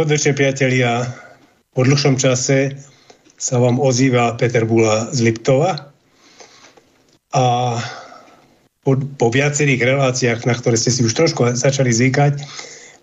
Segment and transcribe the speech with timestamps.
[0.00, 1.04] Podvečer, priatelia.
[1.76, 2.72] Po dlhšom čase
[3.36, 5.92] sa vám ozýva Peter Bula z Liptova.
[7.36, 7.44] A
[8.80, 12.32] po, po viacerých reláciách, na ktoré ste si už trošku začali zvykať,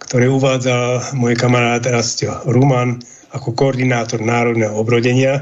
[0.09, 2.98] ktoré uvádzal môj kamarát Rastio Ruman
[3.30, 5.38] ako koordinátor národného obrodenia,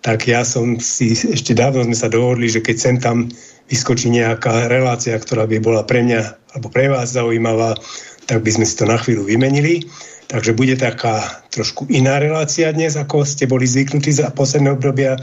[0.00, 3.28] tak ja som si, ešte dávno sme sa dohodli, že keď sem tam
[3.68, 7.76] vyskočí nejaká relácia, ktorá by bola pre mňa alebo pre vás zaujímavá,
[8.24, 9.84] tak by sme si to na chvíľu vymenili.
[10.26, 11.22] Takže bude taká
[11.54, 15.14] trošku iná relácia dnes, ako ste boli zvyknutí za posledné obdobia.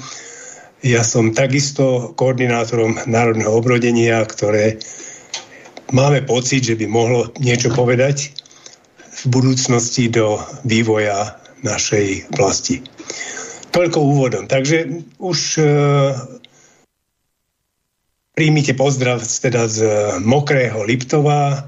[0.79, 4.79] Ja som takisto koordinátorom národného obrodenia, ktoré
[5.91, 8.31] máme pocit, že by mohlo niečo povedať
[9.11, 12.83] v budúcnosti do vývoja našej vlasti.
[13.75, 14.43] Toľko úvodom.
[14.47, 15.65] Takže už e,
[18.35, 19.79] príjmite pozdrav teda z
[20.21, 21.67] mokrého Liptova,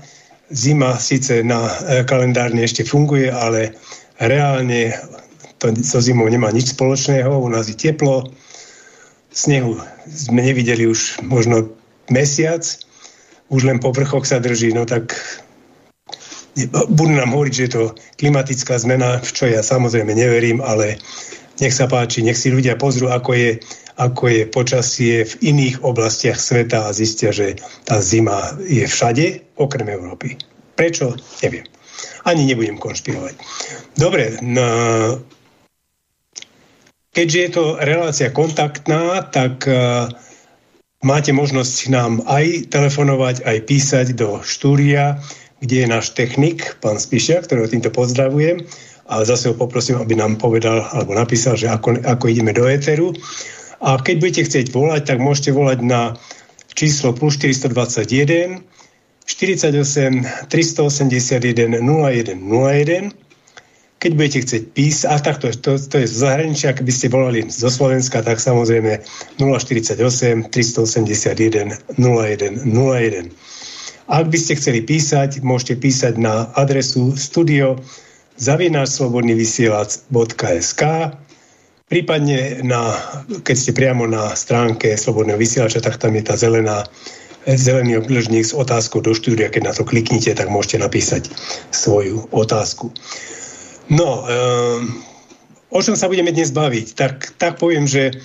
[0.52, 3.74] zima síce na e, kalendárne ešte funguje, ale
[4.22, 4.94] reálne
[5.58, 7.32] to so zimou nemá nič spoločného.
[7.32, 8.30] U nás je teplo,
[9.34, 11.74] snehu sme nevideli už možno
[12.12, 12.62] mesiac,
[13.50, 15.18] už len po vrchoch sa drží, no tak
[16.72, 17.84] budú nám hovoriť, že je to
[18.16, 20.96] klimatická zmena, v čo ja samozrejme neverím, ale
[21.60, 23.50] nech sa páči, nech si ľudia pozrú, ako je
[23.96, 29.88] ako je počasie v iných oblastiach sveta a zistia, že tá zima je všade, okrem
[29.88, 30.36] Európy.
[30.76, 31.16] Prečo?
[31.40, 31.64] Neviem.
[32.28, 33.40] Ani nebudem konšpirovať.
[33.96, 34.68] Dobre, no,
[37.16, 40.12] keďže je to relácia kontaktná, tak uh,
[41.00, 45.24] máte možnosť nám aj telefonovať, aj písať do štúdia,
[45.64, 48.68] kde je náš technik, pán Spišia, ktorého týmto pozdravujem
[49.06, 53.14] a zase ho poprosím, aby nám povedal alebo napísal, že ako, ako ideme do éteru.
[53.86, 56.18] A keď budete chcieť volať, tak môžete volať na
[56.74, 58.66] číslo plus 421
[59.26, 63.12] 48 381 01 01.
[63.96, 67.70] Keď budete chcieť písať, a takto, to, to je z zahraničia, keby ste volali zo
[67.74, 69.02] Slovenska, tak samozrejme
[69.42, 69.98] 048
[70.50, 73.34] 381 01 01.
[74.06, 77.82] Ak by ste chceli písať, môžete písať na adresu studio
[78.38, 80.82] zavináčslobodnyvysielac.sk
[81.86, 82.98] Prípadne, na,
[83.46, 86.82] keď ste priamo na stránke Slobodného vysielača, tak tam je tá zelená,
[87.46, 89.54] zelený obdĺžnik s otázkou do štúdia.
[89.54, 91.30] Keď na to kliknite, tak môžete napísať
[91.70, 92.90] svoju otázku.
[93.94, 94.98] No, um,
[95.70, 96.98] o čom sa budeme dnes baviť?
[96.98, 98.18] Tak, tak poviem, že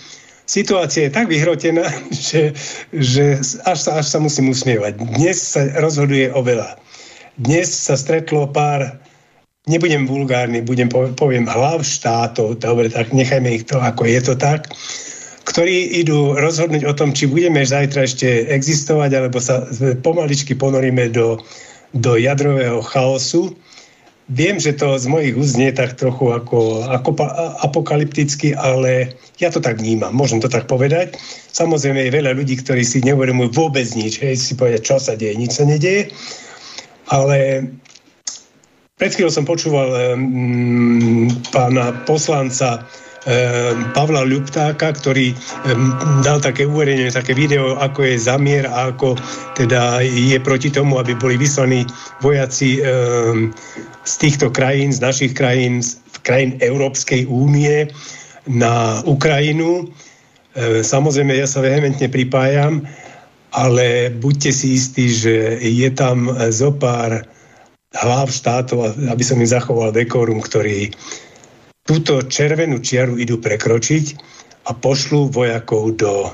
[0.48, 1.84] situácia je tak vyhrotená,
[2.32, 2.56] že,
[2.96, 4.96] že až, sa, až sa musím usmievať.
[5.20, 6.80] Dnes sa rozhoduje o veľa.
[7.36, 8.96] Dnes sa stretlo pár
[9.70, 14.66] nebudem vulgárny, budem, poviem hlav štátov, dobre, tak nechajme ich to, ako je to tak,
[15.46, 19.66] ktorí idú rozhodnúť o tom, či budeme zajtra ešte existovať, alebo sa
[20.02, 21.38] pomaličky ponoríme do,
[21.94, 23.54] do jadrového chaosu.
[24.30, 27.18] Viem, že to z mojich úst nie tak trochu ako, ako
[27.66, 29.10] apokalypticky, ale
[29.42, 31.18] ja to tak vnímam, môžem to tak povedať.
[31.50, 35.34] Samozrejme je veľa ľudí, ktorí si neuvedomujú vôbec nič, hej, si povedať, čo sa deje,
[35.34, 36.14] nič sa nedieje,
[37.10, 37.66] ale
[39.00, 42.84] pred chvíľou som počúval um, pána poslanca
[43.92, 45.36] Pavla Ľuptáka, ktorý
[46.24, 49.12] dal také uverenie, také video, ako je zamier a ako
[49.52, 51.84] teda je proti tomu, aby boli vyslaní
[52.24, 52.80] vojaci
[54.08, 57.92] z týchto krajín, z našich krajín, z krajín Európskej únie
[58.48, 59.92] na Ukrajinu.
[60.80, 62.88] Samozrejme, ja sa vehementne pripájam,
[63.52, 67.28] ale buďte si istí, že je tam zopár
[67.90, 70.94] hlav štátov, aby som im zachoval dekorum, ktorí
[71.82, 74.04] túto červenú čiaru idú prekročiť
[74.68, 76.30] a pošlú vojakov do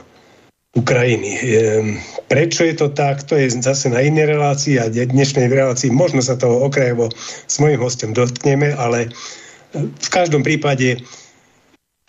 [0.77, 1.33] Ukrajiny.
[1.33, 1.87] Ehm,
[2.29, 3.25] prečo je to tak?
[3.33, 7.09] To je zase na inej relácii a dnešnej relácii možno sa toho okrajovo
[7.49, 11.01] s mojim hostom dotkneme, ale e, v každom prípade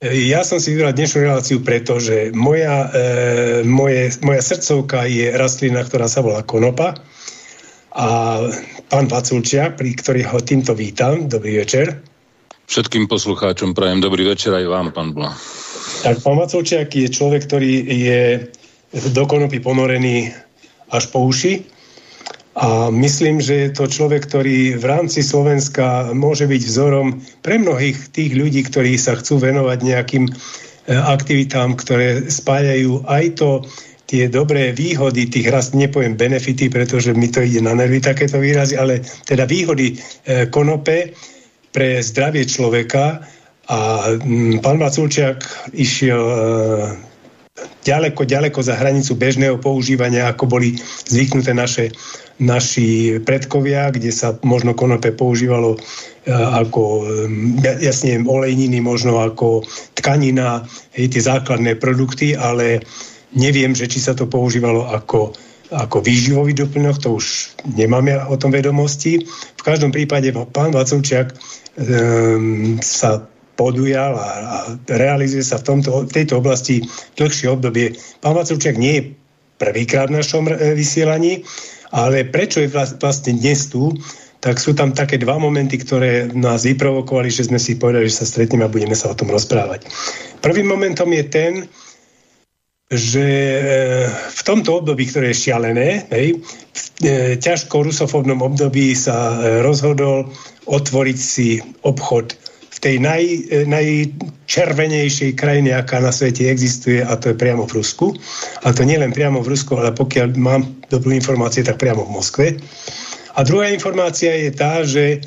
[0.04, 5.32] e, ja som si vybral dnešnú reláciu preto, že moja, e, moje, moja srdcovka je
[5.32, 7.00] rastlina, ktorá sa volá konopa
[7.96, 8.08] a
[8.88, 11.28] pán Vaculčia, pri ktorých ho týmto vítam.
[11.28, 12.00] Dobrý večer.
[12.68, 15.32] Všetkým poslucháčom prajem dobrý večer aj vám, pán Bula.
[16.04, 18.22] Tak pán Vaculčiak je človek, ktorý je
[19.12, 20.32] do konopy ponorený
[20.92, 21.64] až po uši.
[22.58, 28.10] A myslím, že je to človek, ktorý v rámci Slovenska môže byť vzorom pre mnohých
[28.10, 30.32] tých ľudí, ktorí sa chcú venovať nejakým e,
[30.98, 33.50] aktivitám, ktoré spájajú aj to
[34.08, 38.80] tie dobré výhody tých rast, nepoviem benefity, pretože mi to ide na nervy takéto výrazy,
[38.80, 39.96] ale teda výhody e,
[40.48, 41.12] konope
[41.76, 43.20] pre zdravie človeka.
[43.68, 43.78] A
[44.24, 45.44] m, pán Vaculčiak
[45.76, 46.36] išiel e,
[47.84, 50.80] ďaleko, ďaleko za hranicu bežného používania, ako boli
[51.12, 51.92] zvyknuté naše
[52.38, 55.80] naši predkovia, kde sa možno konope používalo e,
[56.32, 57.10] ako
[57.82, 59.66] jasne olejniny, možno ako
[59.98, 60.62] tkanina,
[60.94, 62.86] hej, tie základné produkty, ale
[63.36, 65.36] neviem, že či sa to používalo ako,
[65.74, 69.26] ako výživový doplnok, to už nemáme o tom vedomosti.
[69.58, 73.28] V každom prípade pán Vacovčiak um, sa
[73.58, 76.86] podujal a, a realizuje sa v, tomto, tejto oblasti
[77.18, 77.98] dlhšie obdobie.
[78.22, 79.04] Pán Vacovčiak nie je
[79.58, 81.42] prvýkrát v našom e, vysielaní,
[81.90, 83.98] ale prečo je vlastne dnes tu,
[84.38, 88.30] tak sú tam také dva momenty, ktoré nás vyprovokovali, že sme si povedali, že sa
[88.30, 89.90] stretneme a budeme sa o tom rozprávať.
[90.46, 91.52] Prvým momentom je ten,
[92.88, 93.60] že e,
[94.12, 96.40] v tomto období, ktoré je šialené, hej,
[96.72, 100.32] v e, ťažko rusofobnom období sa rozhodol
[100.72, 102.36] otvoriť si obchod
[102.78, 103.24] v tej naj,
[103.66, 108.14] najčervenejšej krajine, aká na svete existuje, a to je priamo v Rusku.
[108.62, 110.62] A to nie len priamo v Rusku, ale pokiaľ mám
[110.94, 112.48] dobrú informácie, tak priamo v Moskve.
[113.34, 115.26] A druhá informácia je tá, že,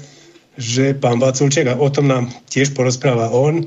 [0.55, 3.67] že pán Vaculček, a o tom nám tiež porozpráva on,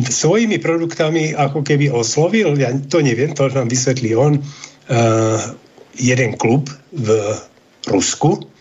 [0.00, 5.40] svojimi produktami ako keby oslovil, ja to neviem, to nám vysvetlí on, uh,
[5.96, 7.36] jeden klub v
[7.92, 8.52] Rusku,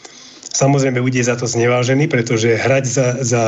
[0.51, 3.43] Samozrejme bude za to znevážený, pretože hrať za, za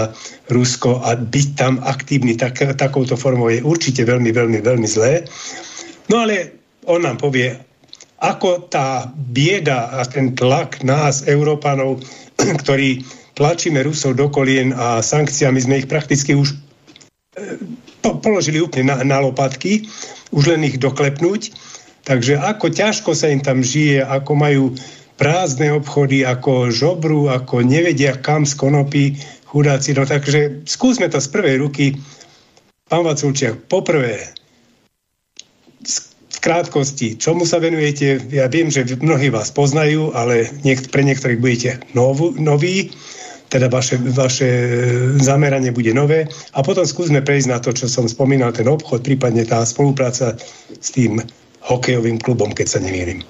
[0.48, 5.28] Rusko a byť tam aktívny tak, takouto formou je určite veľmi, veľmi, veľmi zlé.
[6.08, 6.56] No ale
[6.88, 7.60] on nám povie,
[8.24, 12.00] ako tá bieda a ten tlak nás, Európanov,
[12.64, 13.04] ktorí
[13.36, 16.56] tlačíme Rusov do kolien a sankciami sme ich prakticky už
[17.36, 17.58] e,
[18.02, 19.88] položili úplne na, na lopatky,
[20.34, 21.54] už len ich doklepnúť.
[22.04, 24.64] Takže ako ťažko sa im tam žije, ako majú
[25.16, 29.04] prázdne obchody, ako žobru, ako nevedia kam z konopy
[29.48, 29.96] chudáci.
[29.96, 31.86] No takže skúsme to z prvej ruky.
[32.90, 34.36] Pán Vaculčiak, poprvé,
[36.34, 38.20] v krátkosti, čomu sa venujete?
[38.34, 42.92] Ja viem, že mnohí vás poznajú, ale niekt- pre niektorých budete nov- noví,
[43.54, 44.50] teda vaše, vaše
[45.22, 46.26] zameranie bude nové.
[46.58, 50.34] A potom skúsme prejsť na to, čo som spomínal, ten obchod, prípadne tá spolupráca
[50.74, 51.22] s tým
[51.62, 53.22] hokejovým klubom, keď sa nemýlim.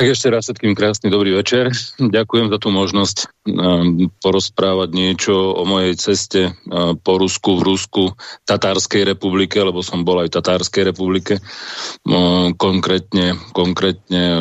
[0.00, 1.68] Tak ešte raz všetkým krásny dobrý večer.
[2.00, 8.02] Ďakujem za tú možnosť um, porozprávať niečo o mojej ceste uh, po Rusku, v Rusku,
[8.48, 14.40] Tatárskej republike, lebo som bol aj v Tatárskej republike, uh, konkrétne, konkrétne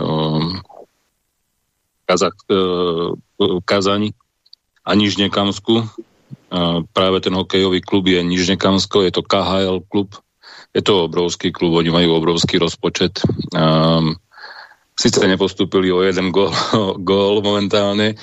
[2.09, 3.13] Kazach, uh,
[3.61, 4.17] Kazani
[4.81, 5.85] a Nižnekamsku.
[6.49, 10.17] Uh, práve ten hokejový klub je Nižnekamsko, je to KHL klub,
[10.73, 13.21] je to obrovský klub, oni majú obrovský rozpočet.
[14.99, 16.51] Sice nepostúpili o jeden gól,
[17.07, 18.19] gól momentálne,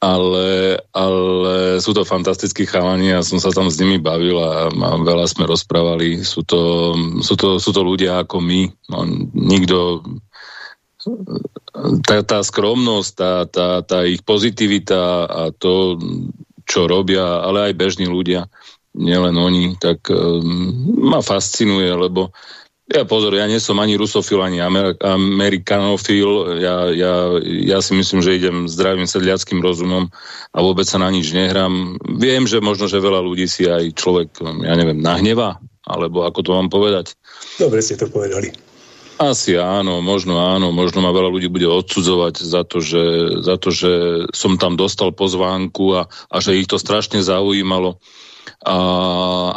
[0.00, 4.88] ale, ale sú to fantastickí chalani a som sa tam s nimi bavil a, a
[5.04, 6.24] veľa sme rozprávali.
[6.24, 8.72] Sú to, sú to, sú to ľudia ako my.
[8.88, 9.04] No,
[9.36, 10.00] nikto
[12.04, 15.98] tá, tá skromnosť, tá, tá, tá ich pozitivita a to,
[16.68, 18.48] čo robia, ale aj bežní ľudia,
[18.96, 20.42] nielen oni, tak um,
[20.98, 22.34] ma fascinuje, lebo
[22.88, 26.56] ja pozor, ja nie som ani rusofil, ani amer- amerikanofil.
[26.56, 30.08] Ja, ja, ja si myslím, že idem zdravým sedliackým rozumom
[30.56, 32.00] a vôbec sa na nič nehrám.
[32.16, 36.50] Viem, že možno, že veľa ľudí si aj človek, ja neviem, nahneva, alebo ako to
[36.56, 37.12] mám povedať.
[37.60, 38.67] Dobre ste to povedali.
[39.18, 43.04] Asi áno, možno áno, možno ma veľa ľudí bude odsudzovať za to, že,
[43.42, 43.92] za to, že
[44.30, 47.98] som tam dostal pozvánku a, a že ich to strašne zaujímalo
[48.62, 48.78] a,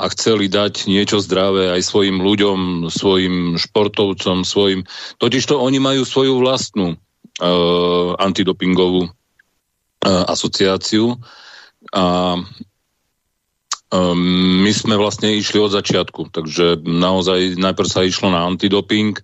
[0.02, 4.86] a chceli dať niečo zdravé aj svojim ľuďom, svojim športovcom, svojim...
[5.22, 9.12] Totižto oni majú svoju vlastnú uh, antidopingovú uh,
[10.26, 11.22] asociáciu
[11.94, 12.38] a
[13.92, 19.20] Um, my sme vlastne išli od začiatku, takže naozaj najprv sa išlo na antidoping,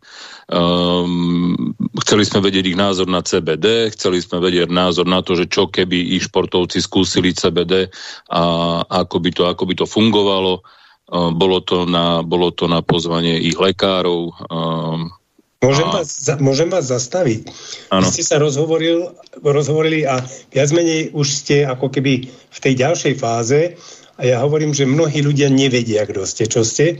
[0.51, 1.55] um,
[2.03, 5.71] chceli sme vedieť ich názor na CBD, chceli sme vedieť názor na to, že čo
[5.71, 7.87] keby ich športovci skúsili CBD
[8.27, 8.43] a
[8.83, 10.59] ako by to, ako by to fungovalo.
[11.07, 14.35] Uh, bolo, to na, bolo to na pozvanie ich lekárov.
[14.51, 15.15] Um,
[15.63, 16.03] Môžem, a...
[16.03, 17.49] vás, môžem vás zastaviť.
[17.89, 18.05] Ano.
[18.05, 20.21] Vy ste sa rozhovoril, rozhovorili a
[20.53, 23.73] viac menej už ste ako keby v tej ďalšej fáze
[24.17, 26.97] a ja hovorím, že mnohí ľudia nevedia, kto ste, čo ste.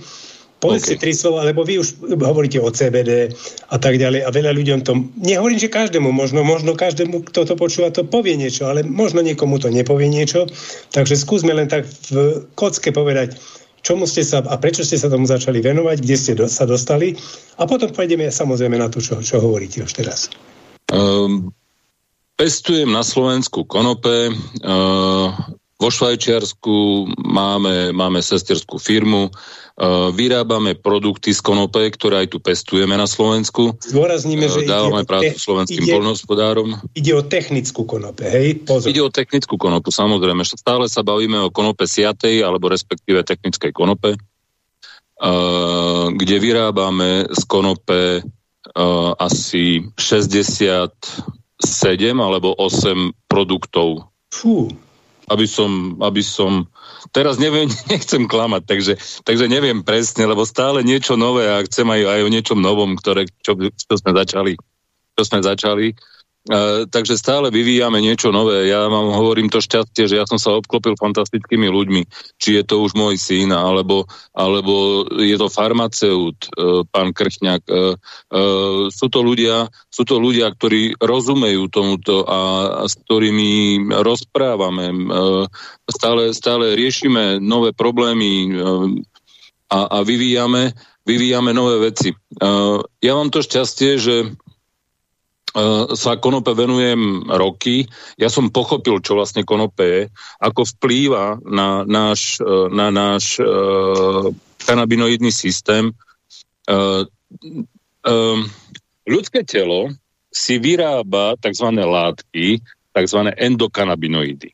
[0.57, 1.01] Povedzte okay.
[1.01, 3.29] tri slova, lebo vy už hovoríte o CBD
[3.69, 5.13] a tak ďalej a veľa ľuďom to...
[5.21, 9.61] Nehovorím, že každému, možno, možno každému, kto to počúva, to povie niečo, ale možno niekomu
[9.61, 10.49] to nepovie niečo.
[10.89, 13.37] Takže skúsme len tak v kocke povedať,
[13.85, 17.13] čomu ste sa a prečo ste sa tomu začali venovať, kde ste do, sa dostali
[17.61, 20.33] a potom pôjdeme samozrejme na to, čo, čo hovoríte už teraz.
[20.89, 21.53] Um,
[22.33, 24.33] pestujem na Slovensku konope,
[24.65, 25.29] uh,
[25.77, 32.97] vo Švajčiarsku máme, máme sesterskú firmu, uh, vyrábame produkty z konope, ktoré aj tu pestujeme
[32.97, 33.77] na Slovensku.
[33.77, 36.81] Zdôrazníme, že Dávame ide prácu te- slovenským ide, polnohospodárom.
[36.97, 38.65] Ide o technickú konope, hej?
[38.65, 38.89] Pozor.
[38.89, 40.41] Ide o technickú konopu, samozrejme.
[40.41, 48.25] Stále sa bavíme o konope siatej, alebo respektíve technickej konope, uh, kde vyrábame z konope
[49.17, 50.91] asi 67
[52.19, 54.11] alebo 8 produktov.
[54.29, 54.69] Fú
[55.27, 56.71] aby som, aby som
[57.11, 58.93] teraz neviem, nechcem klamať, takže,
[59.27, 63.27] takže neviem presne, lebo stále niečo nové a chcem aj, aj o niečom novom, ktoré,
[63.43, 64.53] čo, čo sme začali,
[65.15, 65.93] čo sme začali
[66.87, 68.71] takže stále vyvíjame niečo nové.
[68.71, 72.01] Ja vám hovorím to šťastie, že ja som sa obklopil fantastickými ľuďmi.
[72.39, 77.63] Či je to už môj syn, alebo, alebo je to farmaceut, uh, pán Krchňák.
[77.67, 77.99] Uh,
[78.31, 82.39] uh, sú, to ľudia, sú to ľudia, ktorí rozumejú tomuto a,
[82.87, 84.89] s ktorými rozprávame.
[85.87, 88.55] Stále, stále riešime nové problémy
[89.67, 90.71] a, a vyvíjame,
[91.03, 92.15] vyvíjame nové veci.
[93.03, 94.15] Ja mám to šťastie, že
[95.97, 97.89] sa konope venujem roky.
[98.19, 100.01] Ja som pochopil, čo vlastne konope je,
[100.37, 104.29] ako vplýva na náš, e, na náš uh,
[104.69, 105.95] kanabinoidný systém.
[106.69, 107.07] Uh,
[108.05, 108.39] uh,
[109.07, 109.89] ľudské telo
[110.29, 111.67] si vyrába tzv.
[111.73, 112.61] látky,
[112.93, 113.19] tzv.
[113.33, 114.53] endokanabinoidy.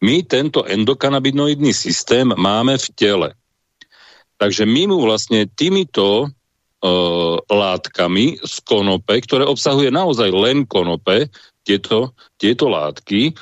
[0.00, 3.28] My tento endokanabinoidný systém máme v tele.
[4.36, 6.35] Takže my mu vlastne týmito E,
[7.46, 11.32] látkami z konope, ktoré obsahuje naozaj len konope,
[11.66, 13.34] tieto, tieto látky, e,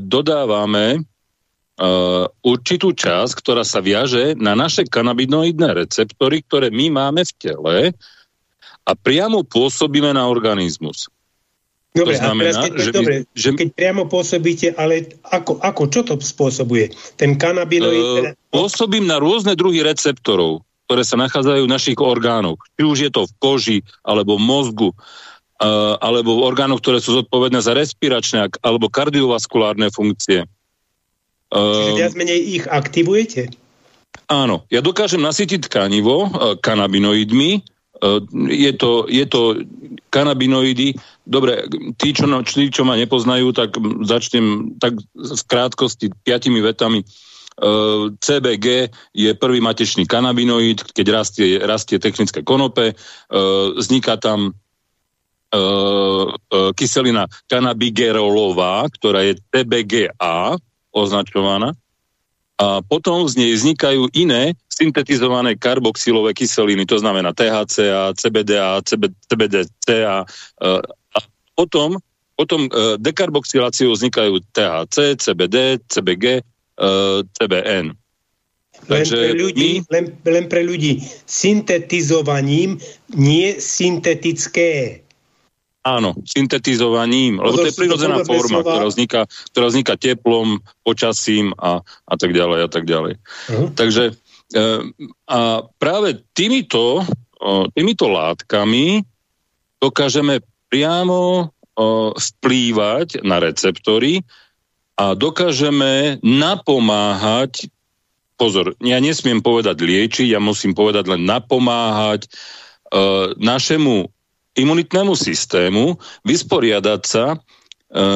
[0.00, 1.00] dodávame e,
[2.40, 7.78] určitú časť, ktorá sa viaže na naše kanabinoidné receptory, ktoré my máme v tele
[8.86, 11.12] a priamo pôsobíme na organizmus.
[11.96, 13.48] Dobre, to znamená, a teraz keď, že, dobre, že...
[13.56, 16.92] keď priamo pôsobíte, ale ako, ako, čo to spôsobuje?
[17.16, 18.04] Ten kanabinoid...
[18.04, 22.62] Uh, pôsobím na rôzne druhy receptorov ktoré sa nachádzajú v našich orgánoch.
[22.78, 24.90] Či už je to v koži, alebo v mozgu,
[25.98, 30.46] alebo v orgánoch, ktoré sú zodpovedné za respiračné alebo kardiovaskulárne funkcie.
[31.48, 33.54] Čiže viac menej ich aktivujete?
[34.26, 37.62] Áno, ja dokážem nasytiť tkanivo uh, kanabinoidmi,
[38.02, 38.18] uh,
[38.50, 39.62] je, to, je to
[40.10, 47.06] kanabinoidy, dobre, tí, čo, tí, čo ma nepoznajú, tak začnem tak v krátkosti piatimi vetami.
[47.06, 47.35] Uh,
[48.20, 56.26] CBG je prvý matečný kanabinoid, keď rastie, rastie technické konope, uh, vzniká tam uh,
[56.76, 60.60] kyselina kanabigerolová, ktorá je TBGA
[60.92, 61.72] označovaná,
[62.56, 70.24] a potom z nej vznikajú iné syntetizované karboxylové kyseliny, to znamená THCA, CBDA, CB, CBDCA
[71.12, 71.18] a
[71.52, 72.00] potom,
[72.32, 72.64] potom
[72.96, 76.40] dekarboxyláciou vznikajú THC, CBD, CBG
[77.36, 77.96] CBN.
[78.86, 79.88] Len pre, ľudí, my...
[79.88, 82.76] len, len pre ľudí syntetizovaním,
[83.16, 85.00] nie syntetické.
[85.86, 89.20] Áno, syntetizovaním, lebo to je prirodzená forma, ktorá vzniká,
[89.54, 93.14] ktorá vzniká teplom, počasím a, a tak ďalej a tak ďalej.
[93.22, 93.70] Uh-huh.
[93.72, 94.12] Takže
[94.50, 94.62] e,
[95.30, 95.38] a
[95.78, 97.06] práve týmito,
[97.72, 99.06] týmito látkami
[99.78, 101.54] dokážeme priamo
[102.16, 104.24] vplývať na receptory
[104.96, 107.68] a dokážeme napomáhať,
[108.40, 112.28] pozor, ja nesmiem povedať liečiť, ja musím povedať len napomáhať e,
[113.36, 114.08] našemu
[114.56, 117.36] imunitnému systému vysporiadať sa e,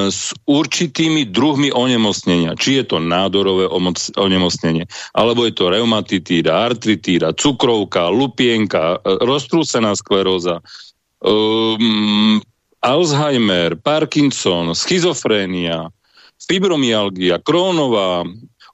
[0.09, 2.57] s určitými druhmi onemocnenia.
[2.57, 3.69] Či je to nádorové
[4.17, 10.65] onemocnenie, alebo je to reumatitída, artritída, cukrovka, lupienka, e, roztrúsená skleróza,
[11.21, 12.41] um,
[12.81, 15.93] Alzheimer, Parkinson, schizofrénia,
[16.47, 18.25] fibromyalgia, krónová,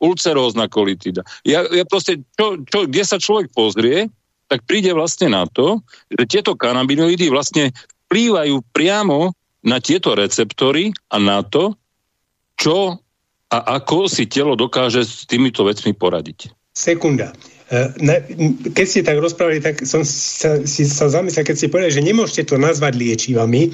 [0.00, 1.24] ulcerózna kolitida.
[1.42, 4.12] Ja, ja proste, čo, čo, kde sa človek pozrie,
[4.46, 5.82] tak príde vlastne na to,
[6.12, 7.74] že tieto kanabinoidy vlastne
[8.06, 9.34] vplývajú priamo
[9.66, 11.74] na tieto receptory a na to,
[12.54, 13.02] čo
[13.46, 16.50] a ako si telo dokáže s týmito vecmi poradiť.
[16.74, 17.30] Sekunda.
[17.70, 17.94] E,
[18.74, 22.42] keď ste tak rozprávali, tak som sa, si sa zamyslel, keď ste povedali, že nemôžete
[22.50, 23.70] to nazvať liečivami,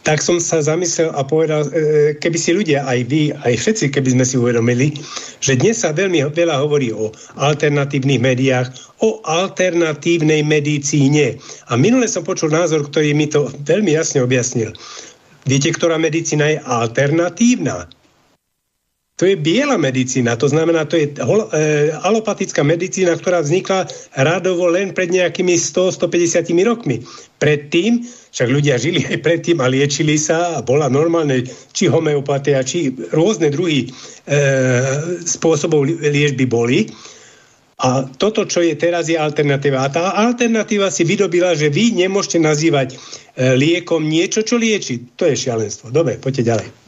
[0.00, 4.16] tak som sa zamyslel a povedal, e, keby si ľudia, aj vy, aj všetci, keby
[4.16, 4.96] sme si uvedomili,
[5.44, 8.72] že dnes sa veľmi veľa hovorí o alternatívnych médiách,
[9.04, 11.36] o alternatívnej medicíne.
[11.68, 14.72] A minule som počul názor, ktorý mi to veľmi jasne objasnil.
[15.44, 17.88] Viete, ktorá medicína je alternatívna?
[19.20, 23.84] To je biela medicína, to znamená, to je hol, e, alopatická medicína, ktorá vznikla
[24.16, 27.04] radovo len pred nejakými 100-150 rokmi.
[27.36, 28.00] Predtým,
[28.32, 31.44] však ľudia žili aj predtým a liečili sa a bola normálne
[31.76, 33.88] či homeopatia, či rôzne druhy e,
[35.28, 36.88] spôsobov liečby boli.
[37.84, 39.84] A toto, čo je teraz, je alternatíva.
[39.84, 45.12] A tá alternatíva si vydobila, že vy nemôžete nazývať e, liekom niečo, čo lieči.
[45.20, 45.92] To je šialenstvo.
[45.92, 46.79] Dobre, poďte ďalej.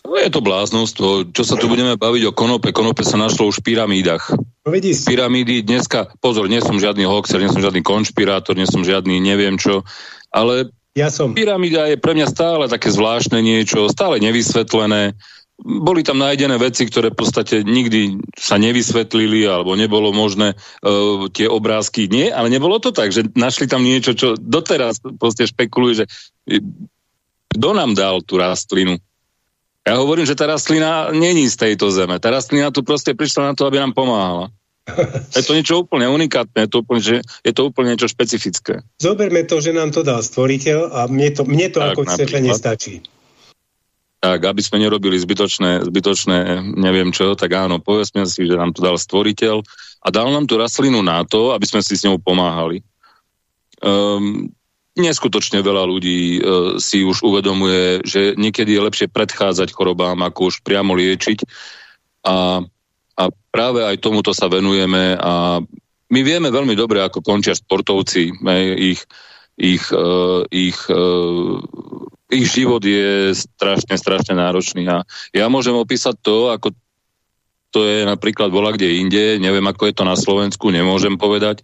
[0.00, 1.28] No je to bláznostvo.
[1.28, 2.72] Čo sa tu budeme baviť o konope?
[2.72, 4.32] Konope sa našlo už v pyramídach.
[4.64, 9.16] No, Pyramídy dneska, pozor, nie som žiadny hoxer, nie som žiadny konšpirátor, nie som žiadny
[9.20, 9.88] neviem čo,
[10.28, 11.32] ale ja som.
[11.32, 15.16] pyramída je pre mňa stále také zvláštne niečo, stále nevysvetlené.
[15.60, 21.48] Boli tam nájdené veci, ktoré v podstate nikdy sa nevysvetlili alebo nebolo možné uh, tie
[21.48, 22.08] obrázky.
[22.08, 26.06] Nie, ale nebolo to tak, že našli tam niečo, čo doteraz proste špekuluje, že
[27.52, 28.96] kto nám dal tú rastlinu?
[29.88, 32.20] Ja hovorím, že tá rastlina není z tejto zeme.
[32.20, 34.52] Tá rastlina tu proste prišla na to, aby nám pomáhala.
[35.36, 38.82] Je to niečo úplne unikátne, je to úplne, že je to úplne niečo špecifické.
[38.98, 42.52] Zoberme to, že nám to dal stvoriteľ a mne to, mne to tak, ako vysvetlenie
[42.56, 42.94] stačí.
[44.18, 48.82] Tak, aby sme nerobili zbytočné, zbytočné, neviem čo, tak áno, povedzme si, že nám to
[48.82, 49.62] dal stvoriteľ
[50.04, 52.82] a dal nám tú rastlinu na to, aby sme si s ňou pomáhali.
[53.80, 54.50] Um,
[55.00, 56.40] neskutočne veľa ľudí e,
[56.76, 61.42] si už uvedomuje, že niekedy je lepšie predchádzať chorobám, ako už priamo liečiť.
[62.28, 62.60] A,
[63.16, 65.64] a práve aj tomuto sa venujeme a
[66.10, 68.34] my vieme veľmi dobre, ako končia sportovci.
[68.82, 69.00] Ich,
[69.54, 71.54] ich, uh, ich, uh,
[72.34, 74.90] ich život je strašne, strašne náročný.
[74.90, 76.74] A ja môžem opísať to, ako
[77.70, 81.62] to je napríklad bola kde inde, neviem, ako je to na Slovensku, nemôžem povedať,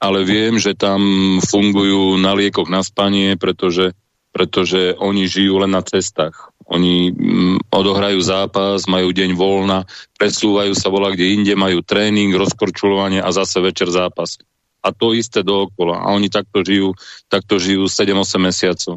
[0.00, 1.00] ale viem, že tam
[1.44, 3.92] fungujú na liekoch na spanie, pretože,
[4.32, 6.50] pretože oni žijú len na cestách.
[6.70, 9.84] Oni mm, odohrajú zápas, majú deň voľna,
[10.16, 14.40] presúvajú sa vola kde inde, majú tréning, rozkorčulovanie a zase večer zápas.
[14.80, 16.00] A to isté dookola.
[16.00, 16.96] A oni takto žijú,
[17.28, 18.96] takto žijú 7-8 mesiacov.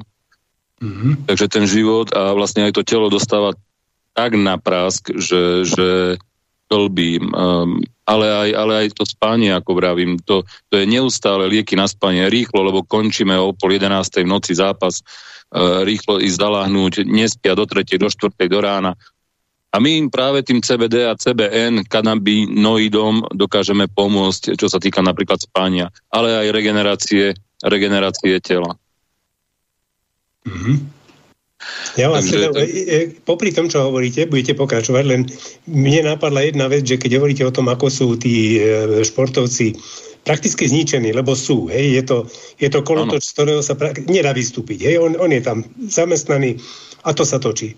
[0.80, 1.28] Mm-hmm.
[1.28, 3.52] Takže ten život a vlastne aj to telo dostáva
[4.14, 6.22] tak na prask, že, že
[6.68, 7.32] klbím.
[7.34, 11.88] Um, ale aj, ale aj to spanie, ako vravím, to, to je neustále lieky na
[11.88, 14.24] spanie, rýchlo, lebo končíme o pol 11.
[14.24, 17.88] v noci zápas, uh, rýchlo ísť zaláhnuť, nespia do 3.
[17.96, 18.36] do 4.
[18.52, 18.92] do rána.
[19.74, 25.42] A my im práve tým CBD a CBN, kanabinoidom dokážeme pomôcť, čo sa týka napríklad
[25.42, 27.34] spania, ale aj regenerácie,
[27.66, 28.78] regenerácie tela.
[30.46, 31.03] Mm-hmm.
[31.94, 32.62] Ja vás Takže, teda,
[33.22, 35.22] popri tom, čo hovoríte, budete pokračovať, len
[35.70, 39.78] mne napadla jedna vec, že keď hovoríte o tom, ako sú tí e, športovci
[40.26, 42.18] prakticky zničení, lebo sú, hej, je to,
[42.58, 46.58] je to kolotoč, z ktorého sa pra- nedá vystúpiť, hej, on, on je tam zamestnaný
[47.06, 47.76] a to sa točí.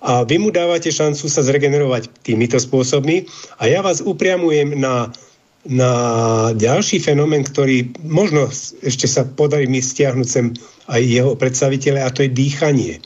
[0.00, 3.28] A vy mu dávate šancu sa zregenerovať týmito spôsobmi
[3.60, 5.12] a ja vás upriamujem na,
[5.68, 5.92] na
[6.56, 8.48] ďalší fenomén, ktorý možno
[8.80, 10.56] ešte sa podarí mi stiahnuť sem
[10.88, 12.96] aj jeho predstaviteľe a to je dýchanie.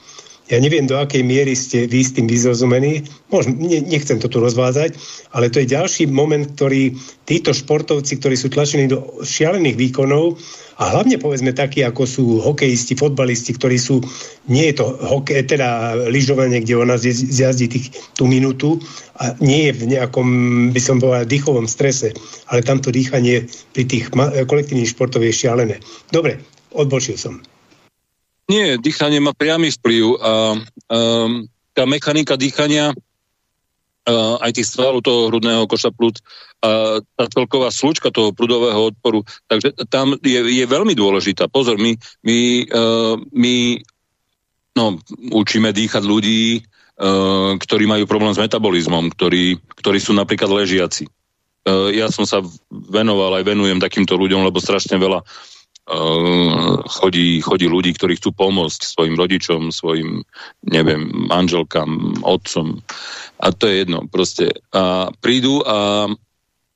[0.53, 3.09] Ja neviem, do akej miery ste vy s tým vyzrozumení.
[3.33, 4.93] Ne, nechcem to tu rozvázať,
[5.33, 6.93] ale to je ďalší moment, ktorý
[7.25, 10.37] títo športovci, ktorí sú tlačení do šialených výkonov
[10.77, 14.05] a hlavne povedzme takí, ako sú hokejisti, fotbalisti, ktorí sú,
[14.45, 18.85] nie je to hokej, teda lyžovanie, kde ona zjazdí tých, tú minútu
[19.17, 20.29] a nie je v nejakom,
[20.77, 22.13] by som povedal, dýchovom strese,
[22.53, 24.13] ale tamto dýchanie pri tých
[24.45, 25.81] kolektívnych športov je šialené.
[26.13, 26.37] Dobre,
[26.77, 27.41] odbočil som.
[28.45, 35.33] Nie, dýchanie má priamy vplyv a um, tá mechanika dýchania uh, aj tých svalov toho
[35.33, 36.21] hrudného koša plúc
[36.61, 41.49] a tá celková slučka toho prudového odporu, takže tam je, je veľmi dôležitá.
[41.49, 43.81] Pozor, my, my, uh, my
[44.77, 45.01] no,
[45.33, 51.09] učíme dýchať ľudí, uh, ktorí majú problém s metabolizmom, ktorí, ktorí sú napríklad ležiaci.
[51.65, 55.54] Uh, ja som sa venoval aj venujem takýmto ľuďom, lebo strašne veľa Ehm,
[56.89, 60.25] chodí, chodí ľudí, ktorí chcú pomôcť svojim rodičom, svojim,
[60.65, 62.81] neviem, manželkám, otcom.
[63.37, 64.57] A to je jedno proste.
[64.73, 66.09] A prídu a,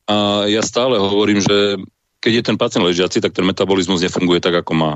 [0.05, 1.81] a ja stále hovorím, že
[2.21, 4.92] keď je ten pacient ležiaci, tak ten metabolizmus nefunguje tak, ako má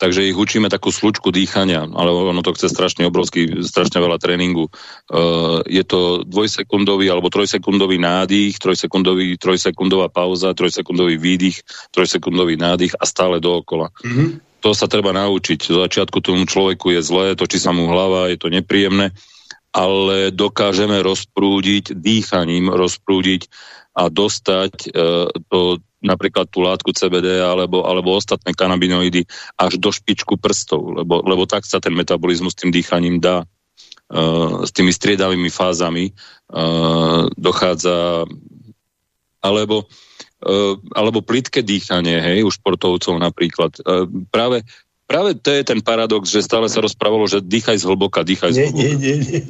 [0.00, 4.72] takže ich učíme takú slučku dýchania, ale ono to chce strašne obrovský, strašne veľa tréningu.
[5.12, 11.60] Uh, je to dvojsekundový alebo trojsekundový nádych, trojsekundový, trojsekundová pauza, trojsekundový výdych,
[11.92, 13.92] trojsekundový nádych a stále dookola.
[14.00, 14.64] Mm-hmm.
[14.64, 15.68] To sa treba naučiť.
[15.68, 19.12] Do začiatku tomu človeku je zlé, točí sa mu hlava, je to nepríjemné,
[19.70, 23.46] ale dokážeme rozprúdiť dýchaním, rozprúdiť
[23.94, 29.28] a dostať uh, to napríklad tú látku CBD alebo, alebo ostatné kanabinoidy
[29.60, 33.44] až do špičku prstov, lebo, lebo tak sa ten metabolizmus tým dýchaním dá.
[33.44, 38.26] uh, s tými striedavými fázami uh, dochádza
[39.40, 39.88] alebo
[40.96, 43.76] alebo plitké dýchanie, hej, u športovcov napríklad.
[44.32, 44.64] Práve
[45.10, 48.56] Práve to je ten paradox, že stále sa rozprávalo, že dýchaj z hlboka, dýchaj z
[48.62, 48.78] hlboka.
[48.78, 49.42] Nie, nie, nie.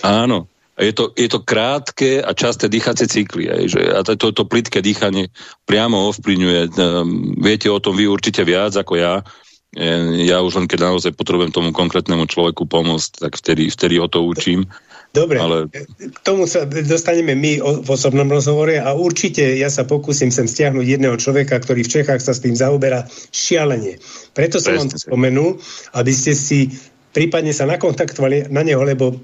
[0.00, 0.48] Áno.
[0.76, 3.48] Je to, je to krátke a časté dýchacie cykly.
[3.48, 5.32] Aj, že, a to, to, plitké dýchanie
[5.64, 6.60] priamo ovplyvňuje.
[6.76, 9.14] Um, viete o tom vy určite viac ako ja.
[10.20, 14.24] Ja už len keď naozaj potrebujem tomu konkrétnemu človeku pomôcť, tak vtedy, vtedy ho to
[14.24, 14.64] učím.
[15.12, 15.72] Dobre, ale...
[15.72, 20.84] k tomu sa dostaneme my v osobnom rozhovore a určite ja sa pokúsim sem stiahnuť
[20.84, 23.96] jedného človeka, ktorý v Čechách sa s tým zaoberá šialene.
[24.36, 25.56] Preto som vám to spomenul,
[25.96, 26.68] aby ste si
[27.16, 29.16] prípadne sa nakontaktovali na neho, lebo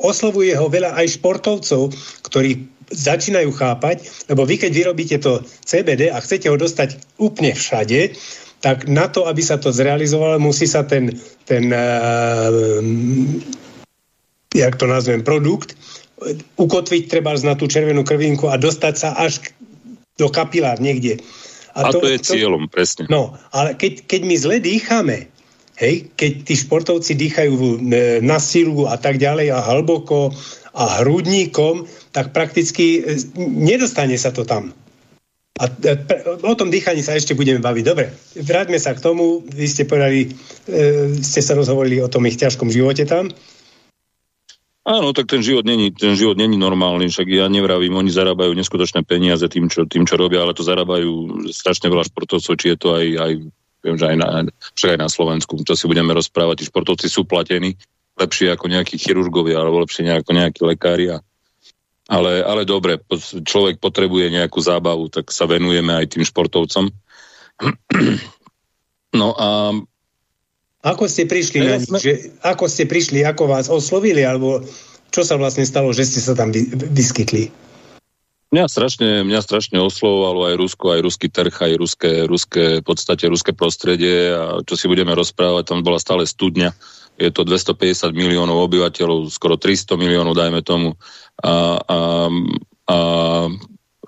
[0.00, 1.92] oslovuje ho veľa aj športovcov,
[2.28, 8.14] ktorí začínajú chápať, lebo vy keď vyrobíte to CBD a chcete ho dostať úplne všade,
[8.62, 11.12] tak na to, aby sa to zrealizovalo, musí sa ten,
[11.44, 12.50] ten uh,
[14.54, 15.74] jak to nazvem, produkt,
[16.56, 19.52] ukotviť treba na tú červenú krvinku a dostať sa až
[20.16, 21.20] do kapilár niekde.
[21.76, 23.04] A, a to, to je cieľom, presne.
[23.12, 25.28] No, ale keď, keď my zle dýchame,
[25.76, 27.68] hej, keď tí športovci dýchajú e,
[28.24, 30.32] na silu a tak ďalej a hlboko
[30.76, 34.72] a hrudníkom, tak prakticky e, nedostane sa to tam.
[35.56, 35.96] A e,
[36.44, 37.84] o tom dýchaní sa ešte budeme baviť.
[37.84, 39.40] Dobre, vráťme sa k tomu.
[39.44, 40.28] Vy ste povedali,
[40.68, 43.32] e, ste sa rozhovorili o tom ich ťažkom živote tam.
[44.86, 49.02] Áno, tak ten život není, ten život není normálny, však ja nevravím, oni zarábajú neskutočné
[49.02, 52.94] peniaze tým čo, tým, čo robia, ale to zarábajú strašne veľa športovcov, či je to
[52.94, 53.32] aj, aj
[53.86, 54.28] viem, že aj na,
[54.74, 57.78] však aj na Slovensku, čo si budeme rozprávať, tí športovci sú platení
[58.16, 61.20] lepšie ako nejakí chirurgovia, alebo lepšie ako nejakí lekári.
[62.06, 62.98] Ale, ale dobre,
[63.44, 66.90] človek potrebuje nejakú zábavu, tak sa venujeme aj tým športovcom.
[69.16, 69.72] No a
[70.84, 71.88] ako ste prišli na nich?
[71.88, 74.60] Že, ako ste prišli, ako vás oslovili, alebo
[75.08, 77.48] čo sa vlastne stalo, že ste sa tam vy, vyskytli?
[78.56, 83.28] Mňa strašne, mňa strašne oslovovalo aj Rusko, aj ruský trh, aj ruské, ruské, v podstate
[83.28, 86.72] ruské prostredie a čo si budeme rozprávať, tam bola stále studňa.
[87.20, 90.96] Je to 250 miliónov obyvateľov, skoro 300 miliónov, dajme tomu.
[91.44, 91.98] A, a,
[92.88, 92.98] a,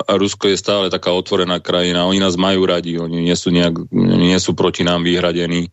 [0.09, 2.09] a Rusko je stále taká otvorená krajina.
[2.09, 5.69] Oni nás majú radi, oni nie sú, nejak, nie sú proti nám vyhradení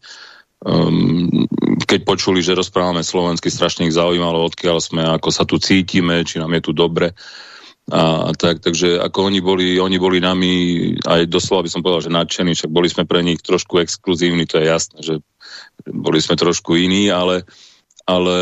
[0.68, 1.48] um,
[1.88, 6.44] keď počuli, že rozprávame slovensky, strašne ich zaujímalo, odkiaľ sme, ako sa tu cítime, či
[6.44, 7.16] nám je tu dobre.
[7.86, 10.54] A tak, takže ako oni boli, oni boli nami,
[11.06, 14.58] aj doslova by som povedal, že nadšení, však boli sme pre nich trošku exkluzívni, to
[14.58, 15.13] je jasné, že
[15.86, 17.45] boli sme trošku iní, ale,
[18.10, 18.36] ale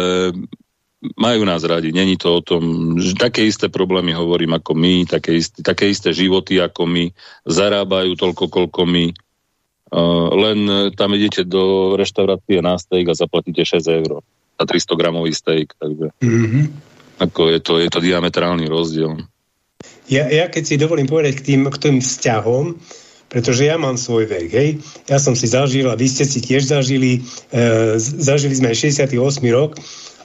[1.19, 1.91] majú nás radi.
[1.91, 6.15] Není to o tom, že také isté problémy hovorím ako my, také isté, také isté
[6.15, 7.11] životy ako my,
[7.43, 9.11] zarábajú toľko, koľko my,
[9.93, 14.25] Uh, len tam idete do reštaurácie na steak a zaplatíte 6 eur
[14.57, 16.65] za 300 gramový steak, takže mm-hmm.
[17.21, 19.21] ako je to, je to diametrálny rozdiel.
[20.11, 22.75] Ja, ja keď si dovolím povedať k tým, k tým vzťahom,
[23.33, 24.69] pretože ja mám svoj vek, hej.
[25.09, 29.09] Ja som si zažil a vy ste si tiež zažili, e, zažili sme 68
[29.49, 29.73] rok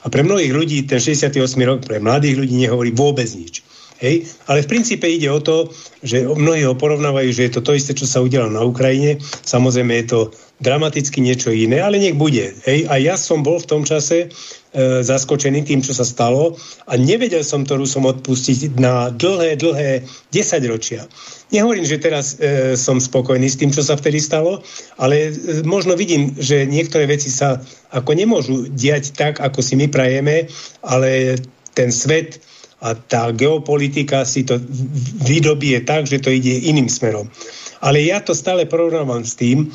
[0.03, 1.33] a pre mnohých ľudí ten 68
[1.65, 3.65] rok, pre mladých ľudí nehovorí vôbec nič.
[3.99, 4.29] Hej?
[4.47, 5.73] Ale v princípe ide o to,
[6.05, 9.19] že mnohí ho porovnávajú, že je to to isté, čo sa udialo na Ukrajine.
[9.43, 10.19] Samozrejme je to
[10.63, 12.55] dramaticky niečo iné, ale nech bude.
[12.63, 12.87] Hej?
[12.87, 14.31] A ja som bol v tom čase
[14.73, 20.05] e, zaskočený tým, čo sa stalo a nevedel som to Rusom odpustiť na dlhé, dlhé
[20.33, 21.05] desaťročia.
[21.49, 24.61] Nehovorím, že teraz e, som spokojný s tým, čo sa vtedy stalo,
[25.01, 27.57] ale e, možno vidím, že niektoré veci sa
[27.89, 30.45] ako nemôžu diať tak, ako si my prajeme,
[30.85, 31.41] ale
[31.73, 32.37] ten svet
[32.79, 34.55] a tá geopolitika si to
[35.25, 37.27] vydobie tak, že to ide iným smerom.
[37.83, 39.71] Ale ja to stále porovnávam s tým,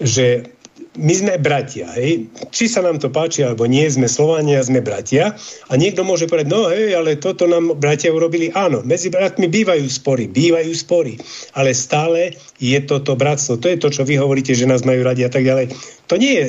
[0.00, 0.48] že
[0.94, 2.30] my sme bratia, hej?
[2.54, 5.34] či sa nám to páči alebo nie, sme Slovania, sme bratia
[5.68, 9.86] a niekto môže povedať, no hej, ale toto nám bratia urobili, áno, medzi bratmi bývajú
[9.90, 11.18] spory, bývajú spory,
[11.58, 15.26] ale stále je toto bratstvo, to je to, čo vy hovoríte, že nás majú radi
[15.26, 15.74] a tak ďalej.
[16.08, 16.46] To nie je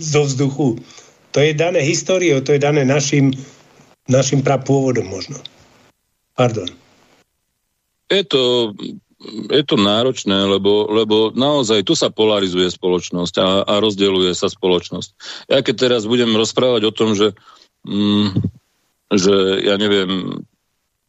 [0.00, 0.80] zo vzduchu,
[1.36, 3.36] to je dané históriou, to je dané našim
[4.08, 5.36] našim prapôvodom možno.
[6.34, 6.66] Pardon.
[8.08, 8.72] Je to,
[9.26, 15.10] je to náročné, lebo, lebo naozaj tu sa polarizuje spoločnosť a, a rozdeľuje sa spoločnosť.
[15.50, 17.34] Ja keď teraz budem rozprávať o tom, že,
[17.82, 18.38] mm,
[19.18, 19.34] že
[19.66, 20.38] ja neviem,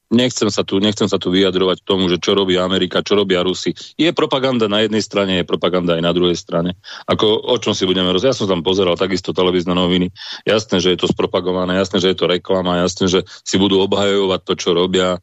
[0.10, 3.45] nechcem sa tu, nechcem sa tu vyjadrovať k tomu, že čo robí Amerika, čo robia
[3.45, 3.78] Rusi.
[3.93, 6.76] Je propaganda na jednej strane, je propaganda aj na druhej strane.
[7.06, 8.34] Ako o čom si budeme rozprávať?
[8.34, 10.10] Ja som tam pozeral takisto televízne noviny.
[10.50, 14.41] Jasné, že je to spropagované, jasné, že je to reklama, jasné, že si budú obhajovať
[14.50, 15.22] to, čo robia.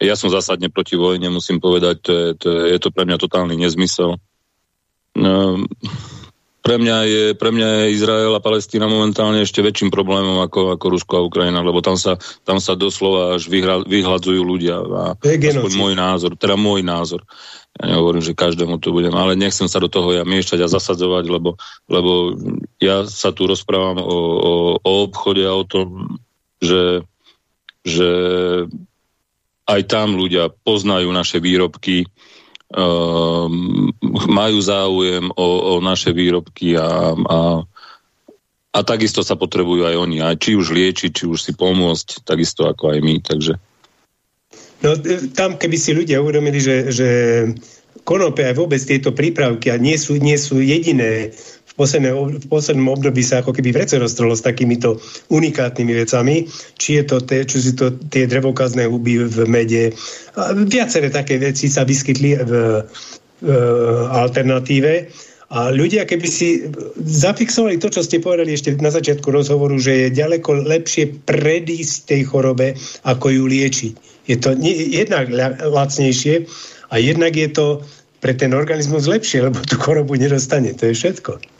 [0.00, 3.54] Ja som zásadne proti vojne, musím povedať, to je to, je, to pre mňa totálny
[3.60, 4.16] nezmysel.
[5.12, 5.60] No,
[6.60, 10.86] pre mňa, je, pre mňa je Izrael a Palestína momentálne ešte väčším problémom ako, ako
[10.92, 14.76] Rusko a Ukrajina, lebo tam sa, tam sa doslova až vyhra, vyhľadzujú ľudia.
[14.84, 17.24] A aspoň môj názor, teda môj názor.
[17.80, 21.24] Ja nehovorím, že každému to budem, ale nechcem sa do toho ja miešať a zasadzovať,
[21.32, 21.56] lebo,
[21.88, 22.36] lebo
[22.76, 26.20] ja sa tu rozprávam o, o, o obchode a o tom,
[26.60, 27.08] že,
[27.88, 28.08] že
[29.66, 32.08] aj tam ľudia poznajú naše výrobky,
[32.72, 33.90] um,
[34.30, 37.38] majú záujem o, o naše výrobky a, a,
[38.70, 42.66] a takisto sa potrebujú aj oni, aj či už liečiť, či už si pomôcť, takisto
[42.66, 43.54] ako aj my, takže
[44.80, 47.08] No e, tam, keby si ľudia uvedomili, že, že
[48.04, 51.36] konope aj vôbec tieto prípravky a nie sú, nie sú jediné
[51.80, 55.00] v poslednom období sa ako keby vrece roztrhlo s takýmito
[55.32, 56.44] unikátnymi vecami,
[56.76, 59.96] či je to, te, či sú to tie drevokazné huby v mede.
[60.36, 62.52] A viaceré také veci sa vyskytli v,
[63.40, 63.50] v
[64.12, 65.08] alternatíve.
[65.50, 66.62] A ľudia, keby si
[67.02, 72.22] zafixovali to, čo ste povedali ešte na začiatku rozhovoru, že je ďaleko lepšie predísť tej
[72.30, 73.92] chorobe, ako ju liečiť.
[74.30, 75.26] Je to jednak
[75.58, 76.46] lacnejšie
[76.94, 77.66] a jednak je to
[78.22, 80.70] pre ten organizmus lepšie, lebo tú chorobu nedostane.
[80.76, 81.59] To je všetko.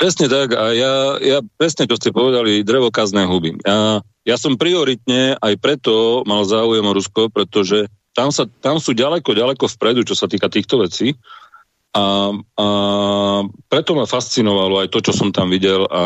[0.00, 3.60] Presne tak a ja, ja presne, čo ste povedali, drevokazné huby.
[3.64, 8.96] Ja, ja som prioritne aj preto mal záujem o Rusko, pretože tam, sa, tam sú
[8.96, 11.20] ďaleko, ďaleko vpredu, čo sa týka týchto vecí.
[11.90, 12.66] A, a
[13.66, 16.04] preto ma fascinovalo aj to, čo som tam videl a,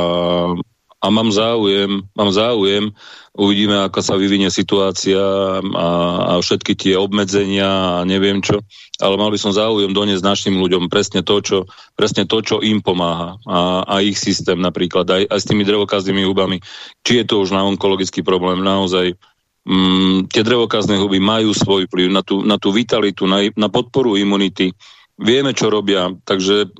[0.98, 2.90] a mám záujem, mám záujem,
[3.34, 5.18] uvidíme, ako sa vyvinie situácia
[5.58, 5.88] a,
[6.22, 8.62] a všetky tie obmedzenia a neviem čo,
[9.02, 11.58] ale mal by som záujem doniesť našim ľuďom presne to, čo,
[11.98, 13.42] presne to, čo im pomáha.
[13.42, 16.62] A, a ich systém napríklad, aj, aj s tými drevokaznými hubami.
[17.02, 19.18] Či je to už na onkologický problém, naozaj.
[19.66, 24.14] Mm, tie drevokazné huby majú svoj vplyv na tú, na tú vitalitu, na, na podporu
[24.14, 24.70] imunity,
[25.18, 26.70] vieme, čo robia, takže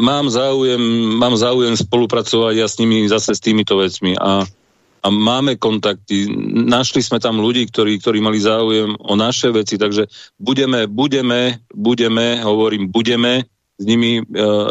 [0.00, 0.80] mám záujem,
[1.20, 4.16] mám záujem spolupracovať ja s nimi zase s týmito vecmi.
[4.16, 4.46] A,
[5.02, 6.30] a máme kontakty.
[6.54, 10.06] Našli sme tam ľudí, ktorí, ktorí mali záujem o naše veci, takže
[10.38, 14.24] budeme, budeme, budeme, hovorím, budeme s nimi e,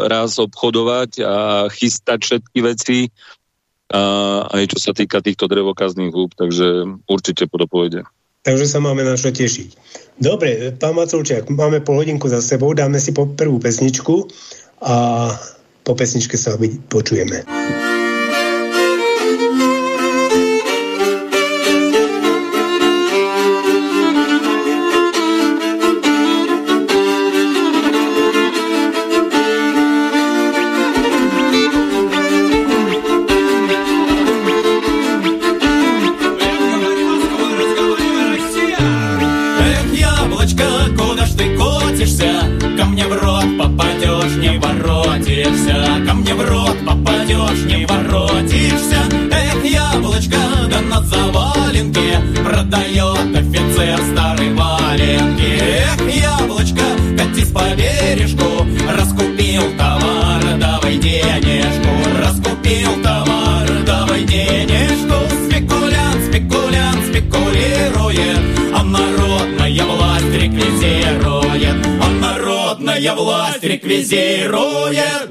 [0.08, 1.36] raz obchodovať a
[1.68, 2.98] chystať všetky veci
[3.92, 4.02] a
[4.48, 8.08] aj čo sa týka týchto drevokazných húb, takže určite podopojde.
[8.42, 9.68] Takže sa máme na čo tešiť.
[10.16, 14.32] Dobre, pán Maculčiak, máme pol hodinku za sebou, dáme si po prvú pesničku
[14.80, 15.28] a
[15.84, 16.56] po pesničke sa
[16.88, 17.44] počujeme.
[73.24, 75.30] власть реквизирует.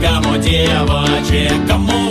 [0.00, 2.09] кому девочек, кому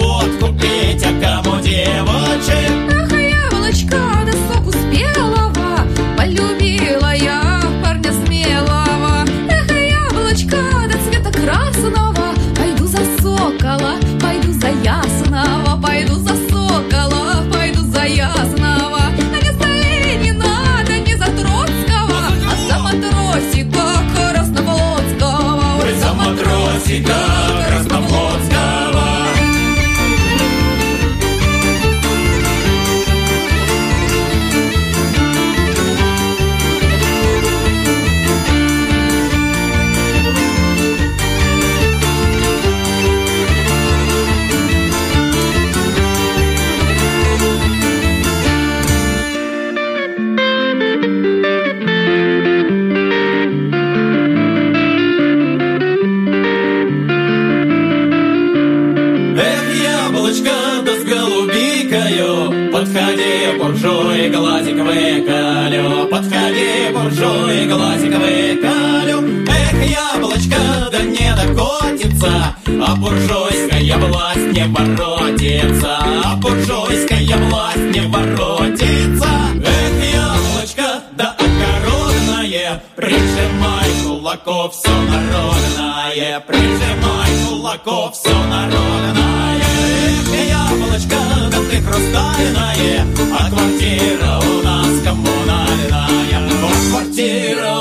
[74.59, 79.29] не воротится А буржуйская власть не воротится.
[79.63, 89.61] Эх, яблочко, да огородное Прижимай кулаков все народное Прижимай кулаков все народное.
[89.61, 91.17] Эх, яблочко,
[91.51, 93.07] да ты хрустальное
[93.39, 96.49] А квартира у нас коммунальная.
[96.61, 97.78] Вот квартира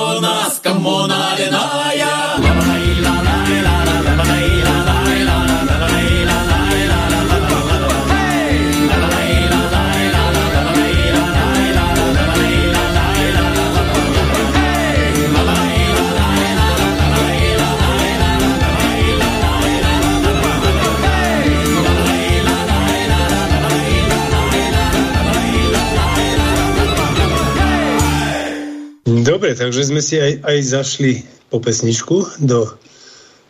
[29.59, 31.13] takže sme si aj, aj zašli
[31.51, 32.71] po pesničku do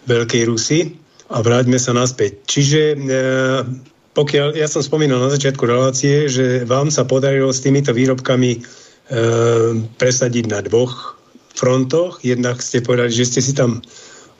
[0.08, 0.96] Veľkej Rusy
[1.28, 2.48] a vráťme sa naspäť.
[2.48, 2.96] Čiže e,
[4.16, 8.58] pokiaľ, ja som spomínal na začiatku relácie, že vám sa podarilo s týmito výrobkami e,
[10.00, 11.20] presadiť na dvoch
[11.52, 12.24] frontoch.
[12.24, 13.84] Jednak ste povedali, že ste si tam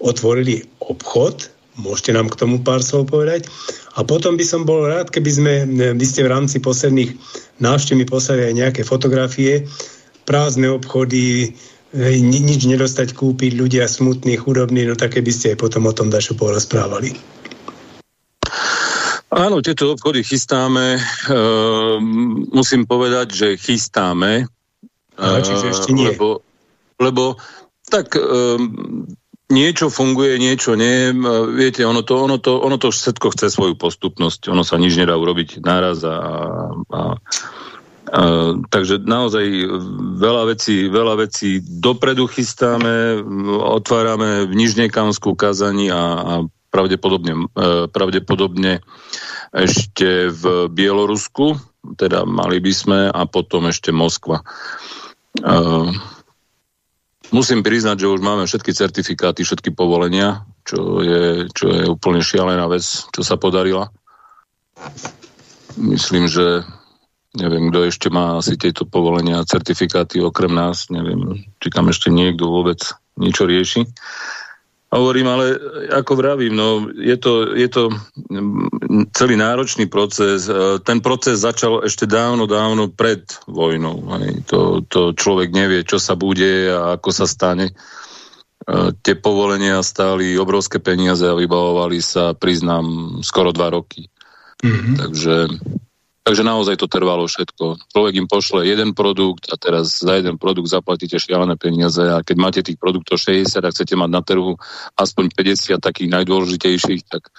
[0.01, 3.45] otvorili obchod, môžete nám k tomu pár slov povedať.
[3.99, 7.15] A potom by som bol rád, keby sme, e, vy ste v rámci posledných
[7.61, 9.69] návštev mi poslali aj nejaké fotografie,
[10.29, 11.57] prázdne obchody,
[11.97, 16.13] ni, nič nedostať kúpiť, ľudia smutní, chudobní, no také by ste aj potom o tom
[16.13, 17.17] dačo porozprávali.
[19.29, 20.97] Áno, tieto obchody chystáme.
[20.97, 21.01] E,
[22.49, 24.49] musím povedať, že chystáme.
[25.21, 26.17] Ale čiže ešte nie.
[26.17, 26.41] Lebo,
[26.97, 27.37] lebo
[27.93, 28.25] tak e,
[29.53, 31.13] niečo funguje, niečo nie.
[31.53, 34.49] Viete, ono to, ono, to, ono to všetko chce svoju postupnosť.
[34.49, 36.17] Ono sa nič nedá urobiť naraz a,
[36.89, 37.01] a
[38.69, 39.45] Takže naozaj
[40.17, 43.21] veľa vecí, veľa vecí dopredu chystáme,
[43.61, 46.35] otvárame v Nižnekamskú kazani a, a
[46.73, 48.81] pravdepodobne, uh, pravdepodobne
[49.53, 51.57] ešte v Bielorusku,
[51.97, 54.45] teda mali by sme, a potom ešte Moskva.
[55.41, 55.93] Uh,
[57.33, 62.69] musím priznať, že už máme všetky certifikáty, všetky povolenia, čo je, čo je úplne šialená
[62.69, 63.89] vec, čo sa podarila.
[65.77, 66.65] Myslím, že
[67.37, 70.89] Neviem, kto ešte má asi tieto povolenia a certifikáty okrem nás.
[70.89, 72.81] Neviem, či tam ešte niekto vôbec
[73.21, 73.85] niečo rieši.
[74.89, 75.47] Hovorím, ale
[75.93, 77.93] ako vravím, no, je, to, je to
[78.33, 80.49] mm, celý náročný proces.
[80.49, 84.09] E, ten proces začal ešte dávno, dávno pred vojnou.
[84.49, 87.69] To, to človek nevie, čo sa bude a ako sa stane.
[87.69, 87.75] E,
[89.05, 94.09] tie povolenia stáli obrovské peniaze a vybavovali sa, priznám, skoro dva roky.
[94.65, 94.95] Mm-hmm.
[95.05, 95.35] Takže
[96.29, 97.89] Takže naozaj to trvalo všetko.
[97.89, 102.37] Človek im pošle jeden produkt a teraz za jeden produkt zaplatíte šialené peniaze a keď
[102.37, 104.61] máte tých produktov 60 a chcete mať na trhu
[104.93, 107.33] aspoň 50 takých najdôležitejších, tak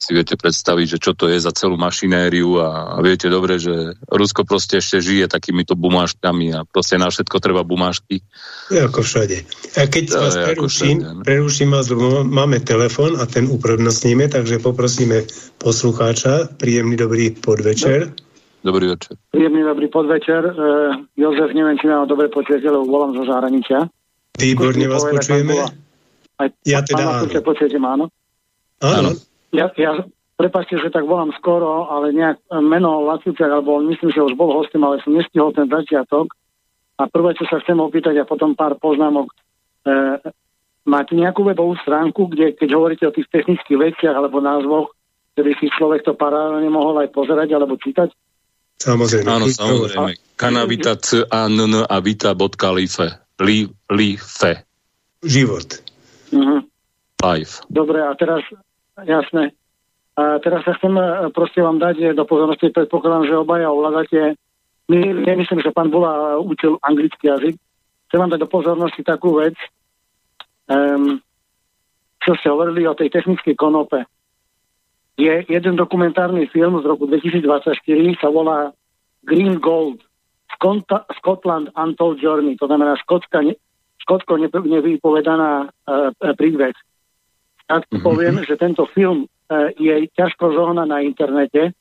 [0.00, 4.00] si viete predstaviť, že čo to je za celú mašinériu a, a viete dobre, že
[4.08, 8.24] Rusko proste ešte žije takýmito bumáškami a proste na všetko treba bumášky.
[8.72, 9.44] Je ako všade.
[9.76, 11.24] A keď to vás preruším, všade, no.
[11.28, 15.28] preruším vás, lebo máme telefon a ten uprednostníme, takže poprosíme
[15.60, 16.56] poslucháča.
[16.56, 18.08] Príjemný dobrý podvečer.
[18.08, 18.29] No.
[18.60, 19.16] Dobrý večer.
[19.32, 20.42] Príjemný dobrý podvečer.
[20.44, 20.54] E,
[21.16, 23.88] Jozef, neviem, či ma dobre počujete, lebo volám zo zahraničia.
[24.36, 25.54] Výborne vás povedať, počujeme.
[26.36, 27.40] Aj, ja teda áno.
[27.40, 28.06] Počujete ma, áno?
[28.84, 29.10] Áno.
[29.56, 30.04] Ja, ja,
[30.36, 34.84] prepačte, že tak volám skoro, ale nejak meno Lacúčak, alebo myslím, že už bol hostom,
[34.84, 36.36] ale som nestihol ten začiatok.
[37.00, 39.32] A prvé, čo sa chcem opýtať a potom pár poznámok.
[39.88, 40.20] E,
[40.84, 44.92] máte nejakú webovú stránku, kde keď hovoríte o tých technických veciach alebo názvoch,
[45.32, 48.12] ktorý si človek to paralelne mohol aj pozerať alebo čítať?
[48.80, 49.28] Samozrejme.
[49.28, 50.16] Áno, samozrejme.
[50.40, 53.04] Kanavita c a n n a vita bodka life.
[53.44, 54.64] Li, li, fe.
[55.20, 55.84] Život.
[56.32, 56.64] Uh-huh.
[57.20, 57.60] Life.
[57.68, 58.40] Dobre, a teraz,
[59.04, 59.52] jasné.
[60.16, 64.40] A teraz sa chcem e, proste vám dať e, do pozornosti, predpokladám, že obaja ovládate.
[64.88, 67.60] My, nemyslím, že pán Bula učil anglický jazyk.
[68.08, 69.54] Chcem vám dať do pozornosti takú vec,
[70.66, 71.22] um,
[72.18, 74.02] čo ste hovorili o tej technickej konope
[75.20, 77.76] je jeden dokumentárny film z roku 2024,
[78.16, 78.72] sa volá
[79.28, 80.00] Green Gold,
[81.20, 83.44] Scotland Untold Journey, to znamená Škótska,
[84.00, 86.72] Škótsko nevypovedaná uh, príbeh.
[87.68, 88.02] Tak mm-hmm.
[88.02, 91.76] poviem, že tento film uh, je ťažko zohna na internete.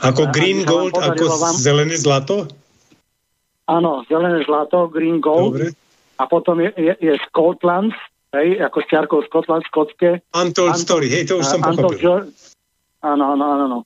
[0.00, 1.56] Ako Green Gold, ako vám...
[1.58, 2.46] zelené zlato?
[3.66, 5.58] Áno, zelené zlato, Green Gold.
[5.58, 5.68] Dobre.
[6.16, 7.92] A potom je, je, je Scotland,
[8.32, 10.24] hej, ako s ťarkou Scotland, skotské.
[10.32, 12.24] Untold Untold, Story, hej, to už som pochopil.
[12.24, 12.45] Untold,
[13.04, 13.78] Áno, áno, áno.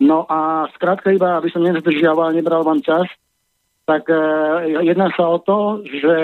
[0.00, 3.04] No a skrátka iba, aby som nezdržiaval, nebral vám čas,
[3.84, 6.16] tak uh, jedná sa o to, že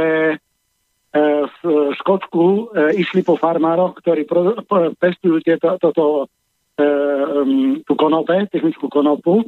[2.01, 6.29] Skotsku e, išli po farmároch, ktorí pro, pro, pestujú tieto, toto,
[6.77, 6.85] e,
[7.83, 9.47] tú konope, technickú konopu,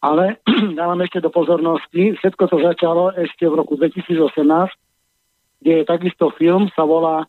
[0.00, 0.40] ale
[0.78, 4.44] dávam ešte do pozornosti, všetko to začalo ešte v roku 2018,
[5.60, 7.24] kde je takisto film, sa volá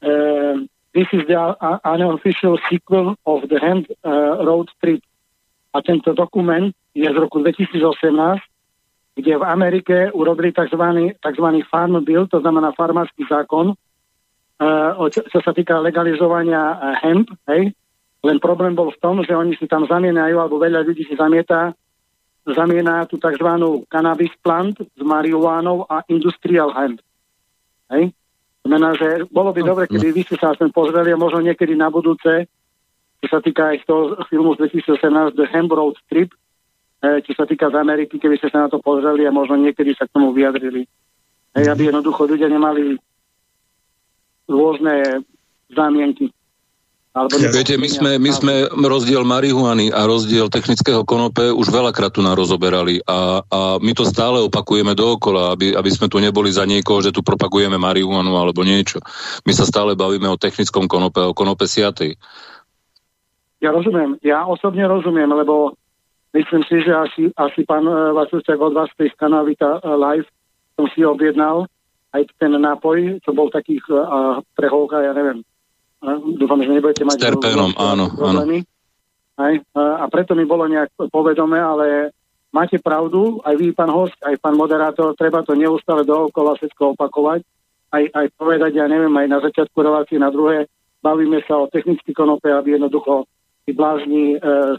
[0.00, 0.10] e,
[0.94, 1.34] This is the
[1.82, 5.02] unofficial sequel of the Hand uh, Road Trip.
[5.74, 7.74] A tento dokument je z roku 2018,
[9.18, 11.10] kde v Amerike urobili tzv.
[11.18, 11.46] tzv.
[11.66, 17.74] farm bill, to znamená farmársky zákon, uh, čo, čo sa týka legalizovania uh, hemp, hej.
[18.22, 21.74] Len problém bol v tom, že oni si tam zamienajú, alebo veľa ľudí si zamieta,
[22.46, 23.50] zamiená tú tzv.
[23.90, 27.02] cannabis plant s marihuánou a industrial hemp.
[27.90, 28.14] Hej.
[28.64, 31.92] Znamená, že bolo by dobre, keby vy ste sa sem pozreli a možno niekedy na
[31.92, 32.48] budúce,
[33.20, 36.32] čo sa týka aj toho filmu z 2018 The Road Trip,
[37.04, 39.92] E, čo sa týka z Ameriky, keby ste sa na to pozreli a možno niekedy
[39.92, 40.88] sa k tomu vyjadrili.
[41.52, 42.96] Hej, aby jednoducho ľudia nemali
[44.48, 45.20] rôzne
[45.68, 46.32] zámienky.
[47.14, 52.26] Alebo Viete, my sme, my sme rozdiel marihuany a rozdiel technického konope už veľakrát tu
[52.26, 56.98] rozoberali a, a my to stále opakujeme dookola, aby, aby sme tu neboli za niekoho,
[56.98, 58.98] že tu propagujeme marihuanu alebo niečo.
[59.46, 62.18] My sa stále bavíme o technickom konope, o konope siatej.
[63.62, 65.78] Ja rozumiem, ja osobne rozumiem, lebo
[66.34, 70.26] Myslím si, že asi, asi pán Vasilčák od vás tej Skanavita uh, Live
[70.74, 71.70] som si objednal
[72.10, 75.46] aj ten nápoj, čo bol takých uh, preholka, ja neviem.
[76.36, 77.16] Dúfam, že nebudete mať...
[77.16, 78.60] S terpénom, áno, problémy.
[79.34, 82.14] Aj, uh, a preto mi bolo nejak povedomé, ale
[82.54, 87.42] máte pravdu, aj vy, pán host, aj pán moderátor, treba to neustále dookola všetko opakovať,
[87.90, 90.70] aj, aj povedať, ja neviem, aj na začiatku relácie, na druhé,
[91.02, 93.26] bavíme sa o technický konope, aby jednoducho
[93.66, 94.78] tí blázni uh,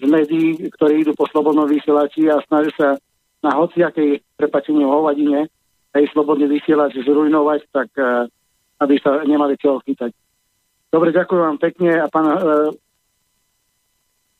[0.00, 2.88] z médií, ktorí idú po slobodnom vysielači a snažia sa
[3.44, 5.50] na hociakej prepačení hovadine
[5.92, 8.24] aj slobodne vysielať, zrujnovať, tak uh,
[8.80, 10.14] aby sa nemali čo chytať.
[10.90, 12.74] Dobre, ďakujem vám pekne a pán, uh,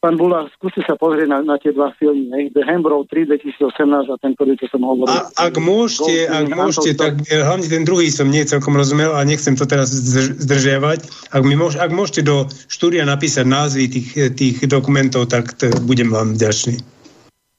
[0.03, 4.11] pán Bula, skúste sa pozrieť na, na tie dva filmy, hej, The Hambro 3 2018
[4.11, 5.15] a ten, ktorý čo som hovoril.
[5.15, 9.15] A, ak môžete, Gold, ak môžete, tak eh, hlavne ten druhý som nie celkom rozumel
[9.15, 9.95] a nechcem to teraz
[10.43, 11.31] zdržiavať.
[11.31, 16.11] Ak, mi môž, ak môžete do štúdia napísať názvy tých, tých dokumentov, tak to budem
[16.11, 17.00] vám vďačný.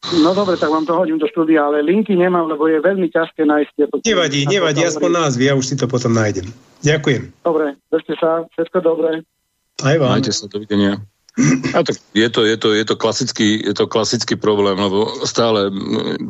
[0.01, 3.45] No dobre, tak vám to hodím do štúdia, ale linky nemám, lebo je veľmi ťažké
[3.45, 3.95] nájsť tieto.
[4.01, 6.49] Nevadí, nevadí, aspoň názvy, ja už si to potom nájdem.
[6.81, 7.29] Ďakujem.
[7.45, 9.21] Dobre, držte sa, všetko dobré.
[9.85, 10.17] Aj vám.
[10.17, 11.05] Majte sa, dovidenia.
[11.71, 15.71] A tak je to, je, to, je, to klasický, je to klasický problém, lebo stále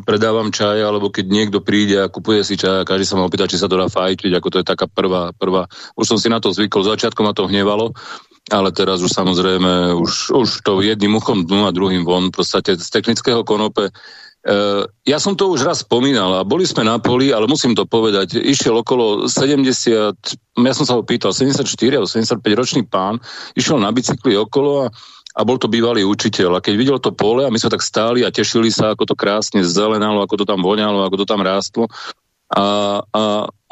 [0.05, 3.49] predávam čaj, alebo keď niekto príde a kupuje si čaj a každý sa ma opýta,
[3.49, 5.65] či sa to dá fajčiť, ako to je taká prvá, prvá.
[5.97, 7.97] Už som si na to zvykol, začiatkom ma to hnevalo,
[8.49, 12.73] ale teraz už samozrejme, už, už to jedným uchom dnu a druhým von, v podstate
[12.79, 13.93] z technického konope
[14.41, 17.85] Uh, ja som to už raz spomínal a boli sme na poli, ale musím to
[17.85, 20.17] povedať, išiel okolo 70,
[20.57, 21.61] ja som sa ho pýtal, 74
[21.93, 23.21] alebo 75 ročný pán,
[23.53, 24.97] išiel na bicykli okolo a,
[25.37, 26.57] a bol to bývalý učiteľ.
[26.57, 29.15] A keď videl to pole a my sme tak stáli a tešili sa, ako to
[29.15, 31.85] krásne zelenalo, ako to tam voňalo, ako to tam rástlo,
[32.51, 33.21] a, a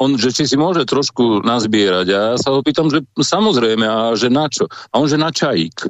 [0.00, 2.06] on, že či si môže trošku nazbierať.
[2.16, 4.64] A ja sa ho pýtam, že samozrejme, a že na čo?
[4.90, 5.88] A on, že na čajík.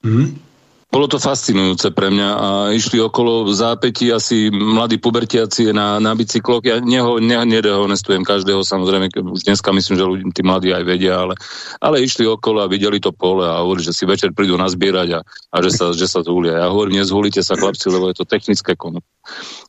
[0.00, 0.49] Mm
[0.90, 6.18] bolo to fascinujúce pre mňa a išli okolo v zápäti asi mladí pubertiaci na, na
[6.18, 6.66] bicykloch.
[6.66, 11.22] Ja neho, ne, nedehonestujem každého, samozrejme, už dneska myslím, že ľudí, tí mladí aj vedia,
[11.22, 11.38] ale,
[11.78, 15.20] ale išli okolo a videli to pole a hovorili, že si večer prídu nazbierať a,
[15.22, 16.58] a že, sa, že sa zhulia.
[16.58, 19.06] Ja hovorím, nezhulite sa chlapci, lebo je to technické konope.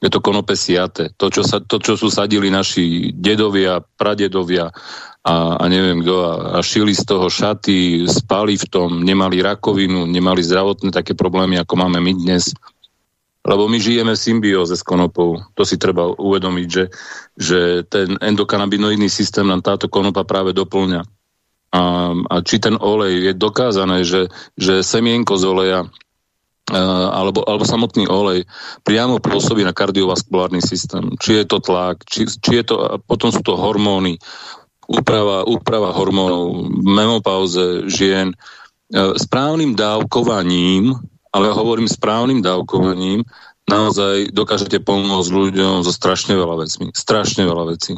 [0.01, 1.13] Je to konope siate.
[1.21, 4.73] To čo, sa, to, čo sú sadili naši dedovia, pradedovia,
[5.21, 10.09] a, a neviem kto a, a šili z toho šaty, spali v tom, nemali rakovinu,
[10.09, 12.49] nemali zdravotné také problémy, ako máme my dnes.
[13.41, 15.41] Lebo my žijeme v symbióze s konopou.
[15.57, 16.85] To si treba uvedomiť, že,
[17.37, 17.59] že
[17.89, 21.01] ten endokanabinoidný systém nám táto konopa práve doplňa.
[21.71, 21.81] A,
[22.17, 25.81] a či ten olej je dokázané, že, že semienko z oleja
[26.71, 28.47] alebo, alebo samotný olej
[28.85, 31.17] priamo pôsobí na kardiovaskulárny systém.
[31.19, 34.21] Či je to tlak, či, či je to, potom sú to hormóny,
[34.91, 38.35] úprava, úprava hormónov, menopauze žien, e,
[39.15, 40.99] správnym dávkovaním,
[41.31, 43.23] ale hovorím správnym dávkovaním,
[43.71, 46.91] naozaj dokážete pomôcť ľuďom so strašne veľa vecmi.
[46.91, 47.95] Strašne veľa vecí.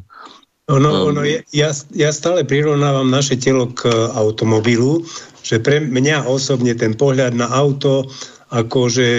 [0.72, 5.04] Ono, um, ono ja, ja stále prirovnávam naše telo k automobilu,
[5.44, 8.08] že pre mňa osobne ten pohľad na auto
[8.54, 9.10] akože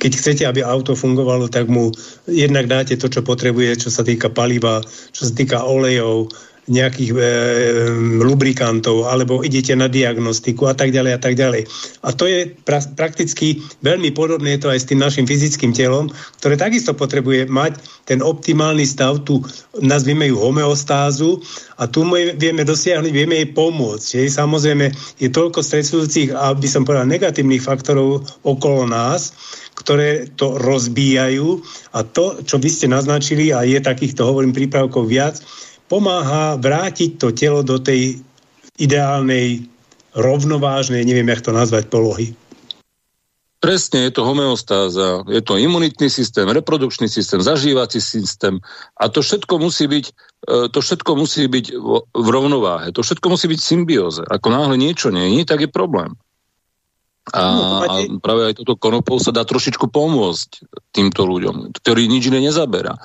[0.00, 1.92] keď chcete, aby auto fungovalo, tak mu
[2.24, 4.80] jednak dáte to, čo potrebuje, čo sa týka paliva,
[5.12, 6.32] čo sa týka olejov,
[6.68, 7.18] nejakých e,
[8.20, 11.64] lubrikantov, alebo idete na diagnostiku a tak ďalej a tak ďalej.
[12.04, 16.60] A to je pra, prakticky veľmi podobné to aj s tým našim fyzickým telom, ktoré
[16.60, 19.40] takisto potrebuje mať ten optimálny stav, tu
[19.80, 21.38] nazvime ju homeostázu
[21.78, 22.04] a tu
[22.36, 24.08] vieme dosiahnuť, vieme jej pomôcť.
[24.20, 24.90] Je, samozrejme,
[25.22, 29.32] je toľko stresujúcich, aby som povedal, negatívnych faktorov okolo nás,
[29.80, 31.64] ktoré to rozbíjajú
[31.96, 35.40] a to, čo vy ste naznačili, a je takýchto, hovorím, prípravkov viac,
[35.90, 38.22] pomáha vrátiť to telo do tej
[38.78, 39.66] ideálnej,
[40.14, 42.30] rovnovážnej, neviem, jak to nazvať, polohy.
[43.60, 48.56] Presne, je to homeostáza, je to imunitný systém, reprodukčný systém, zažívací systém
[48.96, 50.12] a to všetko musí byť, e,
[50.72, 51.66] to všetko musí byť
[52.08, 54.24] v rovnováhe, to všetko musí byť v symbióze.
[54.24, 56.16] Ako náhle niečo nie je, tak je problém.
[57.36, 60.64] A, no, a práve aj toto konopou sa dá trošičku pomôcť
[60.96, 62.96] týmto ľuďom, ktorí nič iné nezaberá.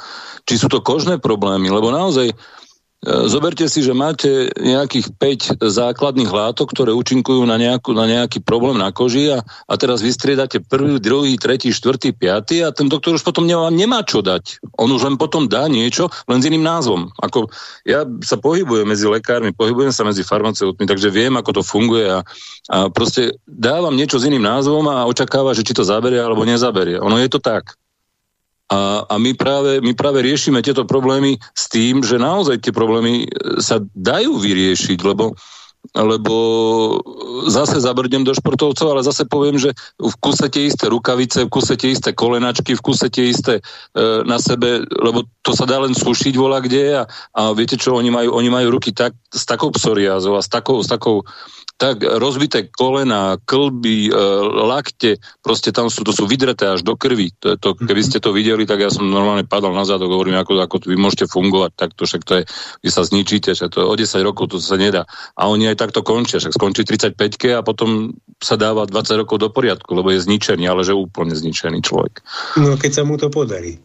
[0.48, 2.65] Či sú to kožné problémy, lebo naozaj E,
[3.06, 5.14] zoberte si, že máte nejakých
[5.62, 10.02] 5 základných látok, ktoré účinkujú na, nejakú, na nejaký problém na koži a, a teraz
[10.02, 14.60] vystriedate prvý, druhý, tretí, štvrtý, piatý a ten doktor už potom nemá, nemá čo dať.
[14.82, 17.14] On už len potom dá niečo, len s iným názvom.
[17.22, 17.48] Ako,
[17.86, 22.26] ja sa pohybujem medzi lekármi, pohybujem sa medzi farmaceutmi, takže viem, ako to funguje a,
[22.74, 26.98] a proste dávam niečo s iným názvom a očakáva, že či to zaberie alebo nezaberie.
[26.98, 27.78] Ono je to tak.
[28.66, 33.26] A, a my, práve, my práve riešime tieto problémy s tým, že naozaj tie problémy
[33.26, 35.38] e, sa dajú vyriešiť, lebo
[35.94, 36.36] lebo
[37.46, 39.70] zase zabrdem do športovcov, ale zase poviem, že
[40.02, 43.64] v kuse tie isté rukavice, v kuse tie isté kolenačky, v kuse tie isté e,
[44.26, 47.04] na sebe, lebo to sa dá len sušiť vola kde a,
[47.38, 50.82] a viete čo, oni majú, oni majú ruky tak, s takou psoriázou a s takou,
[50.82, 51.22] s takou
[51.76, 54.12] tak rozbité kolena, klby, e,
[54.64, 57.36] lakte, proste tam sú, to sú vydreté až do krvi.
[57.44, 60.56] To to, keby ste to videli, tak ja som normálne padal na zadok, hovorím, ako,
[60.64, 62.44] ako vy môžete fungovať, tak to však to je,
[62.80, 65.04] vy sa zničíte, že to je o 10 rokov, to sa nedá.
[65.36, 67.20] A oni aj takto končia, však skončí 35
[67.56, 71.84] a potom sa dáva 20 rokov do poriadku, lebo je zničený, ale že úplne zničený
[71.84, 72.24] človek.
[72.56, 73.76] No keď sa mu to podarí.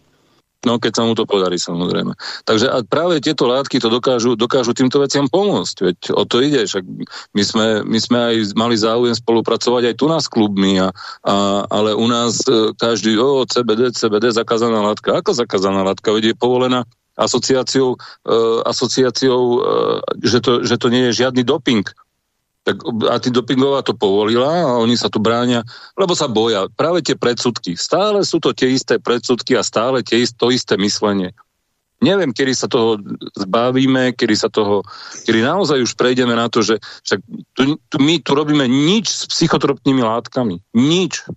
[0.60, 2.12] No keď sa mu to podarí samozrejme.
[2.44, 5.76] Takže a práve tieto látky to dokážu, dokážu týmto veciam pomôcť.
[5.80, 6.68] Veď o to ide.
[6.68, 6.84] Však
[7.32, 10.92] my sme, my sme aj mali záujem spolupracovať aj tu nás klubmi, a,
[11.24, 15.16] a, ale u nás e, každý, o, CBD, CBD, zakázaná látka.
[15.16, 16.12] Ako zakázaná látka?
[16.12, 16.84] Veď je povolená
[17.16, 18.28] asociáciou, e,
[18.68, 19.58] asociáciou e,
[20.28, 21.88] že, to, že to nie je žiadny doping
[22.60, 22.76] tak
[23.08, 25.64] antidopingová to povolila a oni sa tu bránia,
[25.96, 26.68] lebo sa boja.
[26.76, 27.72] Práve tie predsudky.
[27.74, 31.32] Stále sú to tie isté predsudky a stále tie, to isté myslenie.
[32.00, 32.96] Neviem, kedy sa toho
[33.36, 34.80] zbavíme, kedy sa toho,
[35.28, 37.20] kedy naozaj už prejdeme na to, že však
[37.52, 40.64] tu, tu, my tu robíme nič s psychotropnými látkami.
[40.72, 41.28] Nič.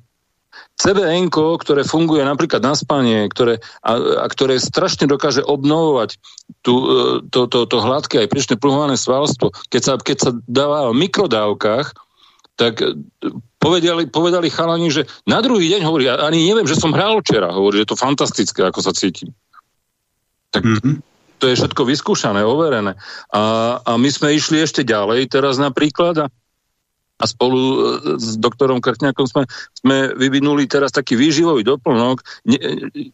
[0.84, 6.20] CBN, ktoré funguje napríklad na spanie, ktoré, a, a ktoré strašne dokáže obnovovať
[6.60, 6.96] tú, e,
[7.32, 11.96] to, to, to hladké aj prečne plhované svalstvo, keď sa, keď sa dáva v mikrodávkach,
[12.60, 13.00] tak e,
[13.64, 17.80] povedali, povedali chalani, že na druhý deň hovorí, ani neviem, že som hral včera, hovorí,
[17.80, 19.32] že je to fantastické, ako sa cítim.
[20.52, 20.96] Tak mm-hmm.
[21.40, 23.00] to je všetko vyskúšané, overené.
[23.32, 26.32] A, a my sme išli ešte ďalej teraz napríklad a
[27.24, 27.78] a spolu e,
[28.20, 32.20] s doktorom Krchňakom sme, sme vyvinuli teraz taký výživový doplnok.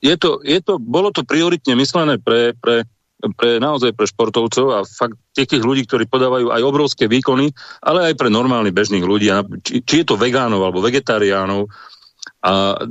[0.01, 2.89] Je to, je to, bolo to prioritne myslené pre, pre,
[3.37, 7.53] pre naozaj pre športovcov a fakt tých ľudí, ktorí podávajú aj obrovské výkony,
[7.85, 9.29] ale aj pre normálnych bežných ľudí,
[9.61, 11.69] či, či je to vegánov alebo vegetariánov.
[12.43, 12.81] A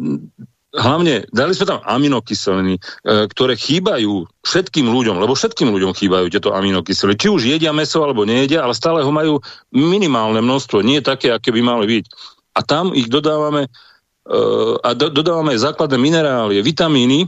[0.77, 2.81] hlavne dali sme tam aminokyseliny, e,
[3.33, 7.17] ktoré chýbajú všetkým ľuďom, lebo všetkým ľuďom chýbajú tieto aminokyseliny.
[7.17, 9.41] Či už jedia meso alebo nejedia, ale stále ho majú
[9.73, 12.05] minimálne množstvo, nie také, aké by mali byť.
[12.59, 13.71] A tam ich dodávame e,
[14.85, 17.25] a do, dodávame základné minerálie, vitamíny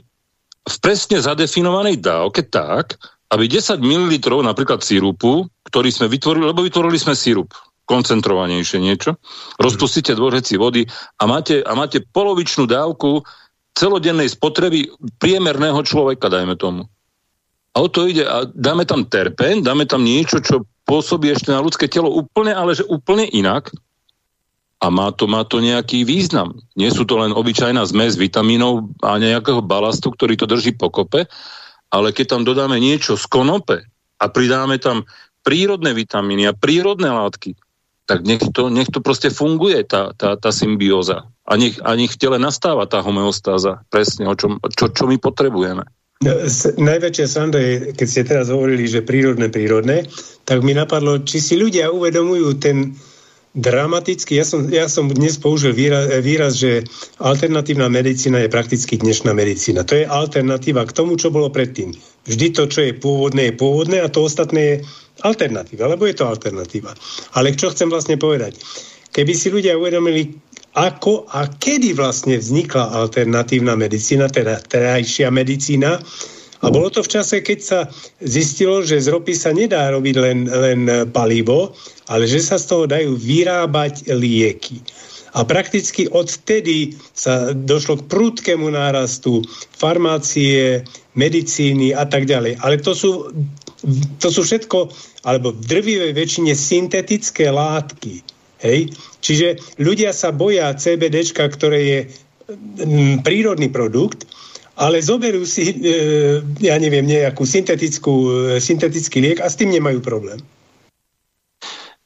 [0.60, 6.98] v presne zadefinovanej dávke tak, aby 10 ml napríklad sírupu, ktorý sme vytvorili, lebo vytvorili
[6.98, 7.54] sme sírup,
[7.90, 9.18] koncentrovanejšie niečo,
[9.58, 10.86] rozpustíte dvoreci vody
[11.18, 13.26] a máte, a máte polovičnú dávku
[13.74, 16.86] celodennej spotreby priemerného človeka, dajme tomu.
[17.74, 18.26] A o to ide.
[18.26, 22.74] A dáme tam terpen, dáme tam niečo, čo pôsobí ešte na ľudské telo úplne, ale
[22.74, 23.70] že úplne inak.
[24.80, 26.56] A má to, má to nejaký význam.
[26.72, 31.28] Nie sú to len obyčajná zmes vitamínov a nejakého balastu, ktorý to drží pokope,
[31.92, 33.84] ale keď tam dodáme niečo z konope
[34.16, 35.04] a pridáme tam
[35.44, 37.60] prírodné vitamíny a prírodné látky,
[38.10, 41.30] tak nech to, nech to proste funguje, tá, tá, tá symbióza.
[41.46, 43.86] A nech, a nech v tele nastáva tá homeostáza.
[43.86, 45.86] Presne, o čom, čo, čo my potrebujeme.
[46.26, 46.32] No,
[46.74, 50.10] najväčšia sranda je, keď ste teraz hovorili, že prírodné, prírodné,
[50.42, 52.98] tak mi napadlo, či si ľudia uvedomujú ten,
[53.50, 56.86] dramaticky, ja som, ja som dnes použil výraz, výraz, že
[57.18, 59.82] alternatívna medicína je prakticky dnešná medicína.
[59.90, 61.90] To je alternatíva k tomu, čo bolo predtým.
[62.30, 64.76] Vždy to, čo je pôvodné, je pôvodné a to ostatné je
[65.22, 66.92] alternatíva, lebo je to alternatíva.
[67.36, 68.60] Ale čo chcem vlastne povedať?
[69.10, 70.30] Keby si ľudia uvedomili,
[70.78, 75.98] ako a kedy vlastne vznikla alternatívna medicína, teda terajšia medicína,
[76.60, 77.80] a bolo to v čase, keď sa
[78.20, 81.72] zistilo, že z ropy sa nedá robiť len, len palivo,
[82.12, 84.84] ale že sa z toho dajú vyrábať lieky.
[85.32, 89.40] A prakticky odtedy sa došlo k prúdkému nárastu
[89.72, 90.84] farmácie,
[91.16, 92.60] medicíny a tak ďalej.
[92.60, 93.10] Ale to sú,
[94.20, 94.92] to sú všetko,
[95.24, 98.20] alebo v drvivej väčšine syntetické látky.
[98.60, 98.92] Hej?
[99.24, 101.98] Čiže ľudia sa boja CBD, ktoré je
[102.84, 104.28] mm, prírodný produkt,
[104.80, 108.14] ale zoberú si, e, ja neviem, nejakú syntetickú,
[108.56, 110.40] e, syntetický liek a s tým nemajú problém.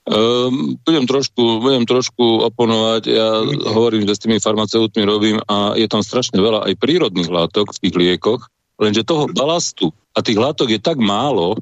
[0.05, 3.73] Um, budem, trošku, budem trošku oponovať, ja Budete.
[3.73, 7.81] hovorím, že s tými farmaceutmi robím a je tam strašne veľa aj prírodných látok v
[7.89, 11.59] tých liekoch, lenže toho balastu a tých látok je tak málo,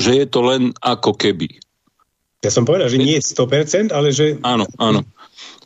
[0.00, 1.60] že je to len ako keby.
[2.40, 4.38] Ja som povedal, že nie 100%, ale že...
[4.46, 5.02] Áno, áno.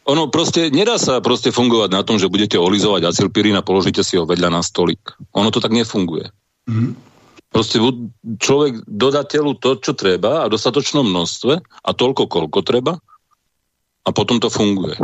[0.02, 4.18] Ono proste, nedá sa proste fungovať na tom, že budete olizovať acylpirín a položíte si
[4.18, 5.14] ho vedľa na stolík.
[5.36, 6.32] Ono to tak nefunguje.
[6.66, 6.90] Mm-hmm.
[7.52, 7.76] Proste
[8.40, 12.96] človek dodá telu to, čo treba a v dostatočnom množstve a toľko, koľko treba
[14.02, 14.96] a potom to funguje.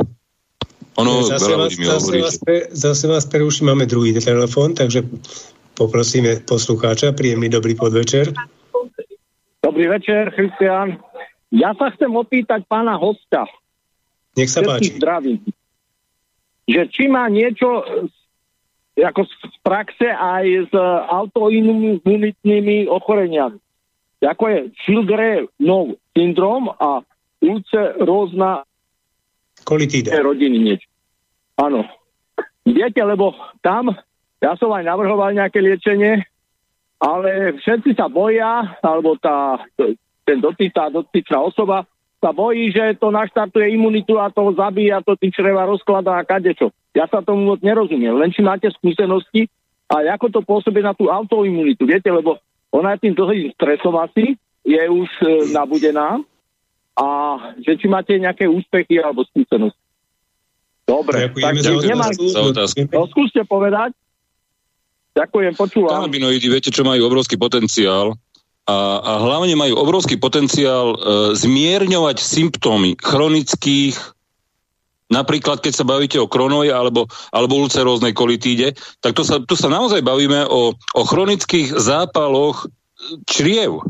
[0.99, 5.07] Ono zase vás, zase, hovorí, vás pre, zase vás preruším, máme druhý telefón, takže
[5.79, 8.35] poprosíme poslucháča, príjemný dobrý podvečer.
[9.63, 10.99] Dobrý večer, Christian.
[11.55, 13.47] Ja sa chcem opýtať pána hostia,
[14.35, 14.99] nech sa páči.
[14.99, 15.39] Zdravím.
[16.67, 17.87] Že či má niečo
[18.99, 20.75] ako z praxe aj s
[21.09, 23.59] autoimunitnými ochoreniami.
[24.19, 27.07] Ako je Chilgrenov syndrom a
[27.39, 28.67] ulcerózna
[29.63, 30.11] kolitída.
[30.19, 30.91] rodiny niečo.
[31.63, 31.87] Áno.
[32.67, 33.95] Viete, lebo tam
[34.39, 36.23] ja som aj navrhoval nejaké liečenie,
[36.99, 39.63] ale všetci sa boja, alebo tá,
[40.27, 41.87] ten dotýka, dotýčná osoba
[42.19, 46.75] sa bojí, že to naštartuje imunitu a to zabíja, to tým čreva rozkladá a kadečo.
[46.91, 49.47] Ja sa tomu moc nerozumiem, len či máte skúsenosti
[49.87, 52.43] a ako to pôsobí na tú autoimunitu, viete, lebo
[52.75, 54.35] ona je tým dlhým stresom asi,
[54.67, 56.21] je už e, nabudená
[56.99, 57.07] a
[57.63, 59.79] že či máte nejaké úspechy alebo skúsenosti.
[60.85, 62.13] Dobre, takže nemám...
[62.91, 63.95] No, skúste povedať.
[65.19, 65.91] Ďakujem, počúvam.
[66.07, 68.15] Kanabinoidy, viete, čo majú obrovský potenciál
[68.69, 70.97] a, a hlavne majú obrovský potenciál e,
[71.35, 73.97] zmierňovať symptómy chronických,
[75.09, 79.73] napríklad keď sa bavíte o kronoje alebo, alebo ulceróznej kolitíde, tak to sa, tu sa
[79.73, 82.69] naozaj bavíme o, o chronických zápaloch
[83.25, 83.81] čriev.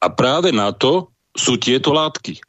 [0.00, 2.40] A práve na to sú tieto látky.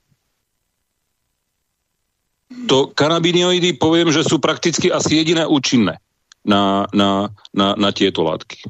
[2.72, 6.00] To kanabinoidy poviem, že sú prakticky asi jediné účinné
[6.46, 8.62] na, na, na, na tieto látky.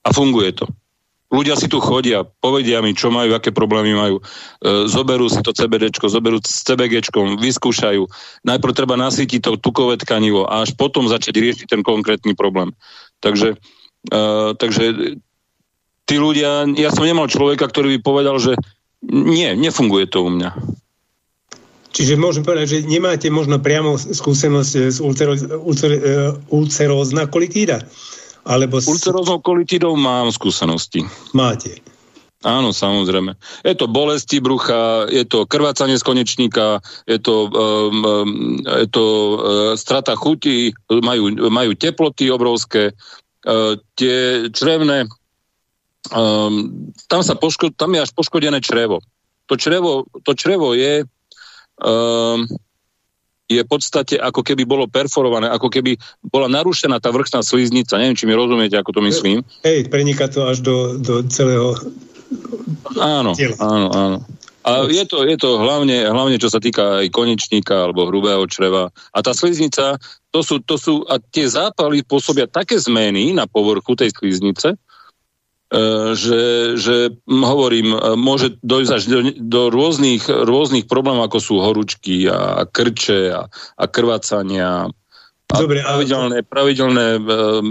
[0.00, 0.66] A funguje to.
[1.30, 4.18] Ľudia si tu chodia, povedia mi, čo majú, aké problémy majú.
[4.18, 4.22] E,
[4.90, 8.02] zoberú si to CBDčko, zoberú s CBGčkom, vyskúšajú.
[8.42, 12.74] Najprv treba nasýtiť to tukové tkanivo a až potom začať riešiť ten konkrétny problém.
[13.22, 13.54] Takže,
[14.10, 14.18] e,
[14.58, 14.84] takže
[16.10, 18.58] tí ľudia, ja som nemal človeka, ktorý by povedal, že
[19.06, 20.50] nie, nefunguje to u mňa.
[21.90, 24.98] Čiže môžem povedať, že nemáte možno priamo skúsenosť s
[26.50, 27.82] ulcerózna kolitída.
[28.46, 28.78] Alebo...
[28.78, 31.02] Ulceróznou kolitidou mám skúsenosti.
[31.34, 31.82] Máte.
[32.40, 33.36] Áno, samozrejme.
[33.60, 39.36] Je to bolesti brucha, je to krvácanie z konečníka, je to, um, je to uh,
[39.76, 42.96] strata chuti, majú, majú teploty obrovské,
[43.44, 45.04] uh, tie črevné,
[46.16, 49.04] um, tam, sa poško, tam je až poškodené črevo.
[49.52, 51.04] To črevo, to črevo je
[51.80, 52.46] um,
[53.50, 57.98] je v podstate ako keby bolo perforované, ako keby bola narušená tá vrchná sliznica.
[57.98, 59.42] Neviem, či mi rozumiete, ako to myslím.
[59.66, 61.74] Hej, preniká to až do, do celého
[62.94, 63.58] Áno, tela.
[63.58, 64.18] áno, áno.
[64.60, 68.92] A je to, je to hlavne, hlavne, čo sa týka aj konečníka alebo hrubého čreva.
[69.10, 69.96] A tá sliznica,
[70.30, 74.76] to sú, to sú, a tie zápaly pôsobia také zmeny na povrchu tej sliznice,
[76.18, 76.96] že, že
[77.30, 82.62] hovorím, e, môže dojsť až do, do rôznych, rôznych problémov, ako sú horúčky a, a
[82.66, 83.46] krče a,
[83.78, 84.90] a krvácania.
[85.50, 87.20] A Dobre, pravidelné, pravidelné, e,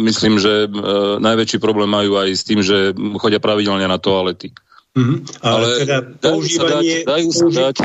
[0.07, 0.71] myslím, že
[1.19, 4.55] najväčší problém majú aj s tým, že chodia pravidelne na toalety.
[4.95, 5.17] Mm-hmm.
[5.43, 7.75] Ale, Ale teda používanie, dať, použi- dať,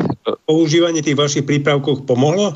[0.46, 2.54] používanie tých vašich prípravkov pomohlo?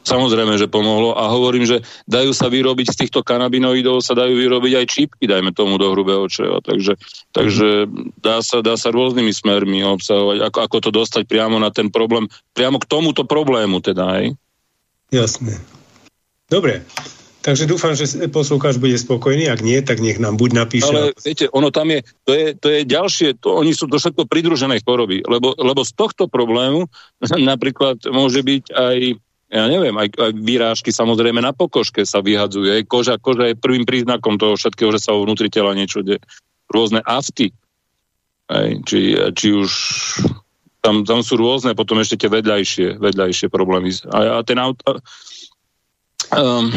[0.00, 4.72] Samozrejme, že pomohlo a hovorím, že dajú sa vyrobiť z týchto kanabinoidov, sa dajú vyrobiť
[4.80, 6.64] aj čípky, dajme tomu do hrubého čreva.
[6.64, 6.96] Takže,
[7.36, 7.84] takže
[8.16, 12.32] dá, sa, dá sa rôznymi smermi obsahovať, ako, ako to dostať priamo na ten problém,
[12.56, 14.24] priamo k tomuto problému teda, aj.
[15.12, 15.60] Jasné.
[16.48, 16.82] Dobre,
[17.40, 20.92] Takže dúfam, že poslucháč bude spokojný, ak nie, tak nech nám buď napíše.
[20.92, 24.28] Ale viete, ono tam je, to je, to je ďalšie, to, oni sú to všetko
[24.28, 26.84] pridružené choroby, lebo, lebo z tohto problému
[27.52, 28.96] napríklad môže byť aj
[29.50, 32.86] ja neviem, aj, aj výrážky samozrejme na pokožke sa vyhadzuje.
[32.86, 36.22] Koža, koža je prvým príznakom toho všetkého, že sa vo vnútri tela niečo deje.
[36.70, 37.50] Rôzne afty.
[38.46, 39.70] Aj, či, či už
[40.80, 43.90] tam, tam sú rôzne potom ešte tie vedľajšie, vedľajšie problémy.
[44.14, 45.02] A, a ten auto...
[46.30, 46.70] Um,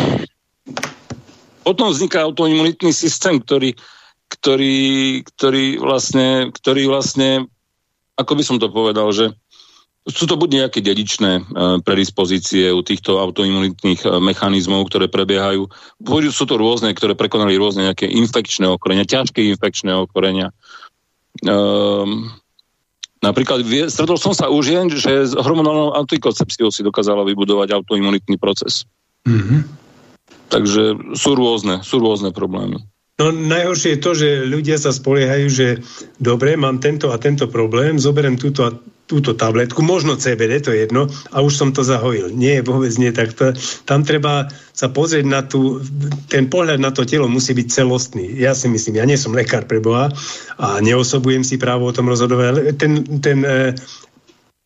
[1.63, 3.77] potom vzniká autoimunitný systém, ktorý,
[4.33, 7.45] ktorý, ktorý, vlastne, ktorý vlastne,
[8.17, 9.31] ako by som to povedal, že
[10.03, 11.41] sú to buď nejaké dedičné e,
[11.79, 15.71] predispozície u týchto autoimunitných e, mechanizmov, ktoré prebiehajú.
[16.27, 20.51] Sú to rôzne, ktoré prekonali rôzne nejaké infekčné ochorenia, ťažké infekčné ochorenia.
[21.41, 22.29] Um,
[23.23, 28.83] napríklad stretol som sa už jen, že s hormonálnou antikoncepciou si dokázala vybudovať autoimunitný proces.
[29.23, 29.59] Mm-hmm.
[30.51, 32.83] Takže sú rôzne, sú rôzne problémy.
[33.17, 35.67] No najhoršie je to, že ľudia sa spoliehajú, že
[36.17, 38.73] dobre, mám tento a tento problém, zoberiem túto a
[39.13, 42.33] túto tabletku, možno CBD, to je jedno, a už som to zahojil.
[42.33, 43.13] Nie, vôbec nie.
[43.13, 43.53] Tak to,
[43.85, 45.85] tam treba sa pozrieť na tú,
[46.33, 48.25] ten pohľad na to telo musí byť celostný.
[48.41, 50.09] Ja si myslím, ja nie som lekár pre Boha
[50.57, 53.77] a neosobujem si právo o tom rozhodovať, ale ten, ten, e,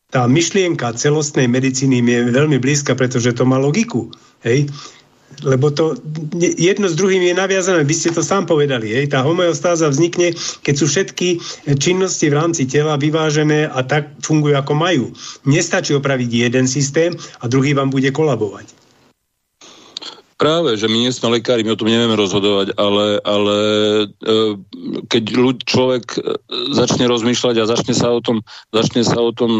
[0.08, 4.08] tá myšlienka celostnej medicíny mi je veľmi blízka, pretože to má logiku.
[4.40, 4.72] Hej?
[5.42, 5.94] Lebo to
[6.58, 7.86] jedno s druhým je naviazané.
[7.86, 8.90] Vy ste to sám povedali.
[8.90, 9.14] Hej?
[9.14, 10.34] Tá homeostáza vznikne,
[10.66, 11.38] keď sú všetky
[11.78, 15.04] činnosti v rámci tela vyvážené a tak fungujú, ako majú.
[15.46, 18.87] Nestačí opraviť jeden systém a druhý vám bude kolabovať.
[20.38, 23.56] Práve, že my nie sme lekári, my o tom nevieme rozhodovať, ale, ale
[24.22, 24.54] e,
[25.10, 26.18] keď ľud, človek e,
[26.78, 29.50] začne rozmýšľať a začne sa o tom, začne sa o tom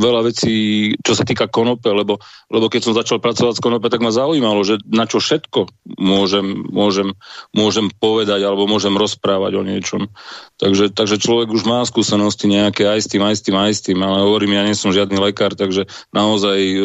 [0.00, 2.16] veľa vecí, čo sa týka konope, lebo,
[2.48, 5.68] lebo keď som začal pracovať s konope, tak ma zaujímalo, že na čo všetko
[6.00, 7.12] môžem, môžem,
[7.52, 10.08] môžem povedať alebo môžem rozprávať o niečom.
[10.56, 13.84] Takže, takže človek už má skúsenosti nejaké aj s tým, aj s tým, aj s
[13.84, 16.76] tým, ale hovorím, ja nie som žiadny lekár, takže naozaj e,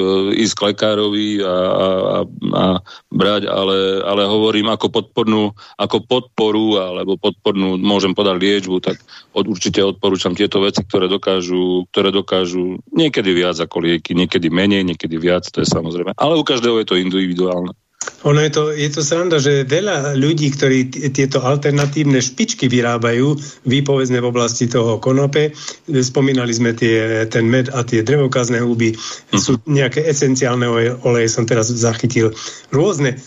[0.44, 2.18] ísť k lekárovi a, a, a,
[2.52, 2.66] a
[3.08, 8.98] brať povedať, ale, ale hovorím ako podpornú, ako podporu alebo podpornú, môžem podať liečbu, tak
[9.38, 14.82] od, určite odporúčam tieto veci, ktoré dokážu, ktoré dokážu niekedy viac ako lieky, niekedy menej,
[14.82, 16.18] niekedy viac, to je samozrejme.
[16.18, 17.78] Ale u každého je to individuálne.
[18.26, 24.18] Ono je to, je to sranda, že veľa ľudí, ktorí tieto alternatívne špičky vyrábajú, výpovedzne
[24.20, 25.54] v oblasti toho konope,
[25.88, 29.38] spomínali sme tie, ten med a tie drevokazné huby, mm.
[29.38, 30.66] sú nejaké esenciálne
[31.06, 32.34] oleje, som teraz zachytil
[32.74, 33.22] rôzne.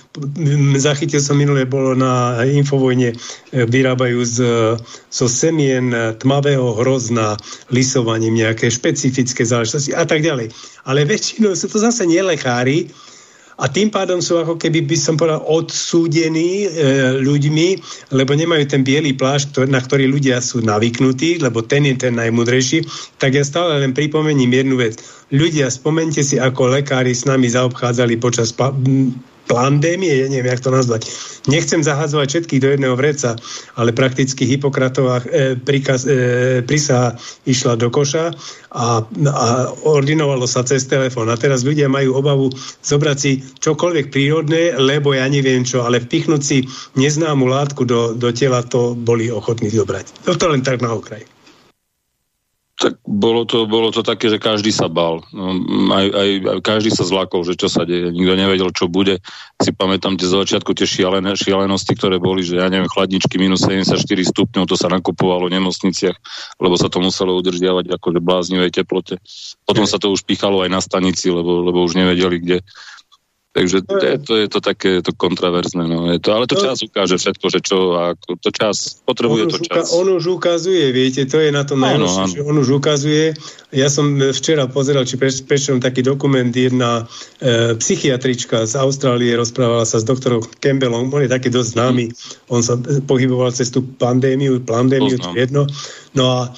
[0.77, 3.17] Zachytil som minulé, bolo na Infovojne, e,
[3.65, 4.37] vyrábajú z,
[5.07, 7.39] zo semien tmavého hrozna
[7.71, 10.51] lisovaním nejaké špecifické záležitosti a tak ďalej.
[10.85, 12.91] Ale väčšinou sú to zase nelekári,
[13.61, 16.69] a tým pádom sú ako keby by som povedal odsúdení e,
[17.21, 17.69] ľuďmi,
[18.17, 22.89] lebo nemajú ten biely plášť, na ktorý ľudia sú navyknutí, lebo ten je ten najmudrejší,
[23.21, 24.97] tak ja stále len pripomením jednu vec.
[25.29, 28.57] Ľudia, spomente si, ako lekári s nami zaobchádzali počas
[29.51, 31.11] pandémie, neviem, jak to nazvať.
[31.51, 33.35] Nechcem zahadzovať všetkých do jedného vreca,
[33.75, 37.19] ale prakticky Hipokratová e, príkaz, e, prísaha
[37.51, 38.31] išla do koša
[38.71, 39.47] a, a
[39.83, 41.27] ordinovalo sa cez telefón.
[41.27, 42.55] A teraz ľudia majú obavu
[42.87, 46.63] zobrať si čokoľvek prírodné, lebo ja neviem čo, ale vpichnúť si
[46.95, 50.31] neznámu látku do, do tela, to boli ochotní zobrať.
[50.31, 51.27] To len tak na okraj.
[52.81, 55.21] Tak bolo to, bolo to také, že každý sa bal.
[55.37, 55.53] No,
[55.93, 58.09] aj, aj, aj každý sa zlakol, že čo sa deje.
[58.09, 59.21] Nikto nevedel, čo bude.
[59.61, 64.01] Si pamätám tie začiatku tie šialené, šialenosti, ktoré boli, že ja neviem, chladničky minus 74
[64.01, 66.17] stupňov, to sa nakupovalo v nemocniciach,
[66.57, 69.21] lebo sa to muselo udržiavať akože bláznivej teplote.
[69.69, 72.57] Potom sa to už pichalo aj na stanici, lebo, lebo už nevedeli, kde,
[73.51, 75.83] Takže to je to, je to také to kontraverzné.
[75.83, 76.07] No.
[76.07, 79.91] Je to, ale to čas ukáže všetko, že čo a to čas, potrebuje to čas.
[79.91, 83.35] on už ukazuje, viete, to je na tom najlepšie, že on už ukazuje.
[83.75, 87.11] Ja som včera pozeral, či prečo taký dokument, jedna
[87.43, 92.55] e, psychiatrička z Austrálie rozprávala sa s doktorom Campbellom, on je taký dosť známy, mm.
[92.55, 95.67] on sa pohyboval cez tú pandémiu, pandémiu, jedno.
[96.15, 96.55] No a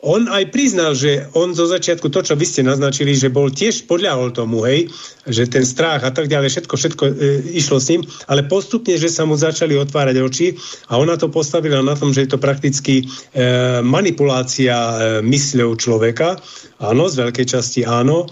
[0.00, 3.84] on aj priznal, že on zo začiatku to, čo vy ste naznačili, že bol tiež
[3.84, 4.88] podľahol tomu, hej,
[5.28, 7.12] že ten strach a tak ďalej, všetko, všetko e,
[7.60, 10.56] išlo s ním, ale postupne, že sa mu začali otvárať oči
[10.88, 13.44] a ona to postavila na tom, že je to prakticky e,
[13.84, 16.40] manipulácia e, mysľou človeka,
[16.80, 18.24] áno, z veľkej časti áno,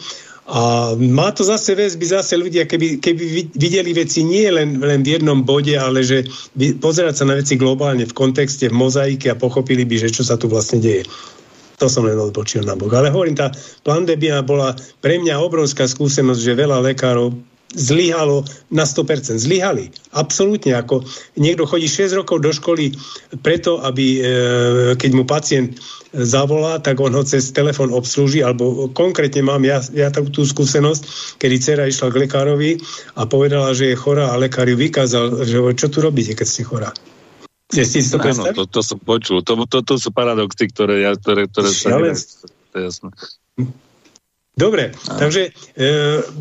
[0.49, 5.21] A má to zase väzby, zase ľudia, keby, keby videli veci nie len, len v
[5.21, 6.25] jednom bode, ale že
[6.81, 10.41] pozerať sa na veci globálne v kontexte, v mozaike a pochopili by, že čo sa
[10.41, 11.05] tu vlastne deje.
[11.79, 12.91] To som len odpočil na bok.
[12.95, 13.55] Ale hovorím, tá
[13.87, 17.35] pandémia bola pre mňa obrovská skúsenosť, že veľa lekárov
[17.77, 19.37] zlyhalo na 100%.
[19.37, 19.93] Zlyhali.
[20.17, 20.73] Absolútne.
[20.73, 21.05] Ako
[21.37, 22.97] niekto chodí 6 rokov do školy
[23.45, 24.21] preto, aby e,
[24.97, 25.77] keď mu pacient
[26.17, 31.37] zavolá, tak on ho cez telefon obslúži, alebo konkrétne mám ja, ja tú, tú skúsenosť,
[31.37, 32.71] kedy dcera išla k lekárovi
[33.21, 36.65] a povedala, že je chorá a lekár ju vykázal, že čo tu robíte, keď ste
[36.65, 36.91] chorá.
[37.69, 39.45] Ste si to Áno, to, to som počul.
[39.45, 42.01] To, to, to sú paradoxy, ktoré, ja, ktoré, ktoré sa...
[42.73, 43.09] To je jasné.
[44.59, 45.23] Dobre, Aj.
[45.23, 45.89] takže e,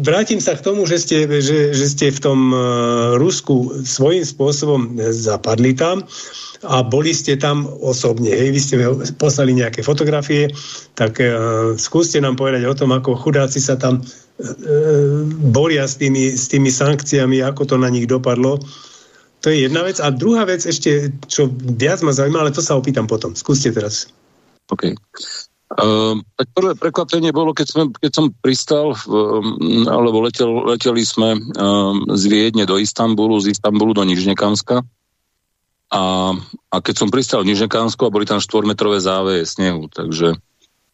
[0.01, 2.57] vrátim sa k tomu, že ste, že, že ste v tom e,
[3.21, 6.01] Rusku svojím spôsobom zapadli tam
[6.65, 8.33] a boli ste tam osobne.
[8.33, 8.75] Hej, vy ste
[9.21, 10.49] poslali nejaké fotografie,
[10.97, 11.29] tak e,
[11.77, 14.09] skúste nám povedať o tom, ako chudáci sa tam e, e,
[15.53, 18.57] boria s tými, s tými sankciami, ako to na nich dopadlo.
[19.41, 20.01] To je jedna vec.
[20.01, 23.37] A druhá vec ešte, čo viac ma zaujíma, ale to sa opýtam potom.
[23.37, 24.09] Skúste teraz.
[24.73, 24.97] OK.
[25.67, 31.35] Uh, tak prvé prekvapenie bolo, keď, sme, keď som pristal, um, alebo letel, leteli sme
[31.35, 34.79] um, z Viedne do Istanbulu, z Istanbulu do Nižnekamska.
[35.87, 36.03] A,
[36.71, 40.39] a keď som pristal v Nižnekamsku a boli tam 4-metrové záveje snehu, takže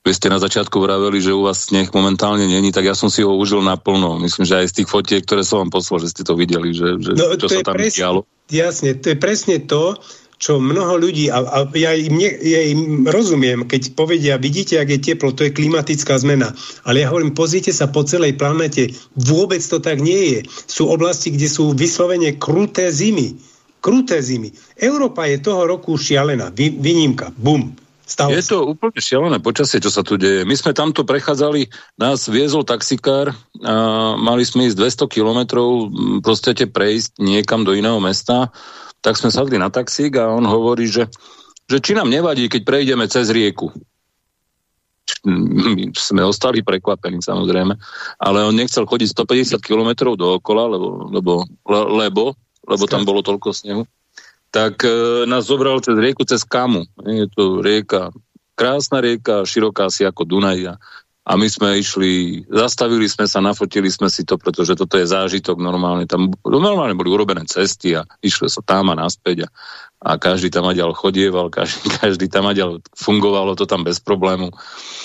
[0.04, 3.24] vy ste na začiatku vraveli, že u vás sneh momentálne není, tak ja som si
[3.24, 4.20] ho užil naplno.
[4.20, 6.99] Myslím, že aj z tých fotiek, ktoré som vám poslal, že ste to videli, že,
[6.99, 8.20] že no, čo sa tam presne, dialo.
[8.51, 9.95] Jasne, to je presne to,
[10.43, 14.91] čo mnoho ľudí, a, a ja, im ne, ja im rozumiem, keď povedia, vidíte, ak
[14.91, 16.51] je teplo, to je klimatická zmena.
[16.84, 20.39] Ale ja hovorím, pozrite sa po celej planete, vôbec to tak nie je.
[20.68, 23.39] Sú oblasti, kde sú vyslovene kruté zimy.
[23.80, 24.51] Kruté zimy.
[24.76, 26.51] Európa je toho roku šialená.
[26.51, 27.32] Vy, vynímka.
[27.39, 27.82] Bum.
[28.04, 30.43] Stalo je to úplne šialené počasie, čo sa tu deje.
[30.43, 33.32] My sme tamto prechádzali, nás viezol taxikár,
[33.64, 33.74] a
[34.20, 35.88] mali sme ísť 200 kilometrov,
[36.20, 38.51] proste prejsť niekam do iného mesta
[39.04, 41.12] tak sme sadli na taxík a on hovorí, že,
[41.68, 43.76] že či nám nevadí, keď prejdeme cez rieku.
[45.28, 47.76] My sme ostali prekvapení samozrejme,
[48.24, 51.34] ale on nechcel chodiť 150 km dookola, lebo, lebo,
[51.68, 52.24] le, lebo,
[52.64, 53.84] lebo tam bolo toľko snehu.
[54.54, 56.86] Tak e, nás zobral cez rieku, cez Kamu.
[57.10, 58.14] Je to rieka,
[58.54, 60.78] krásna rieka, široká si ako Dunaj.
[61.24, 65.56] A my sme išli, zastavili sme sa, nafotili sme si to, pretože toto je zážitok
[65.56, 66.04] normálne.
[66.04, 69.49] Tam normálne boli urobené cesty a išlo sa tam a naspäť a,
[70.04, 74.51] a každý tam aďal chodieval, každý, každý tam aďal fungovalo to tam bez problému.